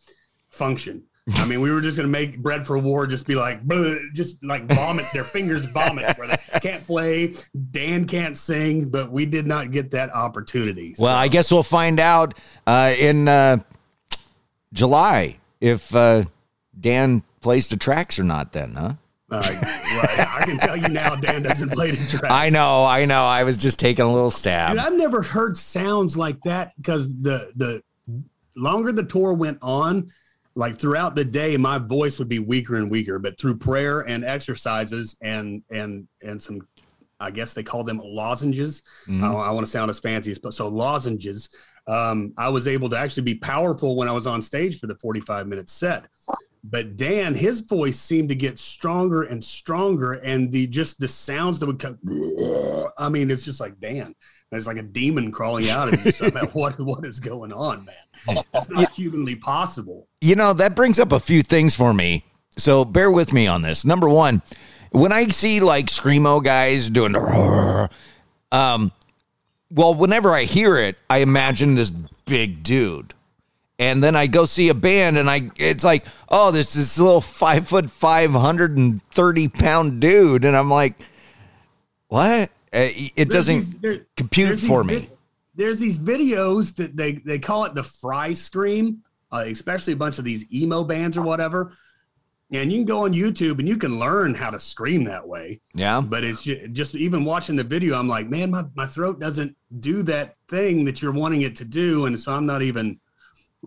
function. 0.50 1.04
I 1.34 1.48
mean, 1.48 1.60
we 1.62 1.72
were 1.72 1.82
just 1.82 1.98
going 1.98 2.08
to 2.08 2.12
make 2.12 2.38
Bread 2.38 2.68
for 2.68 2.78
War 2.78 3.08
just 3.08 3.26
be 3.26 3.34
like, 3.34 3.60
just 4.14 4.44
like 4.44 4.66
vomit. 4.66 5.06
Their 5.12 5.24
fingers 5.24 5.66
vomit 5.66 6.16
where 6.20 6.28
they 6.28 6.60
can't 6.60 6.86
play. 6.86 7.34
Dan 7.72 8.06
can't 8.06 8.38
sing, 8.38 8.90
but 8.90 9.12
we 9.12 9.26
did 9.26 9.48
not 9.48 9.72
get 9.72 9.90
that 9.92 10.14
opportunity. 10.14 10.94
Well, 11.00 11.16
I 11.16 11.28
guess 11.28 11.52
we'll 11.52 11.64
find 11.64 12.00
out 12.00 12.36
uh, 12.68 12.94
in 13.00 13.28
uh, 13.28 13.58
July 14.72 15.38
if 15.60 15.96
uh, 15.96 16.26
Dan 16.80 17.24
plays 17.42 17.68
the 17.70 17.78
tracks 17.78 18.20
or 18.20 18.24
not. 18.24 18.54
Then, 18.54 18.76
huh? 18.76 18.94
Uh, 19.32 19.42
well, 19.52 20.28
I 20.30 20.44
can 20.46 20.60
tell 20.60 20.78
you 20.78 20.90
now, 20.90 21.16
Dan 21.16 21.42
doesn't 21.42 21.72
play 21.72 21.90
the 21.90 22.08
tracks. 22.08 22.32
I 22.32 22.50
know, 22.50 22.86
I 22.86 23.06
know. 23.06 23.24
I 23.24 23.44
was 23.44 23.58
just 23.58 23.80
taking 23.80 24.06
a 24.06 24.14
little 24.14 24.30
stab. 24.30 24.74
Dude, 24.74 24.80
I've 24.80 24.94
never 24.94 25.24
heard 25.24 25.58
sounds 25.58 26.16
like 26.16 26.40
that 26.44 26.74
because 26.78 27.08
the 27.08 27.52
the 27.56 27.82
longer 28.56 28.92
the 28.92 29.04
tour 29.04 29.34
went 29.34 29.58
on, 29.64 30.12
like 30.56 30.78
throughout 30.80 31.16
the 31.16 31.26
day, 31.26 31.58
my 31.58 31.78
voice 31.78 32.18
would 32.20 32.30
be 32.30 32.40
weaker 32.40 32.76
and 32.78 32.90
weaker. 32.90 33.20
But 33.20 33.38
through 33.38 33.58
prayer 33.58 34.02
and 34.02 34.24
exercises 34.24 35.18
and 35.22 35.62
and 35.70 36.08
and 36.22 36.42
some, 36.42 36.62
I 37.20 37.32
guess 37.32 37.54
they 37.54 37.64
call 37.64 37.84
them 37.84 38.00
lozenges. 38.04 38.84
Mhm. 39.08 39.24
I, 39.24 39.34
I 39.34 39.52
want 39.52 39.66
to 39.66 39.72
sound 39.72 39.90
as 39.90 40.00
fancy 40.00 40.32
as 40.32 40.40
but 40.40 40.54
so 40.54 40.68
lozenges. 40.68 41.50
Um, 41.88 42.34
I 42.38 42.50
was 42.50 42.68
able 42.68 42.90
to 42.90 42.98
actually 42.98 43.24
be 43.24 43.36
powerful 43.36 43.96
when 43.96 44.08
I 44.08 44.12
was 44.12 44.26
on 44.26 44.42
stage 44.42 44.80
for 44.80 44.88
the 44.88 44.96
45 44.96 45.46
minute 45.48 45.70
set. 45.70 46.08
But 46.64 46.96
Dan, 46.96 47.36
his 47.36 47.62
voice 47.62 48.00
seemed 48.00 48.30
to 48.30 48.36
get 48.36 48.58
stronger 48.58 49.22
and 49.24 49.44
stronger, 49.44 50.14
and 50.14 50.52
the 50.52 50.66
just 50.66 51.00
the 51.00 51.08
sounds 51.08 51.60
that 51.60 51.68
would 51.68 51.78
come. 51.78 52.00
I 52.98 53.10
mean, 53.10 53.30
it's 53.30 53.46
just 53.46 53.60
like 53.60 53.80
Dan. 53.80 54.16
There's 54.56 54.68
like 54.68 54.78
a 54.78 54.84
demon 54.84 55.34
crawling 55.34 55.70
out 55.70 55.94
of 55.94 56.06
you. 56.06 56.12
So, 56.16 56.30
what 56.54 56.80
what 56.80 57.04
is 57.04 57.20
going 57.20 57.52
on, 57.52 57.84
man? 57.84 58.44
That's 58.54 58.70
not 58.70 58.90
humanly 58.92 59.36
possible. 59.36 60.08
You 60.22 60.36
know, 60.36 60.54
that 60.54 60.76
brings 60.76 60.98
up 60.98 61.12
a 61.12 61.20
few 61.20 61.42
things 61.42 61.76
for 61.76 61.94
me. 61.94 62.24
So 62.56 62.86
bear 62.86 63.12
with 63.12 63.34
me 63.34 63.48
on 63.48 63.64
this. 63.64 63.84
Number 63.84 64.08
one, 64.08 64.42
when 64.92 65.12
I 65.12 65.28
see 65.28 65.60
like 65.60 65.88
screamo 65.88 66.42
guys 66.42 66.90
doing, 66.90 67.16
um, 68.52 68.94
well, 69.70 69.94
whenever 69.94 70.32
I 70.32 70.46
hear 70.46 70.78
it, 70.78 70.96
I 71.10 71.18
imagine 71.18 71.76
this 71.76 71.90
big 71.90 72.64
dude. 72.64 73.14
And 73.78 74.02
then 74.02 74.16
I 74.16 74.28
go 74.28 74.46
see 74.46 74.70
a 74.70 74.74
band, 74.74 75.18
and 75.18 75.30
I 75.30 75.50
it's 75.58 75.84
like, 75.84 76.06
oh, 76.30 76.52
this 76.52 76.74
this 76.76 76.98
little 76.98 77.20
five 77.20 77.68
foot 77.68 77.90
five 77.90 78.32
hundred 78.32 78.78
and 78.78 79.04
thirty 79.12 79.50
pound 79.50 80.00
dude, 80.00 80.46
and 80.46 80.56
I'm 80.56 80.70
like, 80.70 80.94
what? 82.08 82.52
Uh, 82.76 82.90
it 83.16 83.30
doesn't 83.30 83.82
these- 83.82 84.02
compute 84.18 84.60
for 84.60 84.84
me. 84.84 85.08
there's 85.56 85.80
these 85.80 85.98
videos 85.98 86.76
that 86.76 86.96
they 86.98 87.14
they 87.14 87.40
call 87.40 87.64
it 87.66 87.74
the 87.74 87.84
fry 87.84 88.34
scream, 88.34 89.02
uh, 89.32 89.44
especially 89.48 89.94
a 89.94 89.96
bunch 89.96 90.20
of 90.20 90.26
these 90.26 90.46
emo 90.54 90.84
bands 90.84 91.18
or 91.18 91.22
whatever. 91.22 91.72
And 92.52 92.72
you 92.72 92.78
can 92.80 92.86
go 92.86 93.06
on 93.06 93.14
YouTube 93.14 93.58
and 93.58 93.68
you 93.68 93.76
can 93.76 93.98
learn 93.98 94.36
how 94.36 94.52
to 94.52 94.60
scream 94.60 95.04
that 95.06 95.28
way. 95.28 95.62
Yeah. 95.74 96.00
But 96.02 96.24
it's 96.24 96.44
ju- 96.44 96.68
just 96.68 96.94
even 96.94 97.26
watching 97.26 97.56
the 97.56 97.64
video, 97.64 97.98
I'm 97.98 98.08
like, 98.08 98.30
man, 98.30 98.52
my, 98.52 98.66
my 98.76 98.86
throat 98.86 99.20
doesn't 99.20 99.56
do 99.80 100.04
that 100.04 100.36
thing 100.48 100.86
that 100.86 101.02
you're 101.02 101.12
wanting 101.12 101.42
it 101.42 101.56
to 101.58 101.66
do. 101.66 102.06
And 102.06 102.20
so 102.20 102.34
I'm 102.34 102.46
not 102.46 102.62
even, 102.62 103.00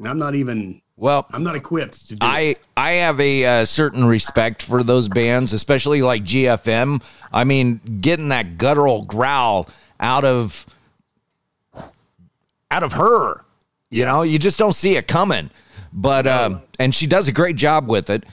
I'm 0.04 0.18
not 0.18 0.34
even, 0.34 0.80
Well, 0.96 1.26
I'm 1.30 1.42
not 1.42 1.56
equipped 1.56 2.08
to 2.08 2.16
do 2.16 2.26
it. 2.26 2.28
I 2.28 2.56
I 2.76 2.92
have 2.92 3.20
a 3.20 3.44
uh, 3.44 3.64
certain 3.64 4.04
respect 4.04 4.62
for 4.62 4.82
those 4.82 5.08
bands, 5.08 5.52
especially 5.52 6.02
like 6.02 6.22
GFM. 6.24 7.02
I 7.32 7.44
mean, 7.44 7.80
getting 8.00 8.28
that 8.28 8.58
guttural 8.58 9.02
growl 9.04 9.68
out 10.00 10.24
of 10.24 10.66
out 12.70 12.82
of 12.82 12.92
her, 12.92 13.44
you 13.90 14.04
know, 14.04 14.22
you 14.22 14.38
just 14.38 14.58
don't 14.58 14.74
see 14.74 14.96
it 14.96 15.08
coming. 15.08 15.50
But 15.92 16.26
um, 16.26 16.62
and 16.78 16.94
she 16.94 17.06
does 17.06 17.28
a 17.28 17.32
great 17.32 17.56
job 17.56 17.88
with 17.88 18.10
it. 18.10 18.24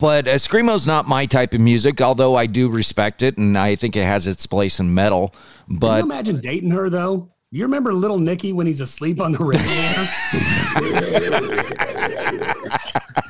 But 0.00 0.26
uh, 0.26 0.38
screamo's 0.38 0.86
not 0.86 1.06
my 1.06 1.26
type 1.26 1.52
of 1.54 1.60
music, 1.60 2.00
although 2.00 2.36
I 2.36 2.46
do 2.46 2.68
respect 2.68 3.22
it 3.22 3.36
and 3.36 3.56
I 3.58 3.74
think 3.74 3.96
it 3.96 4.04
has 4.04 4.26
its 4.26 4.46
place 4.46 4.80
in 4.80 4.94
metal. 4.94 5.28
Can 5.66 5.74
you 5.74 5.78
But 5.78 6.00
imagine 6.02 6.40
dating 6.40 6.70
her 6.70 6.88
though? 6.88 7.33
You 7.54 7.62
remember 7.62 7.92
little 7.92 8.18
Nicky 8.18 8.52
when 8.52 8.66
he's 8.66 8.80
asleep 8.80 9.20
on 9.20 9.30
the 9.30 9.38
radiator? 9.44 10.08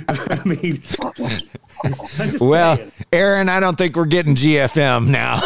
I 0.32 0.40
mean, 0.46 0.82
well, 2.40 2.76
saying. 2.78 2.92
Aaron, 3.12 3.50
I 3.50 3.60
don't 3.60 3.76
think 3.76 3.96
we're 3.96 4.06
getting 4.06 4.34
GFM 4.34 5.08
now. 5.08 5.40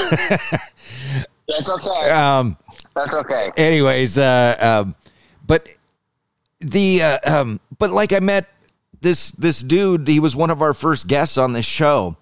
That's 1.48 1.68
okay. 1.68 2.10
um, 2.10 2.56
That's 2.94 3.14
okay. 3.14 3.50
anyways, 3.56 4.16
uh, 4.16 4.56
um, 4.60 4.94
but 5.44 5.68
the 6.60 7.02
uh, 7.02 7.18
um, 7.24 7.58
but 7.80 7.90
like 7.90 8.12
I 8.12 8.20
met 8.20 8.46
this 9.00 9.32
this 9.32 9.60
dude. 9.60 10.06
He 10.06 10.20
was 10.20 10.36
one 10.36 10.50
of 10.50 10.62
our 10.62 10.72
first 10.72 11.08
guests 11.08 11.36
on 11.36 11.52
this 11.52 11.66
show, 11.66 12.16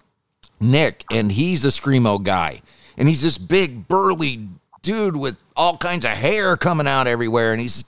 Nick, 0.59 1.03
and 1.11 1.33
he's 1.33 1.63
a 1.65 1.67
screamo 1.67 2.23
guy, 2.23 2.63
and 2.97 3.07
he's 3.07 3.21
this 3.21 3.37
big 3.37 3.87
burly 3.87 4.49
dude 4.87 5.17
with 5.17 5.37
all 5.53 5.75
kinds 5.75 6.05
of 6.05 6.11
hair 6.11 6.55
coming 6.55 6.87
out 6.87 7.07
everywhere, 7.07 7.51
and 7.51 7.61
he's 7.61 7.83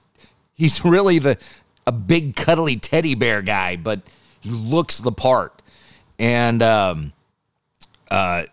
he's 0.53 0.83
really 0.85 1.17
the 1.17 1.37
a 1.87 1.91
big 1.93 2.35
cuddly 2.35 2.75
teddy 2.75 3.15
bear 3.15 3.41
guy, 3.41 3.77
but 3.77 4.01
he 4.41 4.49
looks 4.49 4.99
the 4.99 5.11
part, 5.11 5.61
and 6.19 6.61
um, 6.61 7.13
uh, 8.11 8.43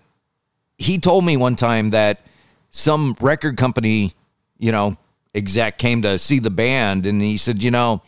he 0.79 0.99
told 0.99 1.25
me 1.25 1.37
one 1.37 1.57
time 1.57 1.91
that 1.91 2.21
some 2.71 3.17
record 3.21 3.57
company, 3.57 4.15
you 4.59 4.71
know, 4.71 4.97
exec 5.35 5.77
came 5.79 6.03
to 6.03 6.19
see 6.19 6.39
the 6.39 6.51
band 6.51 7.05
and 7.05 7.21
he 7.21 7.37
said, 7.37 7.63
you 7.63 7.71
know, 7.71 8.03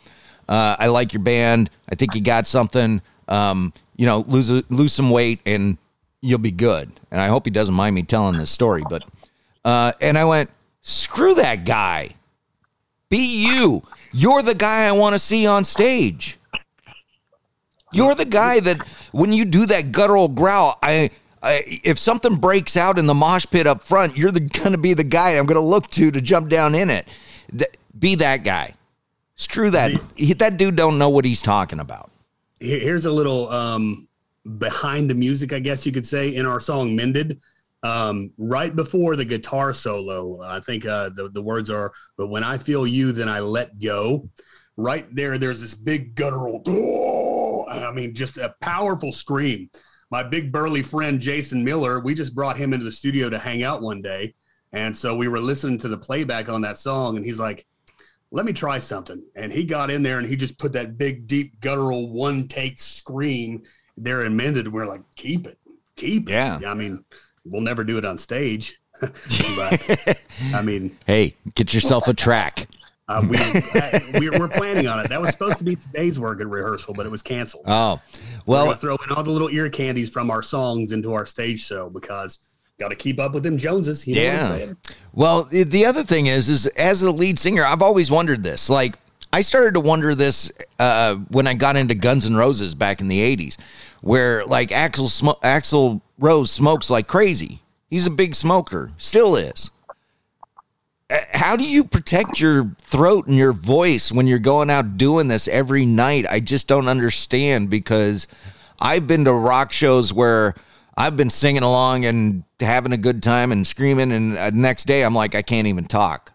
uh, 0.48 0.76
I 0.78 0.86
like 0.86 1.12
your 1.12 1.22
band. 1.22 1.70
I 1.88 1.94
think 1.94 2.14
you 2.14 2.20
got 2.20 2.46
something. 2.46 3.02
Um, 3.26 3.72
you 3.96 4.06
know, 4.06 4.24
lose 4.28 4.50
lose 4.70 4.92
some 4.92 5.10
weight 5.10 5.40
and 5.44 5.78
you'll 6.20 6.38
be 6.38 6.52
good. 6.52 6.92
And 7.10 7.20
I 7.20 7.28
hope 7.28 7.44
he 7.46 7.50
doesn't 7.50 7.74
mind 7.74 7.94
me 7.94 8.02
telling 8.02 8.36
this 8.36 8.50
story. 8.50 8.82
But 8.88 9.04
uh, 9.68 9.92
and 10.00 10.16
I 10.16 10.24
went, 10.24 10.48
screw 10.80 11.34
that 11.34 11.66
guy. 11.66 12.14
Be 13.10 13.44
you. 13.46 13.82
You're 14.14 14.40
the 14.40 14.54
guy 14.54 14.86
I 14.86 14.92
want 14.92 15.12
to 15.12 15.18
see 15.18 15.46
on 15.46 15.66
stage. 15.66 16.38
You're 17.92 18.14
the 18.14 18.24
guy 18.24 18.60
that 18.60 18.86
when 19.12 19.30
you 19.30 19.44
do 19.44 19.66
that 19.66 19.92
guttural 19.92 20.28
growl, 20.28 20.78
I, 20.82 21.10
I 21.42 21.80
if 21.84 21.98
something 21.98 22.36
breaks 22.36 22.78
out 22.78 22.98
in 22.98 23.04
the 23.04 23.12
mosh 23.12 23.44
pit 23.50 23.66
up 23.66 23.82
front, 23.82 24.16
you're 24.16 24.30
the 24.30 24.40
gonna 24.40 24.78
be 24.78 24.94
the 24.94 25.04
guy 25.04 25.32
I'm 25.32 25.44
gonna 25.44 25.60
look 25.60 25.90
to 25.90 26.10
to 26.10 26.20
jump 26.22 26.48
down 26.48 26.74
in 26.74 26.88
it. 26.88 27.06
Th- 27.50 27.70
be 27.98 28.14
that 28.14 28.44
guy. 28.44 28.72
True 29.36 29.70
that 29.70 29.92
that 30.38 30.56
dude 30.56 30.76
don't 30.76 30.96
know 30.96 31.10
what 31.10 31.26
he's 31.26 31.42
talking 31.42 31.78
about. 31.78 32.10
Here's 32.58 33.04
a 33.04 33.10
little 33.10 33.50
um, 33.50 34.08
behind 34.56 35.10
the 35.10 35.14
music, 35.14 35.52
I 35.52 35.58
guess 35.58 35.84
you 35.84 35.92
could 35.92 36.06
say, 36.06 36.34
in 36.34 36.46
our 36.46 36.58
song 36.58 36.96
"Mended." 36.96 37.38
Um, 37.82 38.32
right 38.38 38.74
before 38.74 39.14
the 39.14 39.24
guitar 39.24 39.72
solo, 39.72 40.42
I 40.42 40.60
think 40.60 40.84
uh, 40.84 41.10
the 41.10 41.30
the 41.30 41.42
words 41.42 41.70
are, 41.70 41.92
"But 42.16 42.28
when 42.28 42.42
I 42.42 42.58
feel 42.58 42.86
you, 42.86 43.12
then 43.12 43.28
I 43.28 43.40
let 43.40 43.78
go." 43.78 44.28
Right 44.76 45.12
there, 45.14 45.38
there's 45.38 45.60
this 45.60 45.74
big 45.74 46.14
guttural. 46.14 46.62
"Oh," 46.66 47.66
I 47.68 47.92
mean, 47.92 48.14
just 48.14 48.38
a 48.38 48.54
powerful 48.60 49.12
scream. 49.12 49.70
My 50.10 50.22
big 50.22 50.50
burly 50.50 50.82
friend 50.82 51.20
Jason 51.20 51.62
Miller, 51.62 52.00
we 52.00 52.14
just 52.14 52.34
brought 52.34 52.56
him 52.56 52.72
into 52.72 52.84
the 52.84 52.92
studio 52.92 53.28
to 53.30 53.38
hang 53.38 53.62
out 53.62 53.82
one 53.82 54.02
day, 54.02 54.34
and 54.72 54.96
so 54.96 55.14
we 55.14 55.28
were 55.28 55.40
listening 55.40 55.78
to 55.78 55.88
the 55.88 55.98
playback 55.98 56.48
on 56.48 56.62
that 56.62 56.78
song, 56.78 57.16
and 57.16 57.24
he's 57.24 57.38
like, 57.38 57.66
let 58.30 58.44
me 58.44 58.52
try 58.52 58.78
something. 58.78 59.22
And 59.34 59.52
he 59.52 59.64
got 59.64 59.90
in 59.90 60.02
there 60.02 60.18
and 60.18 60.26
he 60.26 60.36
just 60.36 60.58
put 60.58 60.72
that 60.74 60.98
big, 60.98 61.26
deep, 61.26 61.60
guttural 61.60 62.12
one 62.12 62.46
take 62.48 62.78
scream 62.78 63.62
there 63.96 64.22
and 64.22 64.36
mended. 64.36 64.70
We're 64.70 64.86
like, 64.86 65.02
keep 65.16 65.46
it, 65.46 65.58
keep 65.96 66.28
it. 66.28 66.32
Yeah. 66.32 66.60
I 66.66 66.74
mean, 66.74 67.04
we'll 67.50 67.60
never 67.62 67.84
do 67.84 67.98
it 67.98 68.04
on 68.04 68.18
stage. 68.18 68.78
but 69.00 70.20
I 70.54 70.62
mean, 70.62 70.96
Hey, 71.06 71.34
get 71.54 71.72
yourself 71.74 72.08
a 72.08 72.14
track. 72.14 72.68
uh, 73.08 73.24
we, 73.28 73.36
uh, 73.38 74.00
we're, 74.14 74.38
we're 74.38 74.48
planning 74.48 74.86
on 74.86 75.00
it. 75.00 75.08
That 75.08 75.20
was 75.20 75.30
supposed 75.30 75.58
to 75.58 75.64
be 75.64 75.76
today's 75.76 76.18
work 76.18 76.40
at 76.40 76.46
rehearsal, 76.48 76.94
but 76.94 77.06
it 77.06 77.08
was 77.10 77.22
canceled. 77.22 77.64
Oh, 77.66 78.00
we're 78.44 78.54
well, 78.54 78.64
gonna 78.66 78.76
throw 78.76 78.96
in 78.96 79.12
all 79.14 79.22
the 79.22 79.30
little 79.30 79.50
ear 79.50 79.68
candies 79.70 80.10
from 80.10 80.30
our 80.30 80.42
songs 80.42 80.92
into 80.92 81.12
our 81.14 81.24
stage 81.26 81.60
show 81.64 81.88
because 81.88 82.40
got 82.80 82.88
to 82.88 82.96
keep 82.96 83.18
up 83.18 83.32
with 83.34 83.42
them 83.42 83.56
Joneses. 83.58 84.06
You 84.06 84.14
know 84.16 84.20
what 84.24 84.30
I'm 84.30 84.36
Yeah. 84.36 84.48
saying? 84.48 84.76
Well, 85.12 85.42
the- 85.44 85.64
the 85.64 85.84
other 85.86 86.04
thing 86.04 86.26
is, 86.26 86.48
is 86.48 86.66
as 86.68 87.02
a 87.02 87.10
lead 87.10 87.38
singer, 87.38 87.64
I've 87.64 87.82
always 87.82 88.10
wondered 88.10 88.42
this. 88.44 88.68
Like, 88.70 88.94
I 89.32 89.42
started 89.42 89.74
to 89.74 89.80
wonder 89.80 90.14
this 90.14 90.50
uh, 90.78 91.16
when 91.28 91.46
I 91.46 91.54
got 91.54 91.76
into 91.76 91.94
Guns 91.94 92.24
N' 92.26 92.36
Roses 92.36 92.74
back 92.74 93.00
in 93.00 93.08
the 93.08 93.20
'80s, 93.36 93.56
where 94.00 94.44
like 94.46 94.70
Axl 94.70 95.08
Sm- 95.08 95.40
Axl 95.44 96.00
Rose 96.18 96.50
smokes 96.50 96.90
like 96.90 97.06
crazy. 97.06 97.60
He's 97.90 98.06
a 98.06 98.10
big 98.10 98.34
smoker, 98.34 98.92
still 98.96 99.36
is. 99.36 99.70
Uh, 101.10 101.16
How 101.32 101.56
do 101.56 101.64
you 101.64 101.84
protect 101.84 102.40
your 102.40 102.74
throat 102.80 103.26
and 103.26 103.36
your 103.36 103.52
voice 103.52 104.12
when 104.12 104.26
you're 104.26 104.38
going 104.38 104.68
out 104.70 104.96
doing 104.96 105.28
this 105.28 105.48
every 105.48 105.86
night? 105.86 106.26
I 106.28 106.40
just 106.40 106.66
don't 106.66 106.88
understand 106.88 107.70
because 107.70 108.28
I've 108.80 109.06
been 109.06 109.24
to 109.24 109.32
rock 109.32 109.72
shows 109.72 110.12
where 110.12 110.54
I've 110.96 111.16
been 111.16 111.30
singing 111.30 111.62
along 111.62 112.04
and 112.04 112.44
having 112.60 112.92
a 112.92 112.98
good 112.98 113.22
time 113.22 113.52
and 113.52 113.66
screaming, 113.66 114.10
and 114.12 114.36
uh, 114.36 114.50
next 114.50 114.84
day 114.86 115.02
I'm 115.02 115.14
like, 115.14 115.34
I 115.34 115.42
can't 115.42 115.66
even 115.66 115.84
talk. 115.84 116.32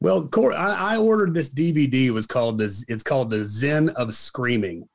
Well, 0.00 0.26
Cor- 0.28 0.52
I, 0.54 0.94
I 0.94 0.96
ordered 0.96 1.34
this 1.34 1.52
DVD. 1.52 2.06
It 2.06 2.10
was 2.10 2.26
called 2.26 2.58
this. 2.58 2.84
It's 2.88 3.02
called 3.02 3.30
the 3.30 3.44
Zen 3.44 3.90
of 3.90 4.14
Screaming, 4.14 4.88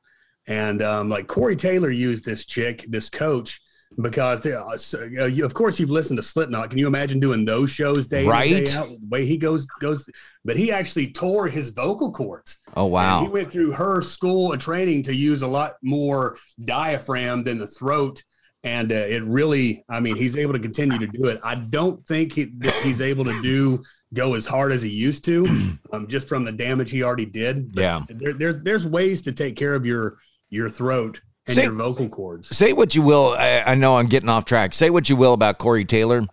and 0.47 0.81
um, 0.81 1.09
like 1.09 1.27
Corey 1.27 1.55
Taylor 1.55 1.89
used 1.89 2.25
this 2.25 2.45
chick, 2.45 2.85
this 2.89 3.09
coach, 3.09 3.61
because 4.01 4.41
they, 4.41 4.53
uh, 4.53 4.77
so, 4.77 5.07
uh, 5.19 5.25
you, 5.25 5.45
of 5.45 5.53
course 5.53 5.79
you've 5.79 5.89
listened 5.89 6.17
to 6.17 6.23
Slipknot. 6.23 6.69
Can 6.69 6.77
you 6.79 6.87
imagine 6.87 7.19
doing 7.19 7.45
those 7.45 7.69
shows 7.71 8.07
day 8.07 8.23
in 8.25 8.29
Right. 8.29 8.65
day 8.65 8.71
out? 8.73 8.87
The 8.89 9.07
way 9.07 9.25
he 9.25 9.37
goes 9.37 9.65
goes, 9.79 10.09
but 10.43 10.57
he 10.57 10.71
actually 10.71 11.11
tore 11.11 11.47
his 11.47 11.69
vocal 11.69 12.11
cords. 12.11 12.59
Oh 12.75 12.85
wow! 12.85 13.19
And 13.19 13.27
he 13.27 13.31
went 13.33 13.51
through 13.51 13.71
her 13.73 14.01
school 14.01 14.51
and 14.51 14.61
training 14.61 15.03
to 15.03 15.15
use 15.15 15.41
a 15.41 15.47
lot 15.47 15.75
more 15.81 16.37
diaphragm 16.65 17.43
than 17.43 17.57
the 17.57 17.67
throat. 17.67 18.21
And 18.63 18.91
uh, 18.91 18.95
it 18.95 19.23
really, 19.23 19.85
I 19.87 19.99
mean, 20.01 20.15
he's 20.17 20.35
able 20.35 20.51
to 20.53 20.59
continue 20.59 20.97
to 20.97 21.07
do 21.07 21.25
it. 21.27 21.39
I 21.43 21.55
don't 21.55 22.05
think 22.07 22.33
he, 22.33 22.47
he's 22.83 23.01
able 23.01 23.23
to 23.25 23.41
do 23.41 23.81
go 24.13 24.33
as 24.35 24.45
hard 24.45 24.71
as 24.71 24.81
he 24.81 24.89
used 24.89 25.25
to, 25.25 25.45
um, 25.91 26.07
just 26.07 26.27
from 26.27 26.45
the 26.45 26.51
damage 26.51 26.89
he 26.91 27.03
already 27.03 27.25
did. 27.25 27.73
But 27.73 27.81
Yeah. 27.81 28.01
there, 28.09 28.33
there's 28.33 28.59
there's 28.61 28.85
ways 28.85 29.21
to 29.23 29.31
take 29.31 29.55
care 29.55 29.75
of 29.75 29.85
your 29.85 30.17
your 30.49 30.69
throat 30.69 31.21
and 31.45 31.55
Say- 31.55 31.63
your 31.63 31.73
vocal 31.73 32.07
cords. 32.09 32.55
Say 32.55 32.73
what 32.73 32.95
you 32.95 33.01
will. 33.01 33.35
I, 33.37 33.63
I 33.67 33.75
know 33.75 33.97
I'm 33.97 34.07
getting 34.07 34.29
off 34.29 34.45
track. 34.45 34.73
Say 34.73 34.89
what 34.89 35.09
you 35.09 35.15
will 35.15 35.33
about 35.33 35.57
Corey 35.57 35.85
Taylor. 35.85 36.25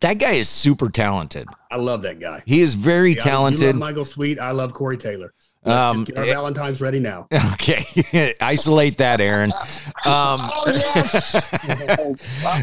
That 0.00 0.18
guy 0.18 0.32
is 0.32 0.48
super 0.48 0.88
talented. 0.90 1.48
I 1.70 1.76
love 1.76 2.02
that 2.02 2.20
guy. 2.20 2.42
He 2.46 2.60
is 2.60 2.74
very 2.74 3.14
Yeah, 3.14 3.20
talented. 3.20 3.74
Michael 3.74 4.04
Sweet. 4.04 4.38
I 4.38 4.52
love 4.52 4.72
Corey 4.74 4.96
Taylor. 4.96 5.32
Let's 5.64 5.78
Um, 5.78 5.96
just 5.98 6.06
get 6.08 6.18
our 6.18 6.24
it- 6.24 6.34
Valentine's 6.34 6.80
ready 6.80 6.98
now. 7.00 7.28
Okay, 7.54 8.34
isolate 8.40 8.98
that, 8.98 9.20
Aaron. 9.20 9.52
Um, 9.52 9.60
Oh 10.04 10.64
yes. 10.66 11.34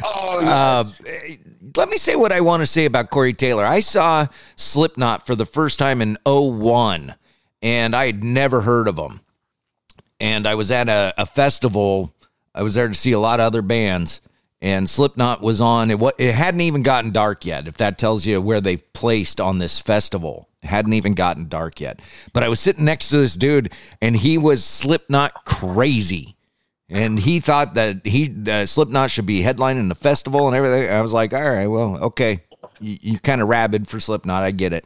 oh 0.03 0.39
yes. 0.41 0.49
uh, 0.49 0.83
let 1.77 1.89
me 1.89 1.97
say 1.97 2.15
what 2.15 2.31
I 2.31 2.41
want 2.41 2.61
to 2.61 2.65
say 2.67 2.85
about 2.85 3.09
Corey 3.09 3.33
Taylor. 3.33 3.65
I 3.65 3.79
saw 3.79 4.27
Slipknot 4.55 5.25
for 5.25 5.35
the 5.35 5.45
first 5.45 5.79
time 5.79 6.01
in 6.01 6.17
01, 6.25 7.15
and 7.61 7.95
I 7.95 8.07
had 8.07 8.23
never 8.23 8.61
heard 8.61 8.87
of 8.87 8.95
them. 8.95 9.21
And 10.19 10.45
I 10.47 10.55
was 10.55 10.69
at 10.71 10.89
a, 10.89 11.13
a 11.17 11.25
festival. 11.25 12.13
I 12.53 12.63
was 12.63 12.73
there 12.75 12.87
to 12.89 12.93
see 12.95 13.11
a 13.13 13.19
lot 13.19 13.39
of 13.39 13.45
other 13.45 13.61
bands, 13.61 14.19
and 14.61 14.89
Slipknot 14.89 15.41
was 15.41 15.61
on. 15.61 15.89
It, 15.91 15.99
wa- 15.99 16.11
it 16.17 16.33
hadn't 16.35 16.61
even 16.61 16.83
gotten 16.83 17.11
dark 17.11 17.45
yet, 17.45 17.67
if 17.67 17.77
that 17.77 17.97
tells 17.97 18.25
you 18.25 18.41
where 18.41 18.59
they 18.59 18.77
placed 18.77 19.39
on 19.39 19.59
this 19.59 19.79
festival. 19.79 20.48
Hadn't 20.63 20.93
even 20.93 21.13
gotten 21.13 21.47
dark 21.47 21.79
yet. 21.79 22.01
But 22.33 22.43
I 22.43 22.49
was 22.49 22.59
sitting 22.59 22.85
next 22.85 23.09
to 23.09 23.17
this 23.17 23.35
dude, 23.35 23.73
and 24.01 24.17
he 24.17 24.37
was 24.37 24.65
Slipknot 24.65 25.45
crazy 25.45 26.35
and 26.89 27.19
he 27.19 27.39
thought 27.39 27.75
that 27.75 28.05
he 28.05 28.33
uh, 28.49 28.65
Slipknot 28.65 29.11
should 29.11 29.25
be 29.25 29.43
headlining 29.43 29.89
the 29.89 29.95
festival 29.95 30.47
and 30.47 30.55
everything. 30.55 30.89
I 30.89 31.01
was 31.01 31.13
like, 31.13 31.33
all 31.33 31.49
right, 31.49 31.67
well, 31.67 31.97
okay, 32.05 32.39
you, 32.79 32.97
you 33.01 33.19
kind 33.19 33.41
of 33.41 33.47
rabid 33.47 33.87
for 33.87 33.99
Slipknot, 33.99 34.43
I 34.43 34.51
get 34.51 34.73
it. 34.73 34.85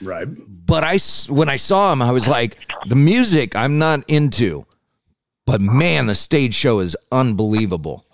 Right. 0.00 0.26
But 0.28 0.84
I 0.84 0.98
when 1.28 1.48
I 1.48 1.56
saw 1.56 1.92
him, 1.92 2.00
I 2.00 2.12
was 2.12 2.28
like, 2.28 2.56
the 2.88 2.96
music 2.96 3.56
I'm 3.56 3.78
not 3.78 4.08
into, 4.08 4.66
but 5.44 5.60
man, 5.60 6.06
the 6.06 6.14
stage 6.14 6.54
show 6.54 6.78
is 6.78 6.96
unbelievable. 7.10 8.06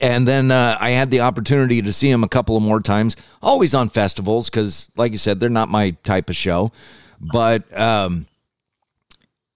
And 0.00 0.26
then 0.26 0.50
uh, 0.50 0.76
I 0.80 0.90
had 0.90 1.10
the 1.10 1.20
opportunity 1.20 1.82
to 1.82 1.92
see 1.92 2.10
him 2.10 2.24
a 2.24 2.28
couple 2.28 2.56
of 2.56 2.62
more 2.62 2.80
times, 2.80 3.16
always 3.42 3.74
on 3.74 3.88
festivals, 3.88 4.50
because, 4.50 4.90
like 4.96 5.12
you 5.12 5.18
said, 5.18 5.40
they're 5.40 5.48
not 5.48 5.68
my 5.68 5.92
type 6.04 6.30
of 6.30 6.36
show. 6.36 6.72
But, 7.20 7.78
um, 7.78 8.26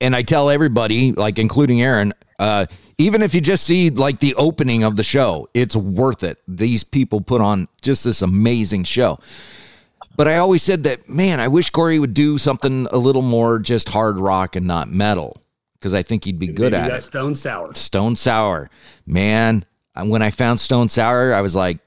and 0.01 0.17
I 0.17 0.23
tell 0.23 0.49
everybody, 0.49 1.13
like 1.13 1.39
including 1.39 1.83
Aaron, 1.83 2.15
uh, 2.39 2.67
even 2.97 3.23
if 3.23 3.35
you 3.35 3.41
just 3.41 3.65
see 3.65 3.91
like 3.91 4.21
the 4.21 4.35
opening 4.35 4.83
of 4.85 4.97
the 4.97 5.03
show, 5.03 5.49
it's 5.55 5.77
worth 5.77 6.23
it. 6.23 6.39
These 6.47 6.85
people 6.85 7.21
put 7.21 7.41
on 7.41 7.69
just 7.83 8.05
this 8.05 8.23
amazing 8.23 8.85
show. 8.85 9.19
But 10.17 10.29
I 10.29 10.37
always 10.37 10.63
said 10.63 10.83
that, 10.85 11.09
man, 11.09 11.41
I 11.41 11.49
wish 11.49 11.71
Corey 11.71 11.99
would 11.99 12.13
do 12.13 12.37
something 12.37 12.87
a 12.91 12.99
little 12.99 13.23
more 13.23 13.59
just 13.59 13.89
hard 13.89 14.19
rock 14.19 14.55
and 14.55 14.67
not 14.67 14.91
metal 14.91 15.41
because 15.75 15.95
I 15.95 16.03
think 16.03 16.25
he'd 16.25 16.39
be 16.39 16.49
good 16.49 16.75
at 16.75 16.89
that 16.89 16.99
it. 16.99 17.03
Stone 17.03 17.37
Sour. 17.37 17.75
Stone 17.75 18.17
Sour, 18.17 18.69
man. 19.07 19.65
When 20.05 20.23
I 20.23 20.31
found 20.31 20.61
Stone 20.61 20.89
Sour, 20.89 21.35
I 21.35 21.41
was 21.41 21.55
like, 21.57 21.79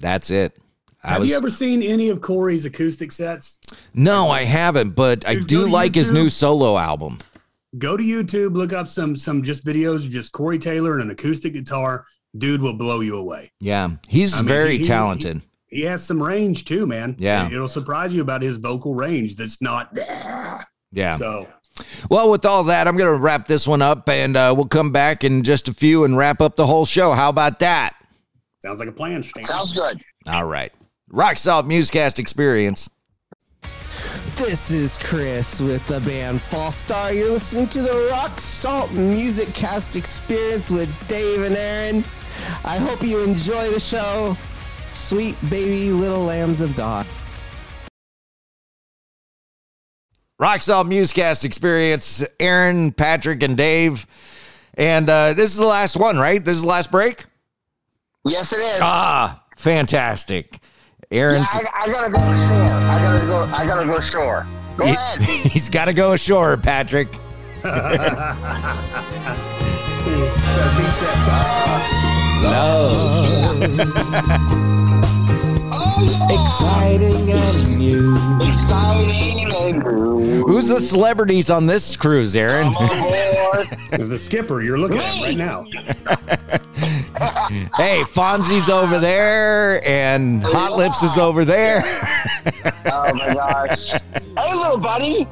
that's 0.00 0.30
it. 0.30 0.56
I 1.04 1.12
Have 1.12 1.20
was 1.22 1.30
you 1.30 1.36
ever 1.36 1.50
seen 1.50 1.82
any 1.82 2.08
of 2.10 2.20
Corey's 2.20 2.64
acoustic 2.64 3.10
sets? 3.12 3.58
no, 3.94 4.30
I 4.30 4.44
haven't, 4.44 4.90
but 4.90 5.26
I 5.26 5.34
Dude, 5.34 5.46
do 5.46 5.66
like 5.68 5.94
his 5.94 6.10
new 6.10 6.28
solo 6.28 6.78
album. 6.78 7.18
Go 7.78 7.96
to 7.96 8.02
YouTube, 8.04 8.54
look 8.54 8.72
up 8.72 8.86
some 8.86 9.16
some 9.16 9.42
just 9.42 9.64
videos 9.64 10.04
of 10.04 10.10
just 10.10 10.30
Corey 10.32 10.58
Taylor 10.58 10.92
and 10.94 11.02
an 11.02 11.10
acoustic 11.10 11.54
guitar. 11.54 12.04
Dude 12.36 12.62
will 12.62 12.74
blow 12.74 13.00
you 13.00 13.16
away. 13.16 13.50
Yeah, 13.60 13.90
he's 14.08 14.34
I 14.34 14.38
mean, 14.38 14.48
very 14.48 14.72
he- 14.72 14.78
he- 14.78 14.84
talented. 14.84 15.42
He 15.68 15.80
has 15.82 16.04
some 16.04 16.22
range 16.22 16.66
too, 16.66 16.86
man. 16.86 17.16
Yeah. 17.18 17.46
it'll 17.50 17.66
surprise 17.66 18.14
you 18.14 18.20
about 18.20 18.42
his 18.42 18.58
vocal 18.58 18.94
range. 18.94 19.36
That's 19.36 19.60
not. 19.62 19.96
yeah. 20.92 21.16
So 21.16 21.48
Well, 22.10 22.30
with 22.30 22.44
all 22.44 22.64
that, 22.64 22.86
I'm 22.86 22.96
going 22.96 23.12
to 23.12 23.20
wrap 23.20 23.46
this 23.46 23.66
one 23.66 23.82
up, 23.82 24.08
and 24.08 24.36
uh, 24.36 24.52
we'll 24.56 24.66
come 24.66 24.92
back 24.92 25.24
in 25.24 25.42
just 25.42 25.68
a 25.68 25.74
few 25.74 26.04
and 26.04 26.16
wrap 26.16 26.40
up 26.40 26.56
the 26.56 26.66
whole 26.66 26.84
show. 26.84 27.12
How 27.12 27.28
about 27.28 27.58
that? 27.60 27.94
sounds 28.60 28.78
like 28.78 28.88
a 28.88 28.92
plan. 28.92 29.22
Stan. 29.22 29.44
Sounds 29.44 29.72
good. 29.72 30.00
All 30.28 30.44
right. 30.44 30.72
Rock 31.08 31.36
Salt 31.36 31.66
Musecast 31.66 32.18
Experience. 32.18 32.88
This 34.36 34.70
is 34.70 34.96
Chris 34.98 35.60
with 35.60 35.86
the 35.88 36.00
band 36.00 36.40
False 36.40 36.76
Star. 36.76 37.12
You're 37.12 37.30
listening 37.30 37.68
to 37.68 37.82
the 37.82 38.08
Rock 38.10 38.40
Salt 38.40 38.90
Music 38.92 39.52
Cast 39.52 39.94
Experience 39.96 40.70
with 40.70 40.88
Dave 41.06 41.42
and 41.42 41.56
Aaron. 41.56 42.04
I 42.64 42.78
hope 42.78 43.02
you 43.02 43.22
enjoy 43.22 43.70
the 43.70 43.80
show. 43.80 44.36
Sweet 44.94 45.36
baby 45.50 45.90
little 45.90 46.24
lambs 46.24 46.60
of 46.60 46.74
God. 46.76 47.06
Rock 50.42 50.60
Salt 50.60 50.88
Musecast 50.88 51.44
Experience. 51.44 52.24
Aaron, 52.40 52.90
Patrick, 52.90 53.44
and 53.44 53.56
Dave. 53.56 54.08
And 54.74 55.08
uh, 55.08 55.34
this 55.34 55.52
is 55.52 55.56
the 55.56 55.64
last 55.64 55.96
one, 55.96 56.18
right? 56.18 56.44
This 56.44 56.56
is 56.56 56.62
the 56.62 56.68
last 56.68 56.90
break? 56.90 57.26
Yes, 58.24 58.52
it 58.52 58.58
is. 58.58 58.80
Ah, 58.82 59.44
fantastic. 59.56 60.58
yeah, 61.12 61.44
I, 61.46 61.84
I 61.84 61.88
gotta 61.88 62.10
go 62.10 62.18
ashore. 62.18 62.56
I 62.56 62.98
gotta 63.00 63.26
go. 63.26 63.38
I 63.54 63.66
gotta 63.66 63.86
go 63.86 63.96
ashore. 63.98 64.46
Go 64.76 64.84
he- 64.84 64.90
ahead. 64.90 65.20
he's 65.22 65.68
got 65.68 65.84
to 65.84 65.94
go 65.94 66.12
ashore, 66.12 66.56
Patrick. 66.56 67.08
Exciting 76.30 77.30
and 77.30 77.78
new. 77.78 78.16
Exciting 78.48 79.54
and 79.54 79.84
new. 79.84 80.46
Who's 80.46 80.68
the 80.68 80.80
celebrities 80.80 81.50
on 81.50 81.66
this 81.66 81.96
cruise, 81.96 82.34
Aaron? 82.34 82.72
Come. 82.74 82.88
Is 83.92 84.08
the 84.08 84.18
skipper 84.18 84.62
you're 84.62 84.78
looking 84.78 84.98
at 84.98 85.22
right 85.22 85.36
now? 85.36 85.64
hey, 87.76 88.02
Fonzie's 88.04 88.68
over 88.68 88.98
there, 88.98 89.86
and 89.86 90.42
Hot 90.42 90.76
Lips 90.76 91.02
is 91.02 91.18
over 91.18 91.44
there. 91.44 91.82
Oh 92.84 93.14
my 93.14 93.34
gosh. 93.34 93.88
Hey, 93.88 94.54
little 94.54 94.78
buddy. 94.78 95.26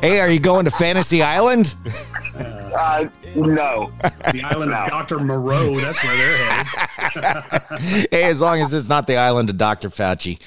hey, 0.00 0.20
are 0.20 0.28
you 0.28 0.40
going 0.40 0.64
to 0.64 0.70
Fantasy 0.70 1.22
Island? 1.22 1.74
Uh, 2.74 3.08
no. 3.34 3.92
The 4.32 4.42
island 4.44 4.72
of 4.74 4.88
Dr. 4.88 5.18
Moreau. 5.18 5.78
That's 5.78 6.02
where 6.04 6.16
they're 6.16 6.36
headed. 6.64 8.08
hey, 8.10 8.24
as 8.24 8.40
long 8.40 8.60
as 8.60 8.72
it's 8.74 8.88
not 8.88 9.06
the 9.06 9.16
island 9.16 9.50
of 9.50 9.56
Dr. 9.58 9.88
Fauci. 9.90 10.40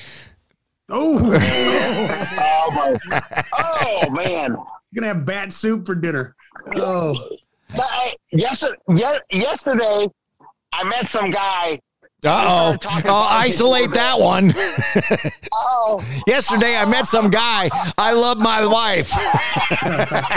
Oh, 0.90 1.20
Oh 2.42 2.98
my. 3.12 3.22
Oh 3.54 4.10
man. 4.12 4.52
you're 4.52 5.02
gonna 5.02 5.08
have 5.14 5.26
bat 5.26 5.54
soup 5.54 5.86
for 5.86 5.96
dinner. 5.96 6.36
Oh, 6.76 7.16
But, 7.76 7.86
hey, 7.88 8.16
yesterday, 8.32 8.76
yesterday, 9.32 10.08
I 10.74 10.84
met 10.84 11.08
some 11.10 11.32
guy. 11.32 11.80
Uh 12.26 12.76
oh. 12.84 12.90
I'll 13.06 13.40
isolate 13.40 13.92
that 13.92 14.20
one. 14.20 14.54
Oh, 15.52 16.04
Yesterday, 16.28 16.76
I 16.76 16.86
met 16.86 17.08
some 17.08 17.30
guy. 17.30 17.70
I 17.98 18.12
love 18.12 18.38
my 18.38 18.66
wife. 18.66 19.12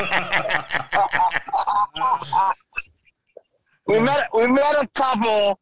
we 3.87 3.99
met. 3.99 4.29
We 4.35 4.47
met 4.47 4.77
a 4.77 4.89
couple. 4.95 5.59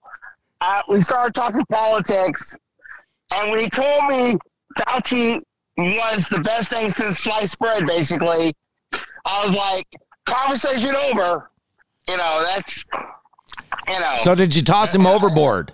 Uh, 0.61 0.83
we 0.89 1.01
started 1.03 1.35
talking 1.35 1.65
politics, 1.71 2.55
and 3.33 3.51
when 3.51 3.61
he 3.61 3.69
told 3.69 4.07
me 4.09 4.37
Fauci 4.79 5.41
was 5.77 6.27
the 6.31 6.41
best 6.41 6.71
thing 6.71 6.91
since 6.91 7.19
sliced 7.19 7.59
bread, 7.59 7.87
basically, 7.87 8.55
I 9.25 9.47
was 9.47 9.55
like, 9.55 9.87
conversation 10.27 10.95
over. 10.95 11.51
You 12.09 12.17
know, 12.17 12.43
that's. 12.45 12.85
You 13.89 14.01
know. 14.01 14.15
So, 14.21 14.35
did 14.35 14.55
you 14.55 14.63
toss 14.63 14.95
him 14.95 15.07
overboard? 15.07 15.73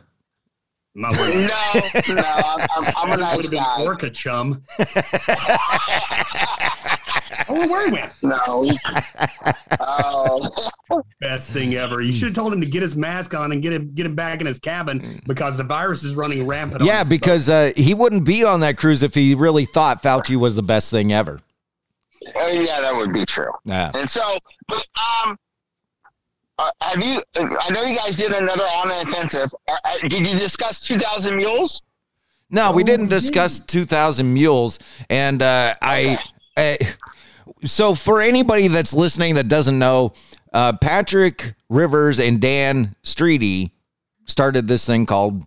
My 0.97 1.11
no, 1.11 2.15
no, 2.15 2.23
I'm, 2.25 2.67
I'm, 2.75 2.95
I'm 2.97 3.09
a 3.09 3.11
Would 3.11 3.21
nice 3.21 3.43
have 3.43 3.51
been 3.51 3.63
guy. 3.63 3.83
orca 3.83 4.09
chum. 4.11 4.63
oh, 7.49 7.69
where 7.69 7.87
he 7.87 7.93
went? 7.93 8.13
No. 8.23 8.71
Oh. 9.79 10.71
Best 11.21 11.51
thing 11.51 11.75
ever. 11.75 12.01
You 12.01 12.13
should 12.13 12.29
have 12.29 12.35
told 12.35 12.53
him 12.53 12.63
to 12.63 12.67
get 12.67 12.81
his 12.81 12.97
mask 12.97 13.35
on 13.35 13.53
and 13.53 13.61
get 13.61 13.75
him 13.75 13.93
get 13.95 14.07
him 14.07 14.15
back 14.15 14.41
in 14.41 14.47
his 14.47 14.59
cabin 14.59 15.21
because 15.27 15.59
the 15.59 15.65
virus 15.65 16.03
is 16.03 16.15
running 16.15 16.47
rampant. 16.47 16.83
Yeah, 16.83 17.01
this 17.01 17.11
because 17.11 17.49
uh, 17.51 17.73
he 17.77 17.93
wouldn't 17.93 18.25
be 18.25 18.43
on 18.43 18.61
that 18.61 18.79
cruise 18.79 19.03
if 19.03 19.15
he 19.15 19.35
really 19.35 19.67
thought 19.67 20.03
Fauci 20.03 20.37
was 20.37 20.57
the 20.57 20.63
best 20.63 20.91
thing 20.91 21.13
ever. 21.13 21.41
Oh, 22.35 22.49
yeah, 22.49 22.81
that 22.81 22.95
would 22.97 23.13
be 23.13 23.25
true. 23.25 23.53
Yeah. 23.65 23.91
And 23.95 24.09
so, 24.09 24.39
but 24.67 24.85
um, 25.25 25.39
uh, 26.59 26.71
have 26.81 27.03
you? 27.03 27.23
I 27.37 27.71
know 27.71 27.83
you 27.83 27.97
guys 27.97 28.17
did 28.17 28.33
another 28.33 28.65
on 28.65 28.89
the 28.89 29.03
offensive. 29.03 29.51
Uh, 29.69 29.77
uh, 29.85 29.99
did 30.09 30.27
you 30.27 30.39
discuss 30.39 30.81
two 30.81 30.99
thousand 30.99 31.37
mules? 31.37 31.83
No, 32.51 32.73
we 32.73 32.85
didn't 32.85 33.09
discuss 33.09 33.59
2,000 33.59 34.33
Mules. 34.33 34.79
And 35.11 35.43
uh, 35.43 35.75
I, 35.83 36.19
uh, 36.57 36.77
so 37.65 37.95
for 37.95 38.21
anybody 38.21 38.69
that's 38.69 38.95
listening 38.95 39.35
that 39.35 39.49
doesn't 39.49 39.79
know, 39.79 40.13
uh, 40.53 40.73
Patrick 40.75 41.55
Rivers 41.69 42.21
and 42.21 42.41
Dan 42.41 42.95
Streety 43.03 43.73
started 44.27 44.69
this 44.69 44.87
thing 44.87 45.07
called 45.07 45.45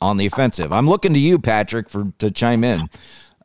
On 0.00 0.16
the 0.16 0.26
Offensive. 0.26 0.72
I'm 0.72 0.88
looking 0.88 1.12
to 1.12 1.20
you, 1.20 1.38
Patrick, 1.38 1.88
for 1.88 2.12
to 2.18 2.30
chime 2.30 2.64
in. 2.64 2.90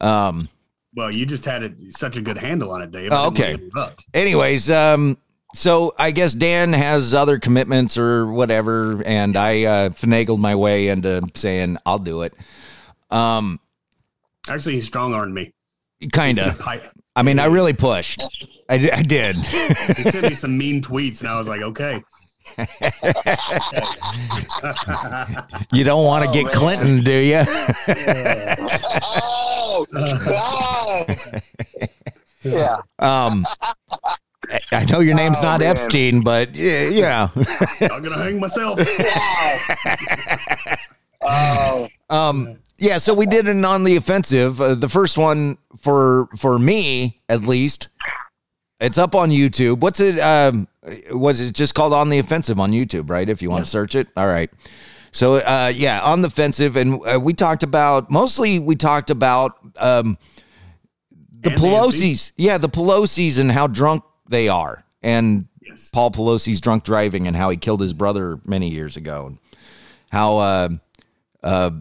Um, 0.01 0.49
Well, 0.95 1.13
you 1.13 1.27
just 1.27 1.45
had 1.45 1.61
it, 1.61 1.73
such 1.91 2.17
a 2.17 2.21
good 2.21 2.39
handle 2.39 2.71
on 2.71 2.81
it, 2.81 2.91
Dave. 2.91 3.11
Oh, 3.13 3.27
okay. 3.27 3.55
wanna 3.75 3.93
anyways, 4.15 4.69
um, 4.71 5.17
so 5.53 5.93
I 5.97 6.11
guess 6.11 6.33
Dan 6.33 6.73
has 6.73 7.13
other 7.13 7.39
commitments 7.39 7.97
or 7.97 8.25
whatever, 8.27 9.01
and 9.05 9.37
I 9.37 9.63
uh, 9.63 9.89
finagled 9.89 10.39
my 10.39 10.55
way 10.55 10.87
into 10.89 11.21
saying 11.35 11.77
I'll 11.85 11.99
do 11.99 12.21
it. 12.23 12.33
Um, 13.11 13.59
Actually, 14.47 14.75
he 14.75 14.81
strong 14.81 15.13
armed 15.13 15.33
me. 15.33 15.53
kind 16.11 16.37
of. 16.39 16.45
sent, 16.45 16.59
a 16.59 16.63
pipe- 16.63 16.91
I 17.15 17.23
mean, 17.23 17.39
I 17.39 17.45
really 17.45 17.73
pushed. 17.73 18.21
I, 18.69 18.89
I 18.93 19.01
did. 19.01 19.35
he 19.37 20.03
sent 20.09 20.29
me 20.29 20.33
some 20.35 20.57
mean 20.57 20.81
tweets, 20.81 21.21
and 21.21 21.29
I 21.29 21.37
was 21.37 21.47
like, 21.49 21.61
okay. 21.61 22.03
you 25.73 25.83
don't 25.83 26.05
want 26.05 26.23
to 26.23 26.29
Oh, 26.29 26.33
get 26.33 26.45
man. 26.45 26.53
Clinton, 26.53 27.03
do 27.03 27.11
you? 27.11 27.41
Oh, 29.71 29.85
oh. 29.95 31.05
yeah. 32.43 32.77
um, 32.97 33.45
I- 34.49 34.59
I 34.71 34.85
know 34.85 34.99
your 34.99 35.15
name's 35.15 35.37
Oh, 35.39 35.43
not 35.43 35.59
man. 35.61 35.69
Epstein, 35.69 36.21
but 36.21 36.55
yeah, 36.55 36.83
yeah. 36.87 37.29
I'm 37.81 38.01
gonna 38.01 38.17
hang 38.17 38.39
myself. 38.39 38.79
Oh, 41.21 41.89
um, 42.09 42.59
yeah. 42.77 42.97
So 42.97 43.13
we 43.13 43.25
did 43.25 43.47
it 43.47 43.65
on 43.65 43.83
the 43.83 43.97
offensive. 43.97 44.61
Uh, 44.61 44.73
the 44.75 44.87
first 44.87 45.17
one 45.17 45.57
for 45.77 46.29
for 46.37 46.57
me, 46.57 47.21
at 47.27 47.41
least. 47.41 47.89
It's 48.79 48.97
up 48.97 49.13
on 49.15 49.29
YouTube. 49.29 49.79
What's 49.81 49.99
it? 49.99 50.17
Um, 50.19 50.69
was 51.11 51.41
it 51.41 51.53
just 51.53 51.75
called 51.75 51.93
on 51.93 52.07
the 52.07 52.19
offensive 52.19 52.57
on 52.57 52.71
YouTube? 52.71 53.09
Right. 53.09 53.27
If 53.27 53.41
you 53.41 53.49
want 53.49 53.65
to 53.65 53.69
search 53.69 53.95
it. 53.95 54.07
All 54.15 54.27
right. 54.27 54.49
So 55.11 55.35
uh, 55.35 55.73
yeah, 55.75 55.99
on 56.01 56.21
the 56.21 56.27
offensive, 56.29 56.77
and 56.77 57.01
uh, 57.05 57.19
we 57.19 57.33
talked 57.33 57.63
about 57.63 58.09
mostly 58.09 58.57
we 58.59 58.75
talked 58.77 59.09
about 59.09 59.57
um, 59.77 60.17
the 61.41 61.51
And 61.51 61.61
Nancy. 61.61 62.13
Pelosi's. 62.13 62.31
Yeah, 62.37 62.57
the 62.57 62.69
Pelosi's 62.69 63.37
and 63.39 63.51
how 63.51 63.67
drunk 63.67 64.03
they 64.29 64.47
are. 64.47 64.83
and 65.01 65.47
Paul 65.91 66.11
Pelosi's 66.11 66.61
drunk 66.61 66.83
driving 66.83 67.27
and 67.27 67.35
how 67.35 67.49
he 67.49 67.57
killed 67.57 67.81
his 67.81 67.93
brother 67.93 68.39
many 68.45 68.69
years 68.69 68.97
ago. 68.97 69.27
And 69.27 69.37
how 70.11 70.37
uh, 70.37 70.69
uh, 71.43 71.71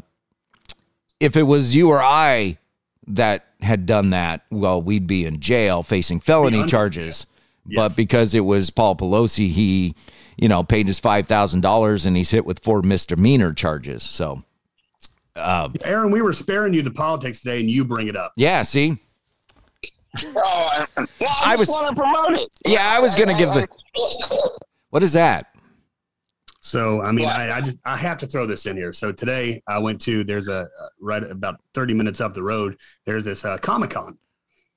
if 1.21 1.37
it 1.37 1.45
was 1.45 1.75
you 1.75 1.89
or 1.91 2.01
I 2.03 2.59
that 3.07 3.47
had 3.61 3.87
done 3.87 4.11
that, 4.11 4.43
well, 4.51 4.81
we'd 4.81 5.07
be 5.07 5.25
in 5.25 5.41
jail 5.41 5.83
facing 5.83 6.21
felony 6.21 6.67
charges. 6.67 7.27
But 7.75 7.97
because 7.97 8.35
it 8.35 8.41
was 8.41 8.71
Paul 8.71 8.97
Pelosi, 8.97 9.51
he, 9.51 9.95
you 10.37 10.49
know, 10.49 10.63
paid 10.63 10.87
his 10.87 10.99
five 10.99 11.27
thousand 11.27 11.61
dollars 11.61 12.07
and 12.07 12.17
he's 12.17 12.31
hit 12.31 12.47
with 12.47 12.61
four 12.61 12.81
misdemeanor 12.83 13.53
charges. 13.53 14.03
So, 14.03 14.43
uh, 15.37 15.69
Aaron, 15.85 16.11
we 16.11 16.23
were 16.23 16.33
sparing 16.33 16.73
you 16.73 16.81
the 16.83 16.91
politics 16.91 17.41
today, 17.41 17.61
and 17.61 17.71
you 17.71 17.85
bring 17.85 18.09
it 18.09 18.17
up. 18.17 18.33
yeah, 18.37 18.63
see, 18.63 18.97
Oh, 20.27 20.87
well, 20.97 21.07
I, 21.23 21.53
I 21.53 21.57
just 21.57 21.59
was- 21.59 21.69
want 21.69 21.95
to 21.97 22.01
promote 22.01 22.41
it. 22.41 22.49
yeah, 22.67 22.89
I 22.91 22.99
was 23.01 23.15
gonna 23.15 23.37
give 23.37 23.53
the. 23.55 23.69
What 24.91 25.03
is 25.03 25.13
that? 25.13 25.47
So, 26.61 27.01
I 27.03 27.13
mean, 27.13 27.29
I, 27.29 27.59
I 27.59 27.61
just 27.61 27.79
I 27.85 27.97
have 27.97 28.19
to 28.19 28.27
throw 28.27 28.47
this 28.47 28.67
in 28.67 28.77
here. 28.77 28.93
So 28.93 29.13
today 29.13 29.63
I 29.67 29.79
went 29.79 30.01
to 30.03 30.25
there's 30.25 30.49
a 30.49 30.69
uh, 30.81 30.89
right 31.01 31.23
about 31.23 31.57
30 31.75 31.95
minutes 31.95 32.21
up 32.21 32.35
the 32.35 32.43
road. 32.43 32.77
There's 33.07 33.25
this 33.25 33.45
uh, 33.45 33.59
Comic 33.59 33.91
Con. 33.91 34.19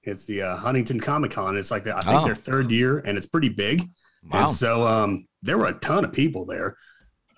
It's 0.03 0.25
the 0.25 0.41
uh, 0.43 0.57
Huntington 0.57 0.99
Comic 0.99 1.31
Con. 1.31 1.57
It's 1.57 1.69
like 1.71 1.83
the, 1.83 1.95
I 1.95 2.01
think 2.01 2.21
Oh. 2.21 2.25
their 2.25 2.35
third 2.35 2.71
year, 2.71 2.99
and 2.99 3.17
it's 3.17 3.27
pretty 3.27 3.49
big. 3.49 3.89
Wow. 4.29 4.47
And 4.47 4.51
so 4.55 4.85
um, 4.87 5.27
there 5.41 5.57
were 5.57 5.67
a 5.67 5.73
ton 5.73 6.05
of 6.05 6.13
people 6.13 6.45
there. 6.45 6.77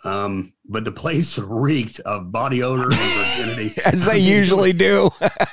Um, 0.04 0.53
but 0.66 0.86
the 0.86 0.92
place 0.92 1.38
reeked 1.40 2.00
of 2.02 2.32
body 2.32 2.64
odor 2.64 2.90
and 2.92 2.94
virginity. 2.94 3.82
As 3.86 4.06
they 4.06 4.20
usually 4.20 4.74
do. 4.74 5.10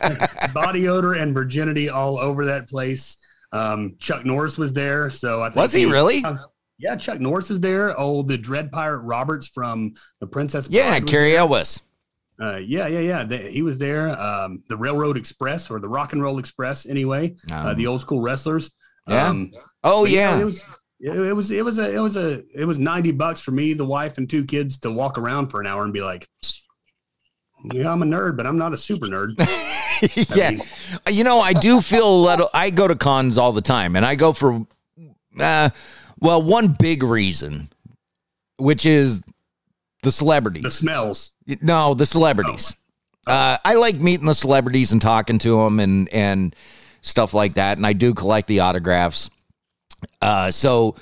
body 0.55 0.89
odor 0.89 1.15
and 1.15 1.35
virginity 1.35 1.89
all 1.89 2.19
over 2.19 2.47
that 2.47 2.69
place. 2.69 3.17
Um, 3.53 3.97
Chuck 3.99 4.25
Norris 4.25 4.57
was 4.57 4.73
there, 4.73 5.11
so 5.11 5.43
I 5.43 5.47
think 5.49 5.57
Was 5.57 5.73
he 5.73 5.85
really? 5.87 6.23
yeah, 6.79 6.95
Chuck 6.97 7.19
Norris 7.21 7.51
is 7.51 7.59
there. 7.61 7.99
Oh, 7.99 8.23
the 8.23 8.39
Dread 8.39 8.71
Pirate 8.71 9.01
Roberts 9.01 9.49
from 9.49 9.93
the 10.21 10.27
Princess. 10.27 10.69
Yeah, 10.71 10.91
Bride 10.91 11.07
Cary. 11.09 11.37
Elwes. 11.37 11.81
Uh, 12.41 12.57
yeah, 12.57 12.87
yeah, 12.87 13.01
yeah. 13.01 13.25
They, 13.25 13.53
he 13.53 13.61
was 13.63 13.77
there. 13.77 14.19
Um, 14.19 14.63
the 14.69 14.77
Railroad 14.77 15.17
Express 15.19 15.71
or 15.71 15.79
the 15.81 15.89
Rock 15.89 16.13
and 16.15 16.23
Roll 16.23 16.39
Express, 16.39 16.87
anyway. 16.87 17.35
uh, 17.51 17.71
Um, 17.71 17.77
the 17.77 17.87
old 17.87 18.01
school 18.01 18.21
wrestlers. 18.23 18.71
Yeah. 19.09 19.29
Um, 19.29 19.51
Oh 19.83 20.05
yeah. 20.05 20.39
it 20.39 20.45
was. 20.45 20.63
It 21.01 21.17
it 21.17 21.33
was 21.33 21.51
it 21.51 21.65
was 21.65 21.79
a 21.79 21.91
it 21.91 22.01
was 22.01 22.17
a 22.17 22.43
it 22.55 22.67
was 22.67 22.79
90 22.79 23.13
bucks 23.13 23.41
for 23.41 23.53
me, 23.53 23.73
the 23.73 23.87
wife, 23.87 24.19
and 24.19 24.29
two 24.29 24.45
kids 24.45 24.79
to 24.81 24.91
walk 24.91 25.17
around 25.19 25.49
for 25.49 25.61
an 25.61 25.67
hour 25.67 25.83
and 25.83 25.93
be 25.93 26.03
like, 26.03 26.29
Yeah, 27.73 27.91
I'm 27.91 28.03
a 28.03 28.07
nerd, 28.07 28.37
but 28.37 28.47
I'm 28.47 28.59
not 28.59 28.75
a 28.75 28.77
super 28.77 29.07
nerd. 29.07 29.35
yeah. 30.37 30.63
You 31.11 31.25
know, 31.25 31.41
I 31.41 31.55
do 31.55 31.81
feel 31.81 32.09
a 32.09 32.21
little. 32.21 32.51
I 32.53 32.71
go 32.71 32.87
to 32.87 32.97
cons 32.97 33.39
all 33.39 33.53
the 33.53 33.63
time, 33.63 33.97
and 33.97 34.05
I 34.05 34.15
go 34.15 34.33
for, 34.33 34.67
uh, 35.39 35.71
well, 36.19 36.43
one 36.43 36.77
big 36.79 37.03
reason, 37.03 37.71
which 38.59 38.85
is 38.85 39.23
the 40.03 40.13
celebrities. 40.13 40.65
The 40.65 40.71
smells. 40.71 41.33
No, 41.63 41.95
the 41.95 42.07
celebrities. 42.07 42.75
Uh, 43.27 43.59
I 43.65 43.75
like 43.75 43.97
meeting 43.97 44.27
the 44.27 44.35
celebrities 44.35 44.93
and 44.93 45.01
talking 45.01 45.39
to 45.41 45.63
them 45.63 45.81
and 45.81 46.09
and 46.09 46.57
stuff 47.03 47.33
like 47.35 47.55
that, 47.55 47.79
and 47.79 47.87
I 47.87 47.93
do 47.93 48.15
collect 48.15 48.49
the 48.49 48.61
autographs. 48.61 49.31
Uh, 50.21 50.51
so 50.51 50.97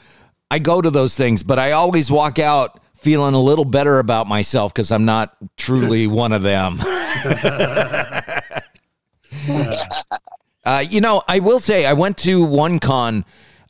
I 0.51 0.59
go 0.59 0.81
to 0.81 0.91
those 0.91 1.17
things, 1.17 1.43
but 1.43 1.59
I 1.59 1.73
always 1.73 2.11
walk 2.11 2.39
out 2.39 2.81
feeling 2.97 3.35
a 3.35 3.41
little 3.41 3.65
better 3.65 3.99
about 3.99 4.27
myself 4.27 4.73
because 4.75 4.91
I'm 4.91 5.05
not 5.05 5.37
truly 5.57 6.07
one 6.09 6.33
of 6.33 6.43
them. 6.43 6.79
Uh, 10.65 10.85
you 10.87 11.01
know, 11.01 11.23
I 11.27 11.39
will 11.39 11.61
say 11.61 11.87
I 11.87 11.95
went 11.95 12.19
to 12.19 12.45
one 12.45 12.79
con 12.79 13.25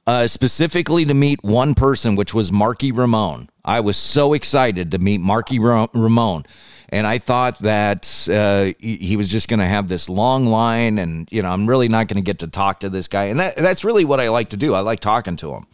uh, 0.08 0.26
specifically 0.26 1.04
to 1.04 1.14
meet 1.14 1.44
one 1.44 1.76
person, 1.76 2.16
which 2.16 2.34
was 2.34 2.50
Marky 2.50 2.90
Ramone. 2.90 3.48
I 3.64 3.78
was 3.78 3.96
so 3.96 4.32
excited 4.32 4.90
to 4.90 4.98
meet 4.98 5.20
Marky 5.20 5.60
Ra- 5.60 5.86
Ramone. 5.94 6.44
And 6.90 7.06
I 7.06 7.18
thought 7.18 7.58
that 7.58 8.28
uh, 8.30 8.72
he, 8.78 8.96
he 8.96 9.16
was 9.16 9.28
just 9.28 9.48
going 9.48 9.60
to 9.60 9.66
have 9.66 9.88
this 9.88 10.08
long 10.08 10.46
line, 10.46 10.98
and 10.98 11.28
you 11.30 11.42
know, 11.42 11.50
I'm 11.50 11.68
really 11.68 11.88
not 11.88 12.08
going 12.08 12.16
to 12.16 12.22
get 12.22 12.38
to 12.40 12.46
talk 12.46 12.80
to 12.80 12.88
this 12.88 13.08
guy. 13.08 13.24
And 13.24 13.38
that, 13.40 13.56
that's 13.56 13.84
really 13.84 14.04
what 14.04 14.20
I 14.20 14.28
like 14.30 14.50
to 14.50 14.56
do. 14.56 14.74
I 14.74 14.80
like 14.80 15.00
talking 15.00 15.36
to 15.36 15.52
him. 15.54 15.66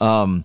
Um, 0.00 0.44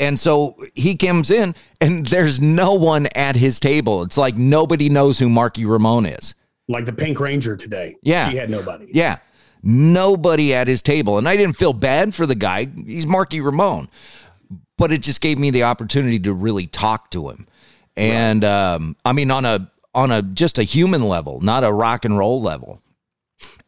and 0.00 0.18
so 0.18 0.56
he 0.74 0.96
comes 0.96 1.30
in, 1.30 1.54
and 1.80 2.06
there's 2.08 2.40
no 2.40 2.74
one 2.74 3.06
at 3.14 3.36
his 3.36 3.60
table. 3.60 4.02
It's 4.02 4.16
like 4.16 4.36
nobody 4.36 4.88
knows 4.88 5.18
who 5.18 5.28
Marky 5.28 5.66
Ramone 5.66 6.06
is. 6.06 6.34
Like 6.66 6.86
the 6.86 6.92
Pink 6.92 7.20
Ranger 7.20 7.56
today. 7.56 7.96
Yeah. 8.02 8.30
She 8.30 8.36
had 8.36 8.48
nobody. 8.48 8.88
Yeah. 8.92 9.18
Nobody 9.62 10.54
at 10.54 10.68
his 10.68 10.82
table. 10.82 11.18
And 11.18 11.28
I 11.28 11.36
didn't 11.36 11.56
feel 11.56 11.72
bad 11.72 12.14
for 12.14 12.26
the 12.26 12.34
guy. 12.34 12.68
He's 12.86 13.06
Marky 13.06 13.40
Ramone. 13.40 13.88
But 14.78 14.92
it 14.92 15.02
just 15.02 15.20
gave 15.20 15.36
me 15.36 15.50
the 15.50 15.64
opportunity 15.64 16.18
to 16.20 16.32
really 16.32 16.66
talk 16.66 17.10
to 17.10 17.28
him. 17.28 17.46
And 17.96 18.44
um, 18.44 18.96
I 19.04 19.12
mean 19.12 19.30
on 19.30 19.44
a 19.44 19.70
on 19.94 20.10
a 20.10 20.22
just 20.22 20.58
a 20.58 20.62
human 20.62 21.02
level, 21.02 21.40
not 21.40 21.64
a 21.64 21.72
rock 21.72 22.04
and 22.04 22.16
roll 22.16 22.40
level. 22.40 22.82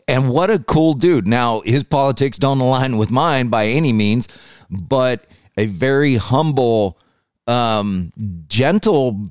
And 0.09 0.31
what 0.31 0.51
a 0.51 0.59
cool 0.59 0.95
dude. 0.95 1.27
Now, 1.27 1.61
his 1.65 1.83
politics 1.83 2.37
don't 2.39 2.61
align 2.61 2.97
with 2.97 3.11
mine 3.11 3.49
by 3.49 3.67
any 3.67 3.93
means, 3.93 4.29
but 4.69 5.27
a 5.57 5.67
very 5.67 6.17
humble, 6.17 6.99
um, 7.47 8.13
gentle 8.49 9.31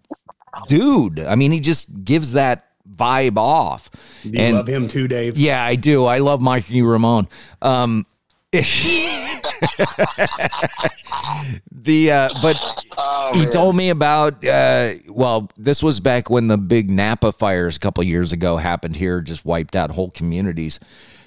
dude. 0.68 1.20
I 1.20 1.36
mean, 1.36 1.52
he 1.52 1.60
just 1.60 2.04
gives 2.04 2.34
that 2.34 2.68
vibe 2.90 3.38
off. 3.38 3.90
Do 4.24 4.30
you 4.30 4.54
love 4.54 4.68
him 4.68 4.88
too, 4.88 5.08
Dave? 5.08 5.38
Yeah, 5.38 5.64
I 5.64 5.76
do. 5.76 6.06
I 6.06 6.20
love 6.20 6.42
Mikey 6.42 6.82
Ramone. 6.82 7.28
Um, 7.62 8.06
the 11.72 12.12
uh, 12.12 12.30
but 12.42 12.82
Oh, 12.98 13.32
he 13.34 13.46
told 13.46 13.76
me 13.76 13.90
about 13.90 14.46
uh, 14.46 14.94
well, 15.08 15.50
this 15.58 15.82
was 15.82 16.00
back 16.00 16.30
when 16.30 16.48
the 16.48 16.58
big 16.58 16.90
Napa 16.90 17.32
fires 17.32 17.78
a 17.78 17.80
couple 17.80 18.04
years 18.04 18.34
ago 18.34 18.58
happened 18.58 18.96
here, 18.96 19.22
just 19.22 19.46
wiped 19.46 19.76
out 19.76 19.92
whole 19.92 20.12
communities, 20.12 20.80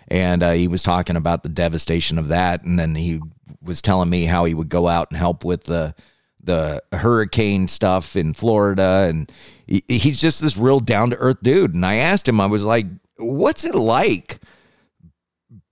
and 0.09 0.43
uh, 0.43 0.53
he 0.53 0.69
was 0.69 0.83
talking 0.83 1.17
about 1.17 1.43
the 1.43 1.49
devastation 1.49 2.19
of 2.19 2.29
that, 2.29 2.63
and 2.63 2.79
then 2.79 2.95
he 2.95 3.21
was 3.63 3.81
telling 3.81 4.11
me 4.11 4.27
how 4.27 4.45
he 4.45 4.55
would 4.55 4.69
go 4.69 4.89
out 4.89 5.11
and 5.11 5.19
help 5.19 5.45
with 5.45 5.65
the 5.65 5.95
the 6.43 6.83
hurricane 6.93 7.69
stuff 7.69 8.17
in 8.17 8.35
Florida, 8.35 9.07
and 9.09 9.33
he, 9.67 9.83
he's 9.89 10.21
just 10.21 10.43
this 10.43 10.57
real 10.57 10.81
down 10.81 11.11
to 11.11 11.17
earth 11.17 11.39
dude. 11.43 11.75
And 11.75 11.87
I 11.87 11.97
asked 11.97 12.29
him, 12.29 12.41
I 12.41 12.47
was 12.47 12.65
like, 12.65 12.87
"What's 13.17 13.65
it 13.65 13.75
like?" 13.75 14.39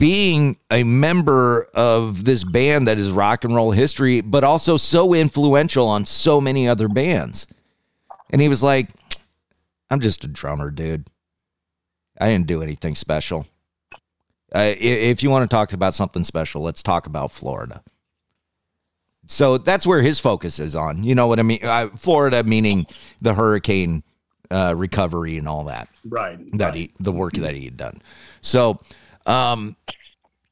Being 0.02 0.56
a 0.68 0.82
member 0.82 1.68
of 1.74 2.24
this 2.24 2.42
band 2.42 2.88
that 2.88 2.98
is 2.98 3.12
rock 3.12 3.44
and 3.44 3.54
roll 3.54 3.70
history, 3.70 4.20
but 4.20 4.42
also 4.42 4.76
so 4.76 5.14
influential 5.14 5.86
on 5.86 6.04
so 6.04 6.40
many 6.40 6.66
other 6.66 6.88
bands. 6.88 7.46
And 8.30 8.42
he 8.42 8.48
was 8.48 8.64
like, 8.64 8.90
I'm 9.90 10.00
just 10.00 10.24
a 10.24 10.26
drummer, 10.26 10.72
dude. 10.72 11.06
I 12.20 12.26
didn't 12.30 12.48
do 12.48 12.64
anything 12.64 12.96
special. 12.96 13.46
Uh, 14.52 14.74
if 14.76 15.22
you 15.22 15.30
want 15.30 15.48
to 15.48 15.54
talk 15.54 15.72
about 15.72 15.94
something 15.94 16.24
special, 16.24 16.62
let's 16.62 16.82
talk 16.82 17.06
about 17.06 17.30
Florida. 17.30 17.84
So 19.26 19.56
that's 19.56 19.86
where 19.86 20.02
his 20.02 20.18
focus 20.18 20.58
is 20.58 20.74
on. 20.74 21.04
You 21.04 21.14
know 21.14 21.28
what 21.28 21.38
I 21.38 21.42
mean? 21.44 21.60
Uh, 21.62 21.90
Florida, 21.94 22.42
meaning 22.42 22.86
the 23.20 23.34
hurricane 23.34 24.02
uh, 24.50 24.74
recovery 24.76 25.38
and 25.38 25.46
all 25.46 25.62
that 25.66 25.88
Right. 26.04 26.40
that 26.58 26.74
he 26.74 26.90
the 26.98 27.12
work 27.12 27.34
that 27.34 27.54
he 27.54 27.66
had 27.66 27.76
done. 27.76 28.02
So, 28.40 28.80
um, 29.26 29.76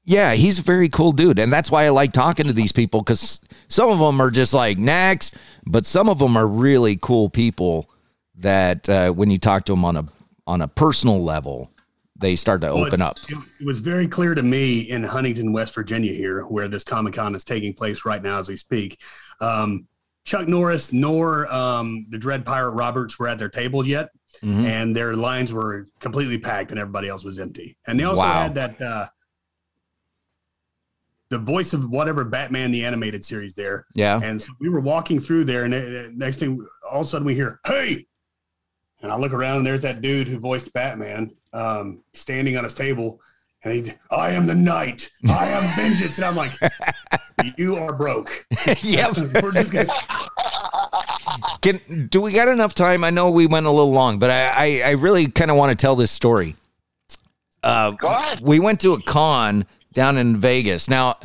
yeah, 0.04 0.34
he's 0.34 0.58
a 0.58 0.62
very 0.62 0.88
cool 0.88 1.12
dude, 1.12 1.38
and 1.38 1.52
that's 1.52 1.70
why 1.70 1.84
I 1.84 1.90
like 1.90 2.12
talking 2.12 2.46
to 2.46 2.52
these 2.52 2.72
people 2.72 3.00
because 3.00 3.40
some 3.68 3.90
of 3.90 3.98
them 3.98 4.20
are 4.20 4.30
just 4.30 4.52
like 4.52 4.78
next, 4.78 5.36
but 5.64 5.86
some 5.86 6.08
of 6.08 6.18
them 6.18 6.36
are 6.36 6.46
really 6.46 6.96
cool 6.96 7.28
people 7.28 7.88
that 8.36 8.88
uh, 8.88 9.12
when 9.12 9.30
you 9.30 9.38
talk 9.38 9.64
to 9.66 9.72
them 9.72 9.84
on 9.84 9.96
a 9.96 10.08
on 10.46 10.62
a 10.62 10.68
personal 10.68 11.22
level, 11.22 11.70
they 12.16 12.34
start 12.34 12.60
to 12.62 12.74
Well, 12.74 12.86
open 12.86 13.00
up. 13.00 13.18
It, 13.28 13.38
it 13.60 13.66
was 13.66 13.78
very 13.80 14.08
clear 14.08 14.34
to 14.34 14.42
me 14.42 14.80
in 14.80 15.04
Huntington, 15.04 15.52
West 15.52 15.74
Virginia, 15.74 16.12
here 16.12 16.42
where 16.42 16.68
this 16.68 16.82
Comic 16.82 17.14
Con 17.14 17.34
is 17.34 17.44
taking 17.44 17.74
place 17.74 18.04
right 18.04 18.22
now 18.22 18.38
as 18.38 18.48
we 18.48 18.56
speak. 18.56 19.00
Um, 19.40 19.86
Chuck 20.24 20.48
Norris 20.48 20.92
nor 20.92 21.50
um, 21.52 22.06
the 22.10 22.18
Dread 22.18 22.44
Pirate 22.44 22.72
Roberts 22.72 23.18
were 23.18 23.28
at 23.28 23.38
their 23.38 23.48
table 23.48 23.86
yet, 23.86 24.10
Mhm. 24.42 24.64
and 24.64 24.96
their 24.96 25.14
lines 25.16 25.52
were 25.52 25.86
completely 25.98 26.38
packed, 26.38 26.70
and 26.70 26.78
everybody 26.80 27.08
else 27.08 27.24
was 27.24 27.38
empty. 27.38 27.76
And 27.86 27.98
they 27.98 28.04
also 28.04 28.22
Wow. 28.22 28.42
had 28.42 28.54
that 28.54 28.80
uh, 28.80 29.08
the 31.30 31.38
voice 31.38 31.72
of 31.72 31.88
whatever 31.90 32.24
Batman 32.24 32.72
the 32.72 32.84
animated 32.84 33.24
series 33.24 33.54
there. 33.54 33.86
Yeah. 33.94 34.18
And 34.22 34.40
so 34.42 34.52
we 34.60 34.68
were 34.68 34.80
walking 34.80 35.20
through 35.20 35.44
there, 35.44 35.64
and 35.64 35.74
uh, 35.74 36.08
next 36.12 36.38
thing, 36.38 36.66
all 36.90 37.00
of 37.00 37.06
a 37.06 37.08
sudden, 37.08 37.26
we 37.26 37.34
hear, 37.34 37.60
"Hey!" 37.64 38.06
And 39.02 39.10
I 39.12 39.16
look 39.16 39.32
around, 39.32 39.58
and 39.58 39.66
there's 39.66 39.80
that 39.82 40.00
dude 40.00 40.28
who 40.28 40.38
voiced 40.38 40.72
Batman 40.72 41.30
um, 41.52 42.02
standing 42.12 42.56
on 42.56 42.64
his 42.64 42.74
table, 42.74 43.20
and 43.62 43.86
he, 43.86 43.92
"I 44.10 44.32
am 44.32 44.46
the 44.46 44.54
Knight. 44.54 45.08
I 45.28 45.46
am 45.48 45.76
vengeance." 45.76 46.18
And 46.18 46.24
I'm 46.26 46.36
like, 46.36 46.52
"You 47.56 47.76
are 47.76 47.92
broke." 47.92 48.46
yep. 48.82 49.16
We're 49.42 49.52
just 49.52 49.72
gonna. 49.72 49.92
Can 51.62 52.08
do 52.10 52.20
we 52.20 52.32
got 52.32 52.48
enough 52.48 52.74
time? 52.74 53.04
I 53.04 53.10
know 53.10 53.30
we 53.30 53.46
went 53.46 53.66
a 53.66 53.70
little 53.70 53.92
long, 53.92 54.18
but 54.18 54.30
I 54.30 54.48
I, 54.48 54.82
I 54.86 54.90
really 54.92 55.28
kind 55.28 55.50
of 55.50 55.56
want 55.56 55.70
to 55.70 55.76
tell 55.76 55.96
this 55.96 56.10
story. 56.10 56.56
Uh, 57.62 57.90
Go 57.92 58.08
ahead. 58.08 58.40
we 58.40 58.58
went 58.58 58.80
to 58.80 58.94
a 58.94 59.02
con 59.02 59.66
down 59.92 60.16
in 60.16 60.38
Vegas. 60.38 60.88
Now, 60.88 61.18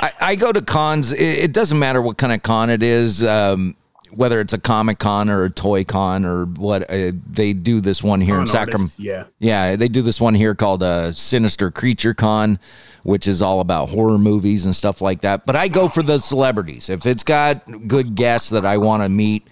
I, 0.00 0.12
I 0.20 0.34
go 0.36 0.52
to 0.52 0.62
cons. 0.62 1.12
It, 1.12 1.20
it 1.20 1.52
doesn't 1.52 1.78
matter 1.78 2.00
what 2.00 2.18
kind 2.18 2.32
of 2.32 2.42
con 2.42 2.70
it 2.70 2.82
is, 2.82 3.24
um, 3.24 3.74
whether 4.14 4.40
it's 4.40 4.52
a 4.52 4.58
comic 4.58 4.98
con 4.98 5.28
or 5.28 5.44
a 5.44 5.50
toy 5.50 5.84
con 5.84 6.24
or 6.24 6.44
what. 6.44 6.90
Uh, 6.90 7.12
they 7.30 7.52
do 7.52 7.80
this 7.80 8.02
one 8.02 8.20
here 8.20 8.34
Con 8.34 8.42
in 8.42 8.46
Sacramento. 8.48 8.94
yeah. 8.98 9.24
yeah, 9.38 9.76
they 9.76 9.88
do 9.88 10.02
this 10.02 10.20
one 10.20 10.34
here 10.34 10.54
called 10.54 10.82
uh, 10.82 11.12
Sinister 11.12 11.70
Creature 11.70 12.14
Con, 12.14 12.58
which 13.02 13.26
is 13.26 13.40
all 13.42 13.60
about 13.60 13.88
horror 13.90 14.18
movies 14.18 14.64
and 14.66 14.74
stuff 14.76 15.00
like 15.00 15.20
that. 15.22 15.46
But 15.46 15.56
I 15.56 15.68
go 15.68 15.88
for 15.88 16.02
the 16.02 16.18
celebrities. 16.18 16.88
If 16.88 17.06
it's 17.06 17.22
got 17.22 17.88
good 17.88 18.14
guests 18.14 18.50
that 18.50 18.66
I 18.66 18.78
want 18.78 19.02
to 19.02 19.08
meet, 19.08 19.46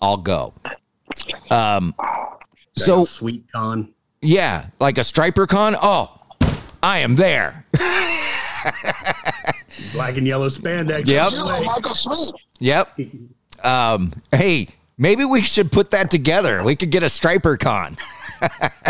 I'll 0.00 0.16
go. 0.16 0.54
Um, 1.50 1.94
so 2.76 3.04
sweet 3.04 3.44
con. 3.52 3.92
yeah, 4.20 4.66
like 4.80 4.98
a 4.98 5.02
Stryper 5.02 5.48
con. 5.48 5.76
Oh, 5.80 6.12
I 6.82 6.98
am 6.98 7.16
there. 7.16 7.64
Black 9.92 10.16
and 10.16 10.26
yellow 10.26 10.48
spandex. 10.48 11.06
Yep. 11.06 11.32
You 11.32 11.38
know, 11.38 11.62
Michael 11.64 11.94
Sweet. 11.94 12.32
Yep. 12.58 12.98
Um, 13.66 14.12
hey, 14.32 14.68
maybe 14.96 15.24
we 15.24 15.40
should 15.40 15.72
put 15.72 15.90
that 15.90 16.10
together. 16.10 16.62
We 16.62 16.76
could 16.76 16.90
get 16.90 17.02
a 17.02 17.06
Stryper 17.06 17.58
con. 17.58 17.96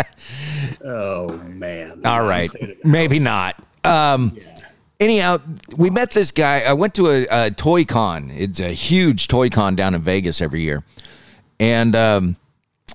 Oh 0.83 1.37
man. 1.47 2.05
All 2.05 2.25
right. 2.25 2.49
Maybe 2.83 3.19
not. 3.19 3.63
Um, 3.83 4.37
Anyhow, 4.99 5.39
we 5.75 5.91
met 5.91 6.11
this 6.11 6.31
guy. 6.31 6.61
I 6.61 6.73
went 6.73 6.95
to 6.95 7.09
a, 7.09 7.27
a 7.29 7.51
toy 7.51 7.85
con. 7.85 8.31
It's 8.31 8.59
a 8.59 8.69
huge 8.69 9.27
toy 9.27 9.49
con 9.49 9.75
down 9.75 9.93
in 9.93 10.01
Vegas 10.01 10.41
every 10.41 10.61
year. 10.61 10.83
And 11.59 11.95
um, 11.95 12.35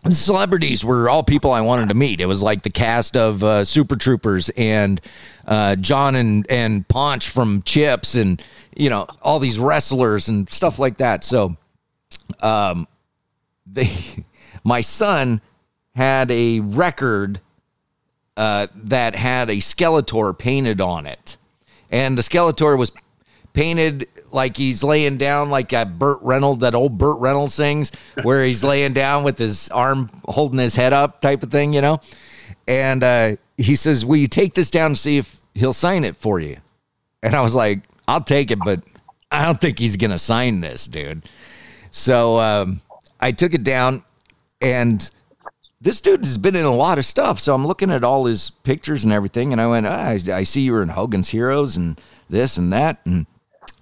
the 0.02 0.12
celebrities 0.12 0.84
were 0.84 1.08
all 1.08 1.22
people 1.22 1.52
I 1.52 1.60
wanted 1.60 1.90
to 1.90 1.94
meet. 1.94 2.20
It 2.20 2.26
was 2.26 2.42
like 2.42 2.62
the 2.62 2.70
cast 2.70 3.16
of 3.16 3.44
uh, 3.44 3.64
Super 3.64 3.94
Troopers 3.94 4.50
and 4.56 5.00
uh, 5.46 5.76
John 5.76 6.16
and, 6.16 6.44
and 6.50 6.86
Ponch 6.88 7.28
from 7.28 7.62
Chips 7.62 8.16
and, 8.16 8.42
you 8.76 8.90
know, 8.90 9.06
all 9.22 9.38
these 9.38 9.60
wrestlers 9.60 10.28
and 10.28 10.50
stuff 10.50 10.80
like 10.80 10.96
that. 10.96 11.22
So 11.22 11.56
um, 12.40 12.86
they, 13.66 13.90
my 14.64 14.80
son 14.80 15.40
had 15.94 16.30
a 16.30 16.60
record 16.60 17.40
uh, 18.36 18.66
that 18.74 19.14
had 19.14 19.50
a 19.50 19.56
Skeletor 19.56 20.36
painted 20.36 20.80
on 20.80 21.06
it. 21.06 21.36
And 21.90 22.16
the 22.16 22.22
Skeletor 22.22 22.78
was 22.78 22.92
painted 23.52 24.08
like 24.30 24.56
he's 24.56 24.82
laying 24.82 25.18
down 25.18 25.50
like 25.50 25.68
that 25.68 25.98
Burt 25.98 26.18
Reynolds, 26.22 26.60
that 26.60 26.74
old 26.74 26.96
Burt 26.96 27.20
Reynolds 27.20 27.54
sings, 27.54 27.92
where 28.22 28.44
he's 28.44 28.64
laying 28.64 28.94
down 28.94 29.24
with 29.24 29.38
his 29.38 29.68
arm 29.68 30.10
holding 30.24 30.58
his 30.58 30.74
head 30.74 30.92
up 30.92 31.20
type 31.20 31.42
of 31.42 31.50
thing, 31.50 31.72
you 31.72 31.80
know? 31.80 32.00
And 32.66 33.02
uh, 33.04 33.36
he 33.56 33.76
says, 33.76 34.04
Will 34.04 34.16
you 34.16 34.28
take 34.28 34.54
this 34.54 34.70
down 34.70 34.86
and 34.86 34.98
see 34.98 35.18
if 35.18 35.40
he'll 35.54 35.72
sign 35.72 36.04
it 36.04 36.16
for 36.16 36.40
you? 36.40 36.56
And 37.22 37.34
I 37.34 37.42
was 37.42 37.54
like, 37.54 37.82
I'll 38.08 38.22
take 38.22 38.50
it, 38.50 38.58
but 38.64 38.82
I 39.30 39.44
don't 39.44 39.60
think 39.60 39.78
he's 39.78 39.96
going 39.96 40.10
to 40.10 40.18
sign 40.18 40.60
this, 40.60 40.86
dude. 40.86 41.28
So 41.92 42.40
um, 42.40 42.80
I 43.20 43.30
took 43.30 43.54
it 43.54 43.62
down 43.62 44.02
and 44.60 45.08
this 45.82 46.00
dude 46.00 46.24
has 46.24 46.38
been 46.38 46.54
in 46.54 46.64
a 46.64 46.74
lot 46.74 46.98
of 46.98 47.04
stuff. 47.04 47.40
So 47.40 47.54
I'm 47.54 47.66
looking 47.66 47.90
at 47.90 48.04
all 48.04 48.26
his 48.26 48.50
pictures 48.62 49.02
and 49.02 49.12
everything, 49.12 49.52
and 49.52 49.60
I 49.60 49.66
went, 49.66 49.86
ah, 49.86 49.90
I, 49.90 50.20
I 50.32 50.42
see 50.44 50.60
you 50.60 50.72
were 50.72 50.82
in 50.82 50.90
Hogan's 50.90 51.30
Heroes 51.30 51.76
and 51.76 52.00
this 52.30 52.56
and 52.56 52.72
that. 52.72 53.00
And 53.04 53.26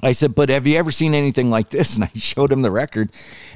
I 0.02 0.12
said, 0.12 0.34
but 0.34 0.48
have 0.48 0.66
you 0.66 0.78
ever 0.78 0.90
seen 0.90 1.14
anything 1.14 1.50
like 1.50 1.68
this? 1.68 1.94
And 2.00 2.04
I 2.04 2.18
showed 2.18 2.50
him 2.50 2.62
the 2.62 2.70
record, 2.70 3.12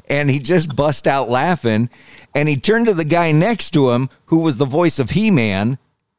and 0.09 0.30
he 0.30 0.38
just 0.38 0.76
bust 0.76 1.07
out 1.07 1.30
laughing. 1.30 1.88
And 2.34 2.48
he 2.48 2.57
turned 2.57 2.86
to 2.86 2.94
the 2.94 3.05
guy 3.05 3.32
next 3.32 3.70
to 3.70 3.90
him, 3.90 4.11
who 4.26 4.40
was 4.40 4.59
the 4.59 4.66
voice 4.66 4.98
of 4.98 5.11
He 5.11 5.30
Man, 5.30 5.78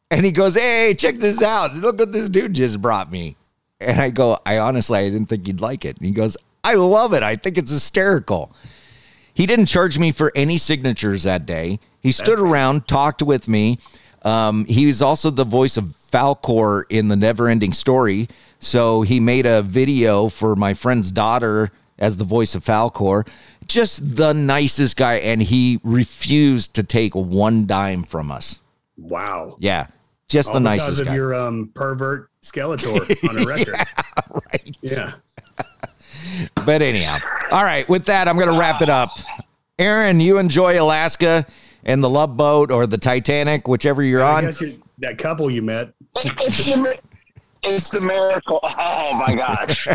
and 0.09 0.25
he 0.25 0.31
goes, 0.31 0.55
Hey, 0.55 0.95
check 0.97 1.17
this 1.17 1.43
out. 1.43 1.75
Look 1.75 1.99
what 1.99 2.11
this 2.11 2.29
dude 2.29 2.53
just 2.53 2.81
brought 2.81 3.11
me. 3.11 3.35
And 3.79 3.99
I 4.01 4.09
go, 4.09 4.39
I 4.45 4.57
honestly, 4.57 4.97
I 4.97 5.09
didn't 5.09 5.27
think 5.27 5.47
you'd 5.47 5.61
like 5.61 5.85
it. 5.85 5.97
And 5.97 6.05
he 6.05 6.11
goes, 6.11 6.37
I 6.65 6.73
love 6.75 7.13
it. 7.13 7.23
I 7.23 7.35
think 7.35 7.57
it's 7.57 7.71
hysterical. 7.71 8.51
He 9.33 9.45
didn't 9.45 9.67
charge 9.67 9.99
me 9.99 10.11
for 10.11 10.31
any 10.35 10.57
signatures 10.57 11.23
that 11.23 11.45
day. 11.45 11.79
He 12.01 12.11
stood 12.11 12.39
around, 12.39 12.87
talked 12.87 13.21
with 13.21 13.47
me. 13.47 13.79
Um, 14.23 14.65
he 14.65 14.85
was 14.87 15.01
also 15.01 15.29
the 15.29 15.43
voice 15.43 15.77
of 15.77 15.85
Falkor 15.85 16.83
in 16.89 17.09
the 17.09 17.15
Never 17.15 17.47
Ending 17.47 17.73
Story. 17.73 18.27
So 18.59 19.01
he 19.03 19.19
made 19.19 19.45
a 19.45 19.61
video 19.61 20.29
for 20.29 20.55
my 20.55 20.73
friend's 20.73 21.11
daughter 21.11 21.71
as 21.99 22.17
the 22.17 22.23
voice 22.23 22.55
of 22.55 22.63
Falkor. 22.63 23.27
Just 23.67 24.15
the 24.17 24.33
nicest 24.33 24.97
guy. 24.97 25.15
And 25.15 25.43
he 25.43 25.79
refused 25.83 26.73
to 26.75 26.83
take 26.83 27.13
one 27.13 27.67
dime 27.67 28.03
from 28.03 28.31
us. 28.31 28.59
Wow. 28.97 29.57
Yeah. 29.59 29.87
Just 30.27 30.49
All 30.49 30.55
the 30.55 30.59
because 30.61 30.87
nicest 30.87 31.01
of 31.01 31.07
guy. 31.07 31.15
your 31.15 31.35
um, 31.35 31.71
pervert 31.75 32.29
Skeletor 32.41 33.29
on 33.29 33.43
a 33.43 33.45
record. 33.47 33.75
right. 34.31 34.77
Yeah. 34.81 35.13
But 36.65 36.81
anyhow, 36.81 37.17
all 37.51 37.63
right. 37.63 37.87
With 37.89 38.05
that, 38.05 38.27
I'm 38.27 38.37
going 38.37 38.51
to 38.51 38.57
wrap 38.59 38.81
it 38.81 38.89
up. 38.89 39.17
Aaron, 39.77 40.19
you 40.19 40.37
enjoy 40.37 40.81
Alaska 40.81 41.45
and 41.83 42.03
the 42.03 42.09
Love 42.09 42.35
Boat 42.37 42.71
or 42.71 42.87
the 42.87 42.97
Titanic, 42.97 43.67
whichever 43.67 44.01
you're 44.01 44.23
I 44.23 44.37
on. 44.37 44.45
guess 44.45 44.61
you 44.61 44.81
that 44.99 45.17
couple 45.17 45.49
you 45.51 45.61
met. 45.61 45.93
It's 46.17 46.73
the, 46.73 46.97
it's 47.63 47.89
the 47.89 47.99
miracle. 48.01 48.59
Oh 48.63 49.13
my 49.27 49.35
gosh. 49.35 49.85
you 49.87 49.93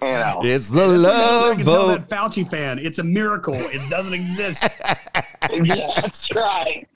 know. 0.00 0.40
It's 0.42 0.70
the 0.70 0.82
I 0.84 0.86
Love 0.86 1.56
can 1.58 1.66
Boat. 1.66 2.08
that 2.08 2.08
Fauci 2.08 2.48
fan. 2.48 2.78
It's 2.78 2.98
a 2.98 3.04
miracle. 3.04 3.54
It 3.54 3.88
doesn't 3.90 4.14
exist. 4.14 4.66
yeah, 5.52 5.92
that's 6.00 6.34
right. 6.34 6.86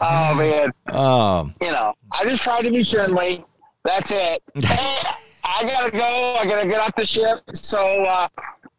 Oh 0.00 0.34
man. 0.34 0.72
Um, 0.86 1.54
You 1.60 1.72
know, 1.72 1.94
I 2.12 2.24
just 2.24 2.42
tried 2.42 2.62
to 2.62 2.70
be 2.70 2.82
friendly. 2.84 3.44
That's 3.84 4.10
it. 4.12 4.42
Hey, 5.44 5.50
I 5.58 5.64
gotta 5.64 5.90
go. 5.90 6.34
I 6.38 6.46
gotta 6.46 6.68
get 6.68 6.80
off 6.80 6.94
the 6.96 7.04
ship. 7.04 7.40
So, 7.54 7.78
uh, 8.04 8.28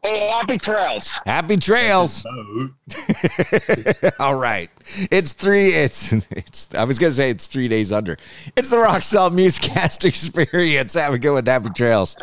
hey, 0.01 0.27
happy 0.29 0.57
trails. 0.57 1.09
happy 1.25 1.57
trails. 1.57 2.25
all 4.19 4.35
right. 4.35 4.69
It's 5.11 5.33
three. 5.33 5.73
It's 5.73 6.13
it's. 6.31 6.73
I 6.73 6.83
was 6.83 6.99
gonna 6.99 7.13
say 7.13 7.29
it's 7.29 7.47
three 7.47 7.67
days 7.67 7.91
under. 7.91 8.17
It's 8.55 8.69
the 8.69 8.77
Rock 8.77 9.03
Salt 9.03 9.33
Musecast 9.33 10.05
experience. 10.05 10.93
Have 10.93 11.13
a 11.13 11.19
good 11.19 11.33
one. 11.33 11.45
Happy 11.45 11.69
trails. 11.69 12.15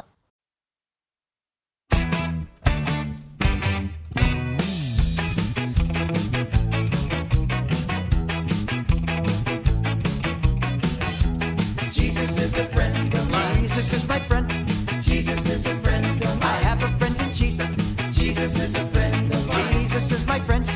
Jesus 20.11 20.23
is 20.23 20.27
my 20.27 20.41
friend. 20.41 20.67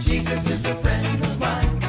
Jesus 0.00 0.50
is 0.50 0.64
a 0.64 0.74
friend 0.74 1.22
of 1.22 1.38
mine. 1.38 1.80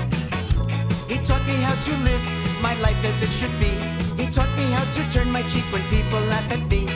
He 1.09 1.17
taught 1.17 1.43
me 1.47 1.55
how 1.55 1.73
to 1.73 1.97
live 2.03 2.21
my 2.61 2.75
life 2.75 3.03
as 3.03 3.23
it 3.23 3.29
should 3.29 3.59
be. 3.59 3.73
He 4.21 4.29
taught 4.29 4.55
me 4.55 4.69
how 4.69 4.83
to 4.91 5.09
turn 5.09 5.31
my 5.31 5.41
cheek 5.41 5.63
when 5.73 5.81
people 5.89 6.19
laugh 6.19 6.51
at 6.51 6.59
me. 6.69 6.87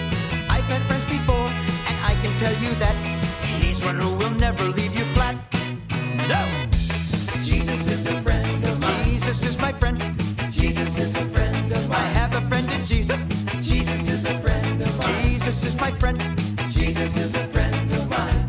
I've 0.47 0.65
had 0.65 0.83
friends 0.83 1.07
before, 1.07 1.49
and 1.89 1.97
I 2.05 2.13
can 2.21 2.35
tell 2.35 2.53
you 2.61 2.75
that 2.75 2.95
he's 3.59 3.83
one 3.83 3.99
who 3.99 4.15
will 4.15 4.29
never 4.29 4.65
leave 4.65 4.95
you 4.95 5.05
flat. 5.05 5.37
No! 6.29 6.67
Jesus 7.41 7.87
is 7.87 8.05
a 8.05 8.21
friend 8.21 8.63
of 8.63 8.79
mine. 8.79 9.05
Jesus 9.05 9.41
is 9.41 9.57
my 9.57 9.71
friend. 9.71 9.97
Jesus 10.51 10.99
is 10.99 11.15
a 11.15 11.25
friend 11.29 11.71
of 11.71 11.89
mine. 11.89 11.97
I 11.97 12.09
have 12.09 12.33
a 12.35 12.47
friend 12.47 12.71
in 12.71 12.83
Jesus. 12.83 13.27
Jesus 13.59 14.07
is 14.07 14.27
a 14.27 14.39
friend 14.39 14.83
of 14.83 14.99
mine. 14.99 15.23
Jesus 15.23 15.63
is 15.63 15.75
my 15.77 15.89
friend. 15.89 16.21
Jesus 16.69 17.17
is 17.17 17.33
a 17.33 17.47
friend 17.47 17.91
of 17.91 18.07
mine. 18.07 18.44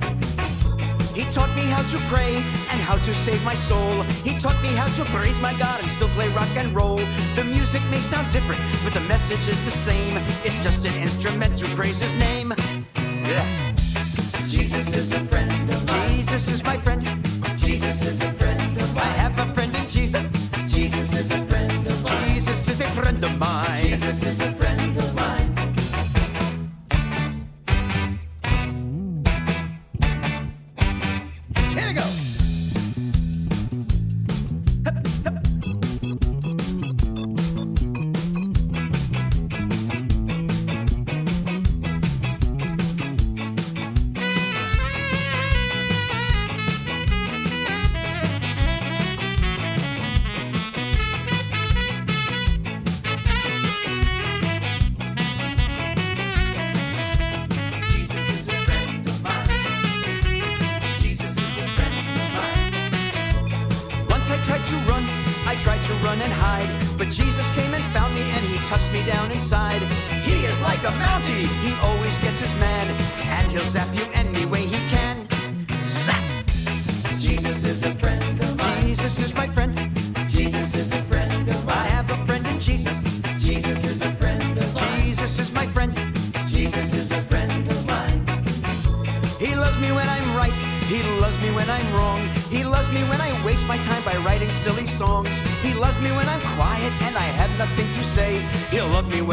He 1.76 1.82
taught 1.82 1.92
me 1.92 1.98
how 1.98 1.98
to 1.98 2.06
pray 2.06 2.36
and 2.70 2.80
how 2.80 2.96
to 2.96 3.14
save 3.14 3.44
my 3.44 3.54
soul. 3.54 4.02
He 4.24 4.38
taught 4.38 4.60
me 4.62 4.68
how 4.68 4.86
to 4.96 5.04
praise 5.10 5.38
my 5.38 5.52
God 5.52 5.80
and 5.80 5.90
still 5.90 6.08
play 6.10 6.28
rock 6.30 6.48
and 6.56 6.74
roll. 6.74 6.96
The 7.34 7.44
music 7.44 7.82
may 7.90 8.00
sound 8.00 8.32
different, 8.32 8.62
but 8.82 8.94
the 8.94 9.00
message 9.00 9.46
is 9.46 9.62
the 9.62 9.70
same. 9.70 10.16
It's 10.42 10.58
just 10.58 10.86
an 10.86 10.94
instrument 10.94 11.58
to 11.58 11.66
praise 11.74 12.00
his 12.00 12.14
name. 12.14 12.54
Yeah. 12.96 13.74
Jesus 14.46 14.94
is 14.94 15.12
a 15.12 15.20
friend 15.26 15.68
of 15.70 15.86
mine. 15.86 16.08
Jesus 16.08 16.48
is 16.48 16.64
my 16.64 16.78
friend. 16.78 17.02
Jesus 17.58 18.02
is 18.04 18.22
a 18.22 18.32
friend 18.32 18.78
of 18.78 18.94
mine. 18.94 19.04
I 19.04 19.12
have 19.12 19.38
a 19.38 19.54
friend 19.54 19.76
in 19.76 19.86
Jesus. 19.86 20.24
Jesus 20.66 21.12
is 21.12 21.30
a 21.30 21.44
friend 21.44 21.86
of 21.86 22.04
mine. 22.04 22.34
Jesus 22.34 22.68
is 22.68 22.80
a 22.80 22.90
friend 22.90 23.22
of 23.22 23.36
mine. 23.36 23.65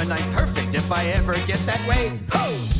and 0.03 0.11
I'm 0.11 0.29
perfect 0.31 0.75
if 0.75 0.91
I 0.91 1.05
ever 1.07 1.35
get 1.45 1.59
that 1.59 1.87
way. 1.87 2.19
Ho! 2.33 2.72